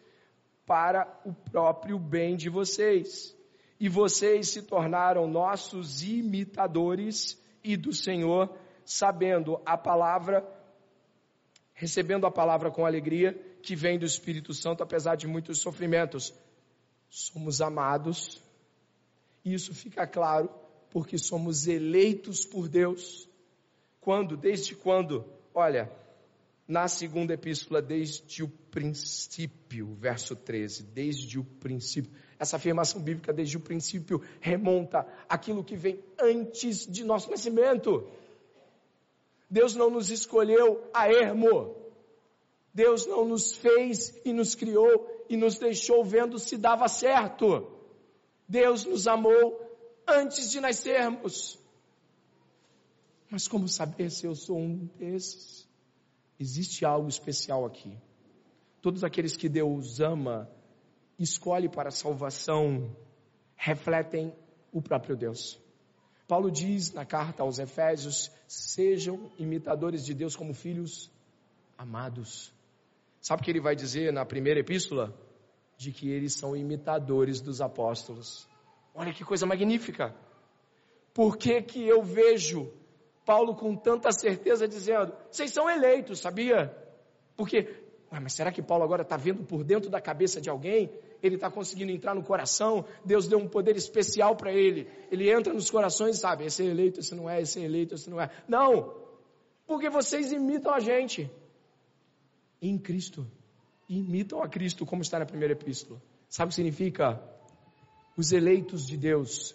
para 0.64 1.20
o 1.24 1.32
próprio 1.32 1.98
bem 1.98 2.36
de 2.36 2.48
vocês. 2.48 3.35
E 3.78 3.88
vocês 3.88 4.48
se 4.48 4.62
tornaram 4.62 5.26
nossos 5.26 6.02
imitadores 6.02 7.40
e 7.62 7.76
do 7.76 7.92
Senhor, 7.92 8.56
sabendo 8.84 9.60
a 9.66 9.76
palavra, 9.76 10.46
recebendo 11.74 12.26
a 12.26 12.30
palavra 12.30 12.70
com 12.70 12.86
alegria 12.86 13.34
que 13.62 13.76
vem 13.76 13.98
do 13.98 14.06
Espírito 14.06 14.54
Santo, 14.54 14.82
apesar 14.82 15.16
de 15.16 15.26
muitos 15.26 15.60
sofrimentos. 15.60 16.32
Somos 17.08 17.60
amados, 17.60 18.42
e 19.44 19.54
isso 19.54 19.74
fica 19.74 20.06
claro 20.06 20.50
porque 20.90 21.18
somos 21.18 21.66
eleitos 21.66 22.46
por 22.46 22.68
Deus. 22.68 23.28
Quando? 24.00 24.36
Desde 24.36 24.74
quando? 24.74 25.24
Olha, 25.52 25.90
na 26.66 26.88
segunda 26.88 27.34
epístola, 27.34 27.80
desde 27.80 28.42
o 28.42 28.48
princípio, 28.48 29.94
verso 29.94 30.34
13, 30.34 30.82
desde 30.82 31.38
o 31.38 31.44
princípio. 31.44 32.12
Essa 32.38 32.56
afirmação 32.56 33.00
bíblica, 33.00 33.32
desde 33.32 33.56
o 33.56 33.60
princípio, 33.60 34.20
remonta 34.40 35.06
aquilo 35.28 35.62
que 35.62 35.76
vem 35.76 36.02
antes 36.20 36.86
de 36.86 37.04
nosso 37.04 37.30
nascimento. 37.30 38.06
Deus 39.48 39.76
não 39.76 39.90
nos 39.90 40.10
escolheu 40.10 40.82
a 40.92 41.08
ermo. 41.08 41.76
Deus 42.74 43.06
não 43.06 43.24
nos 43.24 43.52
fez 43.52 44.14
e 44.24 44.32
nos 44.32 44.54
criou 44.54 45.24
e 45.30 45.36
nos 45.36 45.58
deixou 45.58 46.04
vendo 46.04 46.38
se 46.38 46.58
dava 46.58 46.88
certo. 46.88 47.70
Deus 48.46 48.84
nos 48.84 49.06
amou 49.06 49.58
antes 50.06 50.50
de 50.50 50.60
nascermos. 50.60 51.58
Mas 53.30 53.48
como 53.48 53.66
saber 53.66 54.10
se 54.10 54.26
eu 54.26 54.34
sou 54.34 54.58
um 54.58 54.90
desses? 54.98 55.55
Existe 56.38 56.84
algo 56.84 57.08
especial 57.08 57.64
aqui. 57.64 57.96
Todos 58.82 59.02
aqueles 59.02 59.36
que 59.36 59.48
Deus 59.48 60.00
ama, 60.00 60.50
escolhe 61.18 61.68
para 61.68 61.88
a 61.88 61.92
salvação, 61.92 62.94
refletem 63.56 64.34
o 64.72 64.82
próprio 64.82 65.16
Deus. 65.16 65.58
Paulo 66.28 66.50
diz 66.50 66.92
na 66.92 67.04
carta 67.04 67.42
aos 67.42 67.58
Efésios: 67.58 68.30
sejam 68.46 69.30
imitadores 69.38 70.04
de 70.04 70.12
Deus 70.12 70.36
como 70.36 70.52
filhos 70.52 71.10
amados. 71.78 72.52
Sabe 73.20 73.42
o 73.42 73.44
que 73.44 73.50
ele 73.50 73.60
vai 73.60 73.74
dizer 73.74 74.12
na 74.12 74.24
primeira 74.24 74.60
epístola? 74.60 75.14
De 75.78 75.92
que 75.92 76.08
eles 76.08 76.34
são 76.34 76.56
imitadores 76.56 77.40
dos 77.40 77.60
apóstolos. 77.60 78.48
Olha 78.94 79.12
que 79.12 79.24
coisa 79.24 79.44
magnífica. 79.44 80.14
Por 81.12 81.36
que, 81.36 81.60
que 81.62 81.86
eu 81.86 82.02
vejo 82.02 82.72
Paulo 83.26 83.56
com 83.56 83.74
tanta 83.76 84.12
certeza 84.12 84.68
dizendo: 84.68 85.12
vocês 85.30 85.50
são 85.50 85.68
eleitos, 85.68 86.20
sabia? 86.20 86.74
Porque, 87.36 87.82
mas 88.10 88.32
será 88.32 88.52
que 88.52 88.62
Paulo 88.62 88.84
agora 88.84 89.02
está 89.02 89.16
vendo 89.16 89.44
por 89.44 89.64
dentro 89.64 89.90
da 89.90 90.00
cabeça 90.00 90.40
de 90.40 90.48
alguém? 90.48 90.90
Ele 91.20 91.34
está 91.34 91.50
conseguindo 91.50 91.90
entrar 91.90 92.14
no 92.14 92.22
coração, 92.22 92.84
Deus 93.04 93.26
deu 93.26 93.38
um 93.38 93.48
poder 93.48 93.76
especial 93.76 94.36
para 94.36 94.52
ele. 94.52 94.88
Ele 95.10 95.28
entra 95.28 95.52
nos 95.52 95.68
corações 95.68 96.16
e 96.16 96.20
sabe: 96.20 96.44
esse 96.44 96.62
é 96.62 96.66
eleito, 96.66 97.00
esse 97.00 97.14
não 97.16 97.28
é, 97.28 97.42
esse 97.42 97.60
é 97.60 97.64
eleito, 97.64 97.96
esse 97.96 98.08
não 98.08 98.20
é. 98.20 98.30
Não! 98.46 98.94
Porque 99.66 99.90
vocês 99.90 100.30
imitam 100.30 100.72
a 100.72 100.78
gente 100.78 101.28
em 102.62 102.78
Cristo. 102.78 103.26
Imitam 103.88 104.40
a 104.40 104.48
Cristo, 104.48 104.86
como 104.86 105.02
está 105.02 105.18
na 105.18 105.26
primeira 105.26 105.52
epístola. 105.52 106.00
Sabe 106.28 106.46
o 106.46 106.48
que 106.50 106.54
significa? 106.54 107.20
Os 108.16 108.30
eleitos 108.30 108.86
de 108.86 108.96
Deus, 108.96 109.54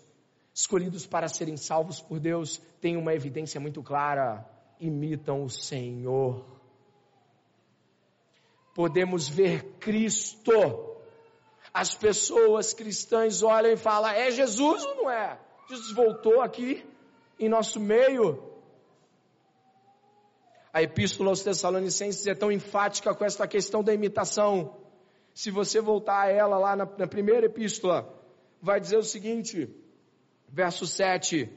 escolhidos 0.54 1.06
para 1.06 1.28
serem 1.28 1.58
salvos 1.58 2.02
por 2.02 2.20
Deus, 2.20 2.58
têm 2.80 2.97
uma 2.97 3.14
evidência 3.14 3.60
muito 3.60 3.82
clara: 3.82 4.45
imitam 4.80 5.43
o 5.43 5.49
Senhor. 5.49 6.45
Podemos 8.74 9.28
ver 9.28 9.64
Cristo. 9.80 10.89
As 11.74 11.95
pessoas 11.95 12.74
cristãs 12.74 13.41
olham 13.43 13.72
e 13.72 13.78
falam: 13.78 14.12
é 14.12 14.32
Jesus 14.32 14.84
ou 14.86 14.95
não 14.95 15.10
é? 15.10 15.39
Jesus 15.70 15.93
voltou 15.93 16.41
aqui 16.41 16.86
em 17.39 17.49
nosso 17.49 17.80
meio. 17.80 18.52
A 20.74 20.82
epístola 20.82 21.30
aos 21.30 21.43
Tessalonicenses 21.43 22.26
é 22.28 22.34
tão 22.34 22.52
enfática 22.52 23.14
com 23.14 23.26
esta 23.26 23.47
questão 23.47 23.84
da 23.84 23.93
imitação. 23.93 24.78
Se 25.34 25.52
você 25.52 25.82
voltar 25.82 26.22
a 26.22 26.32
ela 26.32 26.58
lá 26.58 26.76
na, 26.76 26.86
na 26.86 27.08
primeira 27.08 27.45
epístola, 27.45 28.08
vai 28.62 28.80
dizer 28.80 28.97
o 28.97 29.04
seguinte, 29.04 29.70
verso 30.52 30.86
7. 30.86 31.49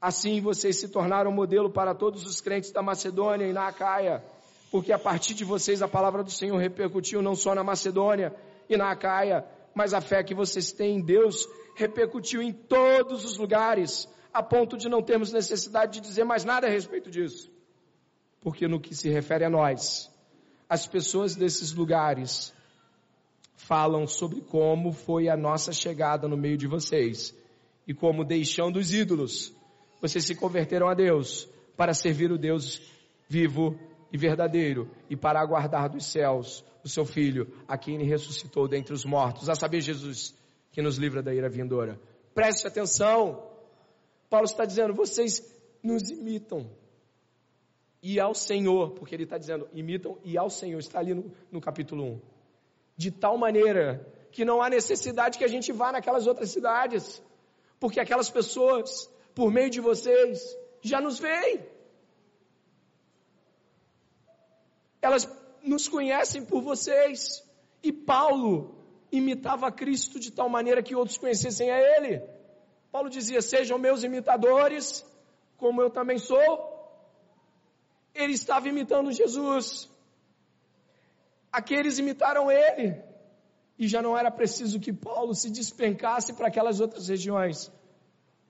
Assim 0.00 0.40
vocês 0.40 0.76
se 0.76 0.88
tornaram 0.88 1.32
modelo 1.32 1.70
para 1.70 1.94
todos 1.94 2.24
os 2.24 2.40
crentes 2.40 2.70
da 2.70 2.82
Macedônia 2.82 3.46
e 3.46 3.52
na 3.52 3.66
Acaia, 3.68 4.22
porque 4.70 4.92
a 4.92 4.98
partir 4.98 5.34
de 5.34 5.44
vocês 5.44 5.82
a 5.82 5.88
palavra 5.88 6.22
do 6.22 6.30
Senhor 6.30 6.56
repercutiu 6.56 7.20
não 7.20 7.34
só 7.34 7.54
na 7.54 7.64
Macedônia 7.64 8.34
e 8.68 8.76
na 8.76 8.90
Acaia, 8.90 9.44
mas 9.74 9.92
a 9.92 10.00
fé 10.00 10.22
que 10.22 10.34
vocês 10.34 10.72
têm 10.72 10.96
em 10.96 11.04
Deus 11.04 11.48
repercutiu 11.74 12.40
em 12.42 12.52
todos 12.52 13.24
os 13.24 13.36
lugares, 13.38 14.08
a 14.32 14.42
ponto 14.42 14.76
de 14.76 14.88
não 14.88 15.02
termos 15.02 15.32
necessidade 15.32 15.94
de 15.94 16.00
dizer 16.00 16.24
mais 16.24 16.44
nada 16.44 16.66
a 16.66 16.70
respeito 16.70 17.10
disso 17.10 17.50
porque 18.40 18.68
no 18.68 18.80
que 18.80 18.94
se 18.94 19.08
refere 19.08 19.44
a 19.44 19.50
nós, 19.50 20.10
as 20.68 20.86
pessoas 20.86 21.34
desses 21.34 21.72
lugares 21.72 22.54
falam 23.56 24.06
sobre 24.06 24.40
como 24.40 24.92
foi 24.92 25.28
a 25.28 25.36
nossa 25.36 25.72
chegada 25.72 26.28
no 26.28 26.36
meio 26.36 26.56
de 26.56 26.66
vocês 26.66 27.34
e 27.88 27.94
como 27.94 28.22
deixando 28.22 28.78
os 28.78 28.92
ídolos, 28.92 29.54
vocês 29.98 30.22
se 30.26 30.34
converteram 30.34 30.88
a 30.88 30.94
Deus 30.94 31.48
para 31.74 31.94
servir 31.94 32.30
o 32.30 32.36
Deus 32.36 32.82
vivo 33.26 33.78
e 34.12 34.18
verdadeiro 34.18 34.90
e 35.08 35.16
para 35.16 35.40
aguardar 35.40 35.88
dos 35.88 36.04
céus 36.04 36.62
o 36.84 36.88
seu 36.88 37.06
filho, 37.06 37.50
a 37.66 37.78
quem 37.78 37.94
ele 37.94 38.04
ressuscitou 38.04 38.68
dentre 38.68 38.92
os 38.92 39.06
mortos, 39.06 39.48
a 39.48 39.54
saber 39.54 39.80
Jesus, 39.80 40.36
que 40.70 40.82
nos 40.82 40.98
livra 40.98 41.22
da 41.22 41.34
ira 41.34 41.48
vindoura. 41.48 41.98
Preste 42.34 42.66
atenção. 42.66 43.42
Paulo 44.28 44.44
está 44.44 44.66
dizendo, 44.66 44.92
vocês 44.94 45.42
nos 45.82 46.10
imitam 46.10 46.70
e 48.02 48.20
ao 48.20 48.34
Senhor, 48.34 48.90
porque 48.92 49.14
ele 49.14 49.24
está 49.24 49.38
dizendo, 49.38 49.66
imitam 49.72 50.18
e 50.22 50.36
ao 50.36 50.50
Senhor, 50.50 50.78
está 50.78 51.00
ali 51.00 51.14
no, 51.14 51.32
no 51.50 51.60
capítulo 51.60 52.04
1. 52.04 52.20
De 52.96 53.10
tal 53.10 53.38
maneira 53.38 54.06
que 54.30 54.44
não 54.44 54.62
há 54.62 54.68
necessidade 54.68 55.38
que 55.38 55.44
a 55.44 55.48
gente 55.48 55.72
vá 55.72 55.90
naquelas 55.90 56.26
outras 56.26 56.50
cidades, 56.50 57.22
porque 57.80 58.00
aquelas 58.00 58.30
pessoas, 58.30 59.10
por 59.34 59.50
meio 59.50 59.70
de 59.70 59.80
vocês, 59.80 60.40
já 60.82 61.00
nos 61.00 61.18
veem. 61.18 61.66
Elas 65.00 65.28
nos 65.62 65.88
conhecem 65.88 66.44
por 66.44 66.60
vocês. 66.62 67.44
E 67.82 67.92
Paulo 67.92 68.74
imitava 69.12 69.70
Cristo 69.70 70.18
de 70.18 70.32
tal 70.32 70.48
maneira 70.48 70.82
que 70.82 70.94
outros 70.94 71.18
conhecessem 71.18 71.70
a 71.70 71.78
Ele. 71.78 72.22
Paulo 72.90 73.08
dizia: 73.08 73.40
Sejam 73.40 73.78
meus 73.78 74.02
imitadores, 74.02 75.06
como 75.56 75.80
eu 75.80 75.90
também 75.90 76.18
sou 76.18 76.78
ele 78.18 78.32
estava 78.32 78.68
imitando 78.68 79.12
Jesus. 79.12 79.88
Aqueles 81.52 81.98
imitaram 81.98 82.50
ele. 82.50 83.00
E 83.78 83.86
já 83.86 84.02
não 84.02 84.18
era 84.18 84.30
preciso 84.30 84.80
que 84.80 84.92
Paulo 84.92 85.34
se 85.34 85.50
despencasse 85.50 86.32
para 86.32 86.48
aquelas 86.48 86.80
outras 86.80 87.08
regiões. 87.08 87.70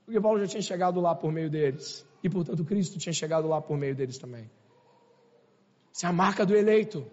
Porque 0.05 0.21
Paulo 0.21 0.41
já 0.41 0.47
tinha 0.47 0.63
chegado 0.63 1.01
lá 1.01 1.15
por 1.15 1.31
meio 1.31 1.51
deles. 1.51 2.07
E 2.23 2.31
portanto 2.31 2.65
Cristo 2.65 2.99
tinha 2.99 3.13
chegado 3.13 3.47
lá 3.47 3.61
por 3.61 3.77
meio 3.77 3.95
deles 3.95 4.17
também. 4.17 4.51
Essa 5.95 6.07
é 6.07 6.09
a 6.09 6.13
marca 6.13 6.47
do 6.47 6.57
eleito. 6.57 7.07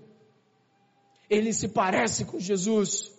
Ele 1.30 1.52
se 1.52 1.68
parece 1.68 2.24
com 2.24 2.40
Jesus. 2.40 3.12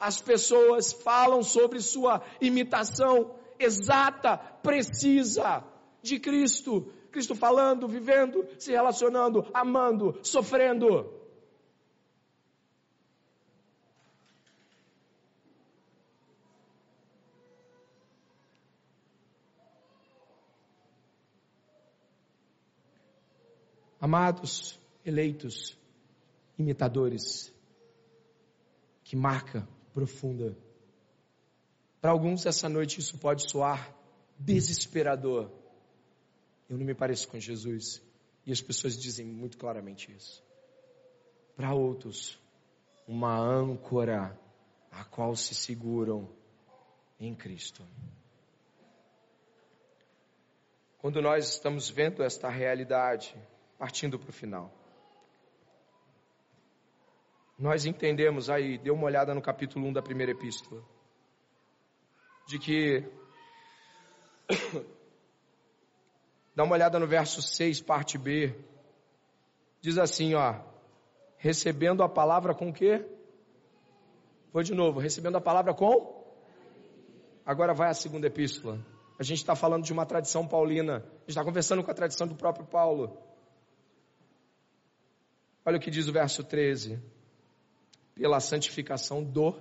As 0.00 0.20
pessoas 0.20 0.92
falam 0.92 1.42
sobre 1.42 1.80
sua 1.80 2.22
imitação 2.40 3.34
exata, 3.58 4.38
precisa 4.62 5.64
de 6.00 6.18
Cristo. 6.18 6.92
Cristo 7.10 7.34
falando, 7.34 7.88
vivendo, 7.88 8.46
se 8.58 8.70
relacionando, 8.70 9.46
amando, 9.52 10.18
sofrendo. 10.22 11.17
Amados, 24.08 24.80
eleitos, 25.04 25.76
imitadores, 26.58 27.52
que 29.04 29.14
marca 29.14 29.68
profunda. 29.92 30.56
Para 32.00 32.12
alguns, 32.12 32.46
essa 32.46 32.70
noite 32.70 33.00
isso 33.00 33.18
pode 33.18 33.50
soar 33.50 33.94
desesperador. 34.38 35.50
Eu 36.70 36.78
não 36.78 36.86
me 36.86 36.94
pareço 36.94 37.28
com 37.28 37.38
Jesus. 37.38 38.00
E 38.46 38.50
as 38.50 38.62
pessoas 38.62 38.96
dizem 38.96 39.26
muito 39.26 39.58
claramente 39.58 40.10
isso. 40.10 40.42
Para 41.54 41.74
outros, 41.74 42.40
uma 43.06 43.38
âncora 43.38 44.40
a 44.90 45.04
qual 45.04 45.36
se 45.36 45.54
seguram 45.54 46.26
em 47.20 47.34
Cristo. 47.34 47.86
Quando 50.96 51.20
nós 51.20 51.46
estamos 51.52 51.90
vendo 51.90 52.22
esta 52.22 52.48
realidade, 52.48 53.36
partindo 53.78 54.18
para 54.18 54.30
o 54.30 54.32
final, 54.32 54.72
nós 57.58 57.86
entendemos 57.86 58.50
aí, 58.50 58.78
dê 58.78 58.90
uma 58.90 59.04
olhada 59.04 59.34
no 59.34 59.40
capítulo 59.40 59.86
1 59.86 59.92
da 59.94 60.02
primeira 60.02 60.32
epístola, 60.32 60.82
de 62.46 62.58
que 62.58 63.04
Dá 66.58 66.64
uma 66.64 66.74
olhada 66.74 66.98
no 66.98 67.06
verso 67.06 67.40
6, 67.40 67.82
parte 67.82 68.18
B. 68.18 68.52
Diz 69.80 69.96
assim, 69.96 70.34
ó. 70.34 70.56
Recebendo 71.36 72.02
a 72.02 72.08
palavra 72.08 72.52
com 72.52 72.70
o 72.70 72.72
quê? 72.72 73.06
Vou 74.52 74.60
de 74.64 74.74
novo. 74.74 74.98
Recebendo 74.98 75.36
a 75.36 75.40
palavra 75.40 75.72
com? 75.72 76.20
Agora 77.46 77.72
vai 77.72 77.90
a 77.90 77.94
segunda 77.94 78.26
epístola. 78.26 78.84
A 79.20 79.22
gente 79.22 79.38
está 79.38 79.54
falando 79.54 79.84
de 79.84 79.92
uma 79.92 80.04
tradição 80.04 80.48
paulina. 80.48 80.96
A 80.96 81.20
gente 81.20 81.28
está 81.28 81.44
conversando 81.44 81.84
com 81.84 81.92
a 81.92 81.94
tradição 81.94 82.26
do 82.26 82.34
próprio 82.34 82.66
Paulo. 82.66 83.16
Olha 85.68 85.76
o 85.76 85.80
que 85.80 85.90
diz 85.90 86.08
o 86.08 86.12
verso 86.14 86.42
13. 86.42 86.98
Pela 88.14 88.40
santificação 88.40 89.22
do 89.22 89.54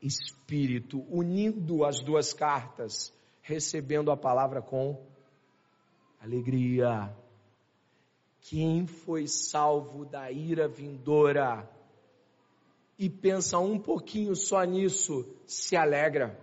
Espírito, 0.00 1.04
unindo 1.10 1.84
as 1.84 2.00
duas 2.00 2.32
cartas, 2.32 3.12
recebendo 3.42 4.12
a 4.12 4.16
palavra 4.16 4.62
com 4.62 5.04
alegria. 6.20 7.12
Quem 8.42 8.86
foi 8.86 9.26
salvo 9.26 10.04
da 10.04 10.30
ira 10.30 10.68
vindoura 10.68 11.68
e 12.96 13.10
pensa 13.10 13.58
um 13.58 13.76
pouquinho 13.76 14.36
só 14.36 14.62
nisso, 14.62 15.28
se 15.46 15.74
alegra. 15.74 16.38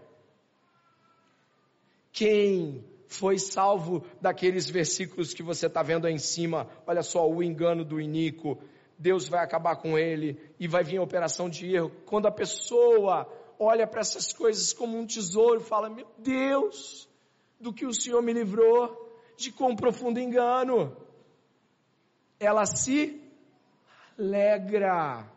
Quem 2.12 2.84
foi 3.08 3.40
salvo 3.40 4.06
daqueles 4.20 4.70
versículos 4.70 5.34
que 5.34 5.42
você 5.42 5.68
está 5.68 5.82
vendo 5.82 6.08
aí 6.08 6.14
em 6.14 6.20
cima, 6.20 6.70
olha 6.86 7.02
só, 7.02 7.26
o 7.26 7.42
engano 7.42 7.86
do 7.86 8.02
iníquo, 8.02 8.62
Deus 8.98 9.28
vai 9.30 9.44
acabar 9.44 9.76
com 9.76 9.98
ele 9.98 10.40
e 10.60 10.68
vai 10.68 10.84
vir 10.84 10.98
a 10.98 11.04
operação 11.04 11.50
de 11.50 11.76
erro. 11.76 11.92
Quando 12.06 12.28
a 12.28 12.32
pessoa 12.32 13.32
olha 13.60 13.86
para 13.86 14.02
essas 14.02 14.34
coisas 14.34 14.74
como 14.74 14.98
um 14.98 15.06
tesouro 15.06 15.60
fala: 15.60 15.90
Meu 15.90 16.08
Deus, 16.18 17.08
do 17.60 17.72
que 17.72 17.86
o 17.86 17.94
Senhor 17.94 18.22
me 18.22 18.34
livrou, 18.34 19.08
de 19.38 19.52
quão 19.52 19.76
profundo 19.76 20.20
engano. 20.20 20.96
Ela 22.40 22.66
se 22.66 23.22
alegra. 24.18 25.32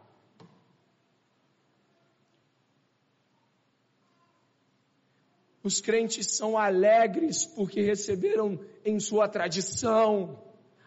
Os 5.63 5.81
crentes 5.83 6.35
são 6.35 6.57
alegres 6.57 7.45
porque 7.45 7.83
receberam 7.83 8.59
em 8.83 8.99
sua 8.99 9.29
tradição 9.29 10.43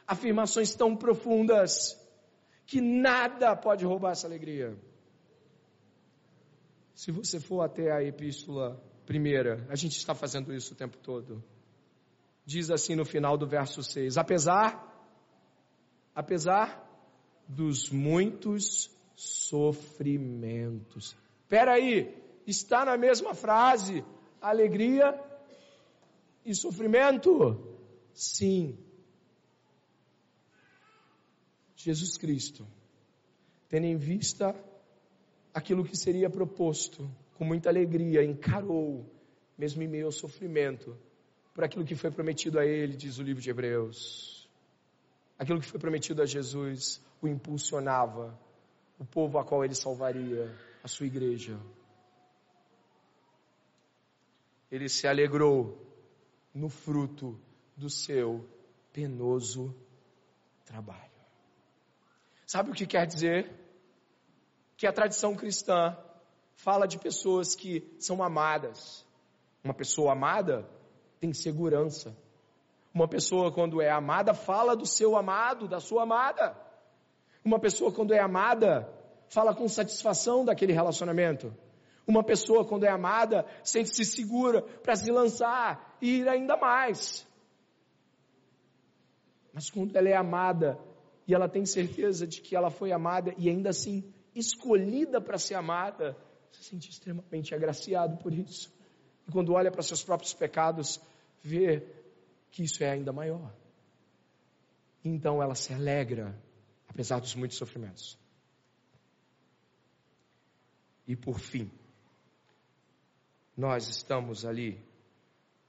afirmações 0.07 0.73
tão 0.73 0.95
profundas 0.95 2.02
que 2.65 2.81
nada 2.81 3.55
pode 3.55 3.85
roubar 3.85 4.11
essa 4.11 4.27
alegria. 4.27 4.77
Se 6.93 7.11
você 7.11 7.39
for 7.39 7.61
até 7.61 7.91
a 7.91 8.03
epístola 8.03 8.81
primeira, 9.05 9.65
a 9.69 9.75
gente 9.75 9.97
está 9.97 10.15
fazendo 10.15 10.53
isso 10.53 10.73
o 10.73 10.77
tempo 10.77 10.97
todo. 10.97 11.43
Diz 12.45 12.69
assim 12.69 12.95
no 12.95 13.05
final 13.05 13.37
do 13.37 13.47
verso 13.47 13.81
6: 13.81 14.17
apesar, 14.17 14.91
apesar 16.13 16.83
dos 17.47 17.89
muitos 17.89 18.91
sofrimentos. 19.15 21.15
Espera 21.41 21.73
aí, 21.73 22.15
está 22.45 22.85
na 22.85 22.97
mesma 22.97 23.33
frase 23.33 24.03
alegria 24.41 25.19
e 26.45 26.53
sofrimento? 26.53 27.77
Sim. 28.13 28.77
Jesus 31.83 32.17
Cristo, 32.17 32.65
tendo 33.67 33.85
em 33.85 33.97
vista 33.97 34.55
aquilo 35.53 35.83
que 35.83 35.97
seria 35.97 36.29
proposto, 36.29 37.09
com 37.35 37.43
muita 37.43 37.69
alegria, 37.69 38.23
encarou, 38.23 39.05
mesmo 39.57 39.83
em 39.83 39.87
meio 39.87 40.05
ao 40.05 40.11
sofrimento, 40.11 40.97
por 41.53 41.65
aquilo 41.65 41.83
que 41.83 41.93
foi 41.93 42.09
prometido 42.09 42.57
a 42.57 42.65
ele, 42.65 42.95
diz 42.95 43.17
o 43.17 43.23
livro 43.23 43.41
de 43.41 43.49
Hebreus. 43.49 44.49
Aquilo 45.37 45.59
que 45.59 45.67
foi 45.67 45.77
prometido 45.77 46.21
a 46.21 46.25
Jesus 46.25 47.01
o 47.21 47.27
impulsionava, 47.27 48.39
o 48.97 49.03
povo 49.03 49.37
a 49.37 49.43
qual 49.43 49.65
ele 49.65 49.75
salvaria, 49.75 50.55
a 50.81 50.87
sua 50.87 51.05
igreja. 51.05 51.59
Ele 54.71 54.87
se 54.87 55.05
alegrou 55.05 55.77
no 56.53 56.69
fruto 56.69 57.37
do 57.75 57.89
seu 57.89 58.47
penoso 58.93 59.75
trabalho. 60.65 61.12
Sabe 62.45 62.71
o 62.71 62.73
que 62.73 62.85
quer 62.85 63.05
dizer? 63.05 63.51
Que 64.77 64.87
a 64.87 64.93
tradição 64.93 65.35
cristã 65.35 65.97
fala 66.55 66.87
de 66.87 66.97
pessoas 66.97 67.55
que 67.55 67.95
são 67.99 68.21
amadas. 68.21 69.05
Uma 69.63 69.73
pessoa 69.73 70.11
amada 70.11 70.67
tem 71.19 71.33
segurança. 71.33 72.15
Uma 72.93 73.07
pessoa, 73.07 73.51
quando 73.51 73.81
é 73.81 73.89
amada, 73.89 74.33
fala 74.33 74.75
do 74.75 74.85
seu 74.85 75.15
amado, 75.15 75.67
da 75.67 75.79
sua 75.79 76.03
amada. 76.03 76.55
Uma 77.43 77.59
pessoa, 77.59 77.91
quando 77.91 78.13
é 78.13 78.19
amada, 78.19 78.87
fala 79.29 79.55
com 79.55 79.67
satisfação 79.67 80.45
daquele 80.45 80.73
relacionamento. 80.73 81.55
Uma 82.05 82.23
pessoa, 82.23 82.65
quando 82.65 82.85
é 82.85 82.89
amada, 82.89 83.45
sente-se 83.63 84.05
segura 84.05 84.61
para 84.61 84.95
se 84.95 85.09
lançar 85.11 85.97
e 86.01 86.19
ir 86.19 86.27
ainda 86.27 86.55
mais. 86.57 87.25
Mas 89.53 89.69
quando 89.69 89.95
ela 89.95 90.09
é 90.09 90.15
amada, 90.15 90.77
e 91.27 91.33
ela 91.33 91.47
tem 91.47 91.65
certeza 91.65 92.27
de 92.27 92.41
que 92.41 92.55
ela 92.55 92.69
foi 92.69 92.91
amada 92.91 93.33
e 93.37 93.49
ainda 93.49 93.69
assim 93.69 94.03
escolhida 94.35 95.21
para 95.21 95.37
ser 95.37 95.55
amada, 95.55 96.17
se 96.51 96.63
sente 96.63 96.89
extremamente 96.89 97.53
agraciado 97.53 98.17
por 98.17 98.33
isso. 98.33 98.71
E 99.27 99.31
quando 99.31 99.53
olha 99.53 99.71
para 99.71 99.81
seus 99.81 100.03
próprios 100.03 100.33
pecados, 100.33 100.99
vê 101.41 101.85
que 102.51 102.63
isso 102.63 102.83
é 102.83 102.89
ainda 102.89 103.13
maior. 103.13 103.53
Então 105.03 105.41
ela 105.41 105.55
se 105.55 105.73
alegra, 105.73 106.37
apesar 106.87 107.19
dos 107.19 107.35
muitos 107.35 107.57
sofrimentos. 107.57 108.17
E 111.07 111.15
por 111.15 111.39
fim, 111.39 111.69
nós 113.55 113.87
estamos 113.87 114.45
ali 114.45 114.81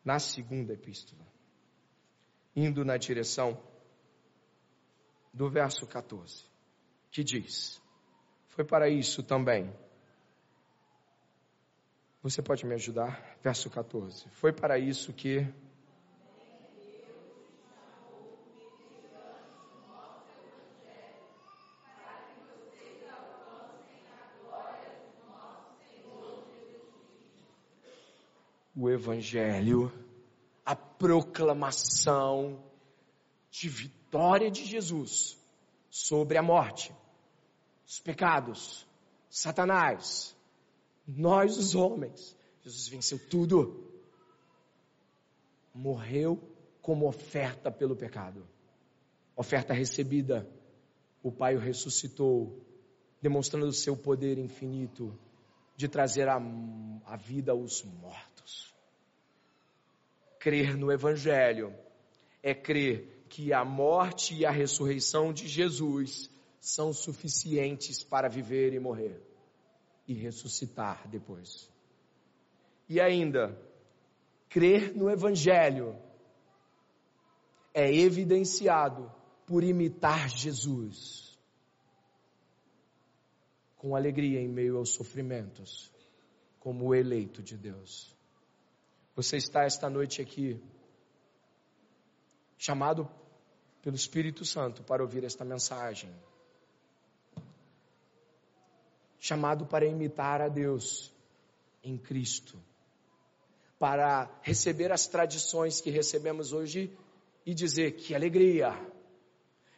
na 0.04 0.18
segunda 0.18 0.72
epístola, 0.72 1.24
indo 2.54 2.84
na 2.84 2.96
direção 2.96 3.60
do 5.34 5.50
verso 5.50 5.84
14, 5.86 6.44
que 7.10 7.24
diz: 7.24 7.82
Foi 8.48 8.64
para 8.64 8.88
isso 8.88 9.22
também. 9.22 9.70
Você 12.22 12.40
pode 12.40 12.64
me 12.64 12.74
ajudar? 12.74 13.36
Verso 13.42 13.68
14. 13.68 14.28
Foi 14.30 14.52
para 14.52 14.78
isso 14.78 15.12
que. 15.12 15.46
O 28.76 28.90
Evangelho, 28.90 29.92
a 30.66 30.74
proclamação 30.74 32.60
de 33.48 33.68
vitória 33.68 34.03
de 34.50 34.64
Jesus 34.64 35.38
sobre 35.90 36.38
a 36.38 36.42
morte, 36.42 36.94
os 37.86 37.98
pecados, 37.98 38.86
Satanás, 39.28 40.36
nós 41.06 41.58
os 41.58 41.74
homens. 41.74 42.36
Jesus 42.62 42.88
venceu 42.88 43.18
tudo. 43.28 43.92
Morreu 45.74 46.40
como 46.80 47.08
oferta 47.08 47.70
pelo 47.70 47.96
pecado. 47.96 48.46
Oferta 49.36 49.74
recebida. 49.74 50.48
O 51.22 51.32
Pai 51.32 51.56
o 51.56 51.60
ressuscitou, 51.60 52.64
demonstrando 53.20 53.66
o 53.66 53.72
seu 53.72 53.96
poder 53.96 54.38
infinito 54.38 55.18
de 55.76 55.88
trazer 55.88 56.28
a, 56.28 56.36
a 57.06 57.16
vida 57.16 57.52
aos 57.52 57.82
mortos. 57.82 58.74
Crer 60.38 60.76
no 60.76 60.92
Evangelho 60.92 61.74
é 62.42 62.54
crer 62.54 63.13
que 63.28 63.52
a 63.52 63.64
morte 63.64 64.34
e 64.34 64.46
a 64.46 64.50
ressurreição 64.50 65.32
de 65.32 65.48
Jesus 65.48 66.30
são 66.60 66.92
suficientes 66.92 68.02
para 68.02 68.28
viver 68.28 68.72
e 68.72 68.80
morrer 68.80 69.20
e 70.06 70.14
ressuscitar 70.14 71.08
depois. 71.08 71.70
E 72.88 73.00
ainda, 73.00 73.58
crer 74.48 74.94
no 74.94 75.10
Evangelho 75.10 75.96
é 77.72 77.92
evidenciado 77.92 79.12
por 79.46 79.62
imitar 79.62 80.28
Jesus 80.28 81.24
com 83.76 83.94
alegria 83.94 84.40
em 84.40 84.48
meio 84.48 84.78
aos 84.78 84.94
sofrimentos, 84.94 85.92
como 86.58 86.86
o 86.86 86.94
eleito 86.94 87.42
de 87.42 87.54
Deus. 87.54 88.16
Você 89.14 89.36
está 89.36 89.64
esta 89.64 89.90
noite 89.90 90.22
aqui 90.22 90.58
chamado 92.64 93.06
pelo 93.82 93.94
Espírito 93.94 94.42
Santo 94.42 94.82
para 94.82 95.02
ouvir 95.02 95.22
esta 95.22 95.44
mensagem. 95.44 96.10
Chamado 99.20 99.66
para 99.66 99.84
imitar 99.86 100.40
a 100.40 100.48
Deus 100.48 101.12
em 101.82 101.98
Cristo, 101.98 102.58
para 103.78 104.30
receber 104.40 104.90
as 104.90 105.06
tradições 105.06 105.82
que 105.82 105.90
recebemos 105.90 106.54
hoje 106.54 106.90
e 107.44 107.52
dizer 107.52 107.96
que 107.96 108.14
alegria, 108.14 108.72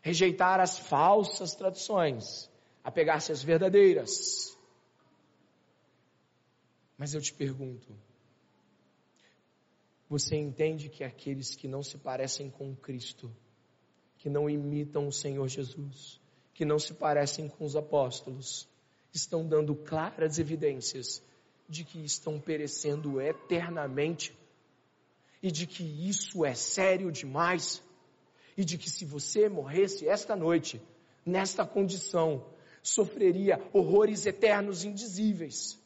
rejeitar 0.01 0.61
as 0.61 0.79
falsas 0.79 1.57
tradições, 1.57 2.49
apegar-se 2.85 3.33
às 3.33 3.43
verdadeiras. 3.43 4.57
Mas 6.97 7.15
eu 7.15 7.21
te 7.21 7.35
pergunto, 7.35 7.93
você 10.09 10.37
entende 10.37 10.89
que 10.89 11.03
aqueles 11.03 11.55
que 11.55 11.67
não 11.67 11.83
se 11.83 11.99
parecem 11.99 12.51
com 12.51 12.75
Cristo 12.75 13.31
que 14.19 14.31
não 14.31 14.51
imitam 14.51 15.07
o 15.07 15.13
Senhor 15.13 15.47
Jesus, 15.47 16.21
que 16.53 16.65
não 16.65 16.81
se 16.81 16.95
parecem 16.95 17.49
com 17.49 17.65
os 17.65 17.77
apóstolos, 17.77 18.69
estão 19.15 19.47
dando 19.47 19.75
claras 19.75 20.41
evidências 20.41 21.23
de 21.69 21.85
que 21.85 22.05
estão 22.05 22.41
perecendo 22.41 23.21
eternamente 23.21 24.37
e 25.43 25.51
de 25.51 25.65
que 25.65 25.85
isso 25.85 26.45
é 26.45 26.55
sério 26.55 27.13
demais 27.13 27.83
e 28.57 28.65
de 28.65 28.77
que 28.77 28.91
se 28.91 29.05
você 29.05 29.49
morresse 29.49 30.09
esta 30.09 30.35
noite, 30.35 30.81
nesta 31.25 31.65
condição, 31.65 32.47
sofreria 32.83 33.63
horrores 33.73 34.27
eternos 34.27 34.83
indizíveis, 34.85 35.79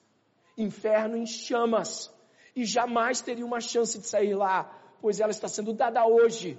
inferno 0.57 1.17
em 1.17 1.27
chamas, 1.27 2.11
e 2.55 2.65
jamais 2.65 3.21
teria 3.21 3.45
uma 3.45 3.61
chance 3.61 3.99
de 3.99 4.07
sair 4.07 4.35
lá, 4.35 4.65
pois 5.01 5.21
ela 5.21 5.31
está 5.31 5.49
sendo 5.49 5.73
dada 5.73 6.07
hoje. 6.07 6.59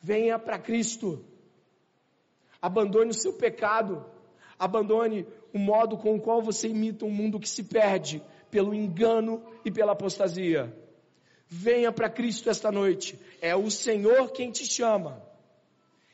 Venha 0.00 0.38
para 0.38 0.58
Cristo, 0.58 1.24
abandone 2.62 3.10
o 3.10 3.14
seu 3.14 3.32
pecado, 3.32 4.04
abandone 4.58 5.26
o 5.52 5.58
modo 5.58 5.96
com 5.96 6.14
o 6.14 6.20
qual 6.20 6.42
você 6.42 6.68
imita 6.68 7.04
um 7.04 7.10
mundo 7.10 7.40
que 7.40 7.48
se 7.48 7.64
perde 7.64 8.22
pelo 8.50 8.74
engano 8.74 9.42
e 9.64 9.70
pela 9.70 9.92
apostasia. 9.92 10.74
Venha 11.48 11.90
para 11.90 12.10
Cristo 12.10 12.50
esta 12.50 12.70
noite, 12.70 13.18
é 13.40 13.56
o 13.56 13.70
Senhor 13.70 14.30
quem 14.32 14.50
te 14.50 14.66
chama. 14.66 15.22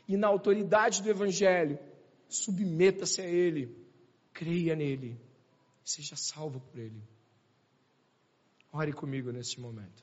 E 0.06 0.16
na 0.16 0.28
autoridade 0.28 1.02
do 1.02 1.10
Evangelho, 1.10 1.78
submeta-se 2.28 3.20
a 3.20 3.24
Ele, 3.24 3.74
creia 4.32 4.76
nele, 4.76 5.18
seja 5.84 6.16
salvo 6.16 6.60
por 6.60 6.78
Ele. 6.78 7.02
Ore 8.72 8.92
comigo 8.92 9.30
neste 9.30 9.60
momento. 9.60 10.02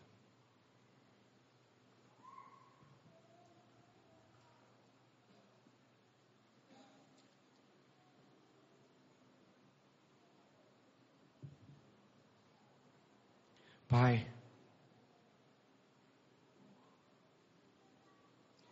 Pai, 13.90 14.26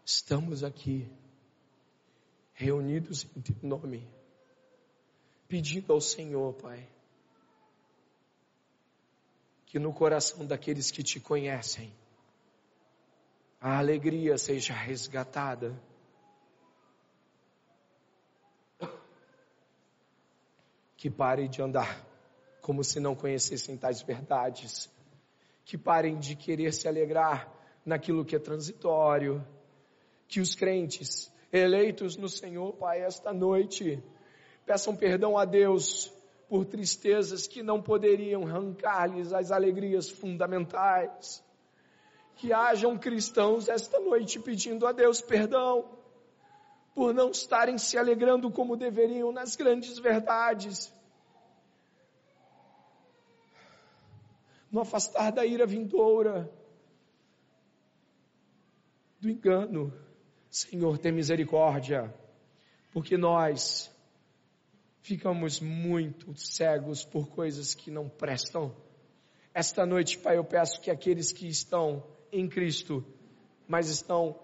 estamos 0.06 0.64
aqui, 0.64 1.12
reunidos 2.54 3.28
em 3.36 3.42
Teu 3.42 3.58
nome, 3.62 4.08
pedindo 5.50 5.92
ao 5.92 6.00
Senhor, 6.00 6.54
Pai, 6.54 6.88
que 9.70 9.78
no 9.78 9.94
coração 9.94 10.48
daqueles 10.48 10.90
que 10.90 11.04
Te 11.04 11.20
conhecem, 11.20 11.94
a 13.62 13.78
alegria 13.78 14.36
seja 14.36 14.74
resgatada. 14.74 15.80
Que 20.98 21.10
pare 21.10 21.48
de 21.48 21.62
andar 21.62 22.04
como 22.62 22.84
se 22.84 23.00
não 23.00 23.16
conhecessem 23.16 23.78
tais 23.78 24.02
verdades 24.02 24.90
que 25.64 25.78
parem 25.78 26.18
de 26.18 26.36
querer 26.36 26.74
se 26.74 26.88
alegrar 26.88 27.48
naquilo 27.86 28.26
que 28.26 28.36
é 28.36 28.40
transitório, 28.40 29.46
que 30.28 30.42
os 30.42 30.56
crentes 30.56 31.32
eleitos 31.54 32.18
no 32.18 32.28
Senhor, 32.28 32.74
Pai, 32.74 33.02
esta 33.02 33.32
noite, 33.32 34.04
peçam 34.66 34.96
perdão 34.96 35.38
a 35.38 35.46
Deus 35.46 36.12
por 36.50 36.66
tristezas 36.66 37.46
que 37.48 37.62
não 37.62 37.82
poderiam 37.82 38.48
arrancar-lhes 38.48 39.32
as 39.32 39.52
alegrias 39.52 40.10
fundamentais. 40.10 41.44
Que 42.36 42.52
hajam 42.52 42.98
cristãos 42.98 43.70
esta 43.70 44.00
noite 44.00 44.40
pedindo 44.40 44.88
a 44.88 44.92
Deus 44.92 45.22
perdão 45.22 45.98
por 46.96 47.14
não 47.14 47.30
estarem 47.30 47.78
se 47.78 47.98
alegrando 47.98 48.50
como 48.50 48.76
deveriam 48.76 49.32
nas 49.32 49.56
grandes 49.56 50.00
verdades 50.00 50.92
no 54.72 54.82
afastar 54.82 55.32
da 55.32 55.46
ira 55.46 55.66
vindoura, 55.66 56.50
do 59.20 59.30
engano. 59.30 59.94
Senhor, 60.50 60.98
tem 60.98 61.12
misericórdia, 61.12 62.14
porque 62.92 63.18
nós 63.18 63.92
ficamos 65.10 65.60
muito 65.60 66.36
cegos 66.36 67.04
por 67.04 67.30
coisas 67.30 67.74
que 67.74 67.90
não 67.90 68.08
prestam. 68.08 68.76
Esta 69.52 69.84
noite, 69.84 70.20
Pai, 70.20 70.38
eu 70.38 70.44
peço 70.44 70.80
que 70.80 70.92
aqueles 70.92 71.32
que 71.32 71.48
estão 71.48 72.04
em 72.32 72.48
Cristo, 72.48 73.04
mas 73.68 73.90
estão 73.90 74.40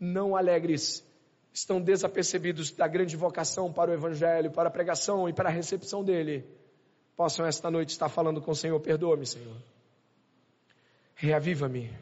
não 0.00 0.34
alegres, 0.34 1.06
estão 1.52 1.80
desapercebidos 1.80 2.72
da 2.72 2.88
grande 2.88 3.16
vocação 3.16 3.72
para 3.72 3.92
o 3.92 3.94
Evangelho, 3.94 4.50
para 4.50 4.68
a 4.68 4.72
pregação 4.72 5.28
e 5.28 5.32
para 5.32 5.50
a 5.50 5.52
recepção 5.52 6.02
dele, 6.02 6.44
possam 7.16 7.46
esta 7.46 7.70
noite 7.70 7.90
estar 7.90 8.08
falando 8.08 8.42
com 8.42 8.50
o 8.50 8.56
Senhor, 8.56 8.80
perdoa-me, 8.80 9.24
Senhor. 9.24 9.56
Reaviva-me, 11.14 11.96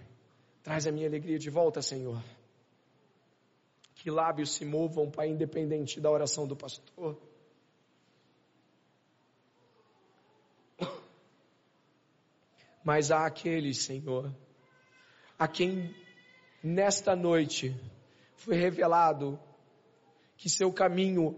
traz 0.62 0.87
a 0.87 0.91
minha 0.91 1.07
alegria 1.07 1.39
de 1.39 1.51
volta, 1.51 1.83
Senhor. 1.83 2.25
Que 3.95 4.11
lábios 4.11 4.55
se 4.55 4.64
movam, 4.64 5.11
Pai, 5.11 5.29
independente 5.29 6.01
da 6.01 6.11
oração 6.11 6.47
do 6.47 6.57
pastor. 6.57 7.26
Mas 12.87 13.11
há 13.11 13.26
aqueles, 13.26 13.78
Senhor, 13.82 14.32
a 15.37 15.49
quem 15.49 15.93
nesta 16.62 17.16
noite 17.16 17.74
foi 18.37 18.55
revelado 18.55 19.41
que 20.37 20.49
seu 20.49 20.72
caminho 20.72 21.37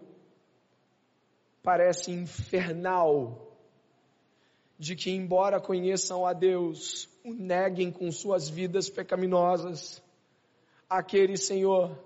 parece 1.62 2.12
infernal, 2.12 3.57
de 4.78 4.94
que, 4.94 5.11
embora 5.11 5.59
conheçam 5.59 6.26
a 6.26 6.34
Deus, 6.34 7.09
o 7.24 7.32
neguem 7.32 7.90
com 7.90 8.12
suas 8.12 8.46
vidas 8.51 8.90
pecaminosas. 8.90 10.03
Aqueles, 10.86 11.46
Senhor, 11.46 11.99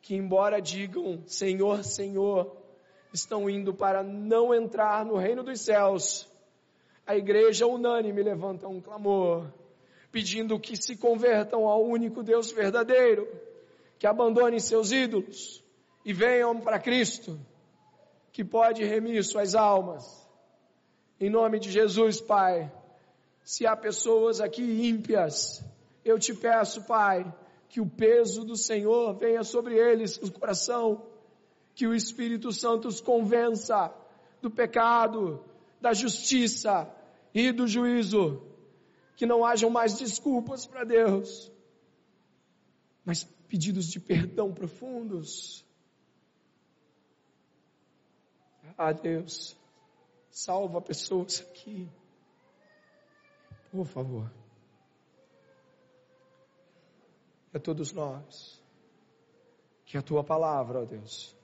que, 0.00 0.14
embora 0.14 0.62
digam 0.62 1.20
Senhor, 1.26 1.82
Senhor, 1.82 2.56
estão 3.12 3.50
indo 3.50 3.74
para 3.74 4.04
não 4.04 4.54
entrar 4.54 5.04
no 5.04 5.16
reino 5.16 5.42
dos 5.42 5.62
céus. 5.62 6.32
A 7.06 7.16
igreja 7.16 7.66
unânime 7.66 8.22
levanta 8.22 8.68
um 8.68 8.80
clamor, 8.80 9.52
pedindo 10.10 10.58
que 10.58 10.76
se 10.76 10.96
convertam 10.96 11.66
ao 11.68 11.84
único 11.84 12.22
Deus 12.22 12.50
verdadeiro, 12.50 13.28
que 13.98 14.06
abandonem 14.06 14.58
seus 14.58 14.90
ídolos 14.90 15.62
e 16.04 16.12
venham 16.12 16.60
para 16.60 16.78
Cristo, 16.78 17.38
que 18.32 18.44
pode 18.44 18.84
remir 18.84 19.22
suas 19.24 19.54
almas 19.54 20.24
em 21.20 21.30
nome 21.30 21.58
de 21.58 21.70
Jesus, 21.70 22.20
Pai. 22.20 22.70
Se 23.42 23.66
há 23.66 23.76
pessoas 23.76 24.40
aqui 24.40 24.62
ímpias, 24.62 25.64
eu 26.04 26.18
te 26.18 26.34
peço, 26.34 26.84
Pai, 26.84 27.24
que 27.68 27.80
o 27.80 27.86
peso 27.88 28.44
do 28.44 28.56
Senhor 28.56 29.14
venha 29.14 29.42
sobre 29.44 29.76
eles, 29.76 30.16
o 30.18 30.32
coração, 30.32 31.06
que 31.74 31.86
o 31.86 31.94
Espírito 31.94 32.52
Santo 32.52 32.88
os 32.88 33.00
convença 33.00 33.92
do 34.42 34.50
pecado, 34.50 35.42
da 35.84 35.92
justiça 35.92 36.90
e 37.34 37.52
do 37.52 37.68
juízo, 37.68 38.42
que 39.16 39.26
não 39.26 39.44
hajam 39.44 39.68
mais 39.68 39.98
desculpas 39.98 40.64
para 40.64 40.82
Deus, 40.82 41.52
mas 43.04 43.22
pedidos 43.22 43.88
de 43.88 44.00
perdão 44.00 44.50
profundos. 44.50 45.62
Ah, 48.78 48.92
Deus. 48.92 49.54
Salva 50.30 50.80
pessoas 50.80 51.42
aqui. 51.42 51.86
Por 53.70 53.84
favor. 53.84 54.32
A 57.52 57.58
todos 57.58 57.92
nós. 57.92 58.58
Que 59.84 59.98
a 59.98 60.02
tua 60.02 60.24
palavra, 60.24 60.80
ó 60.80 60.84
Deus, 60.86 61.36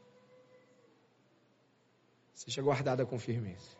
seja 2.33 2.63
guardada 2.63 3.05
com 3.05 3.19
firmeza. 3.19 3.80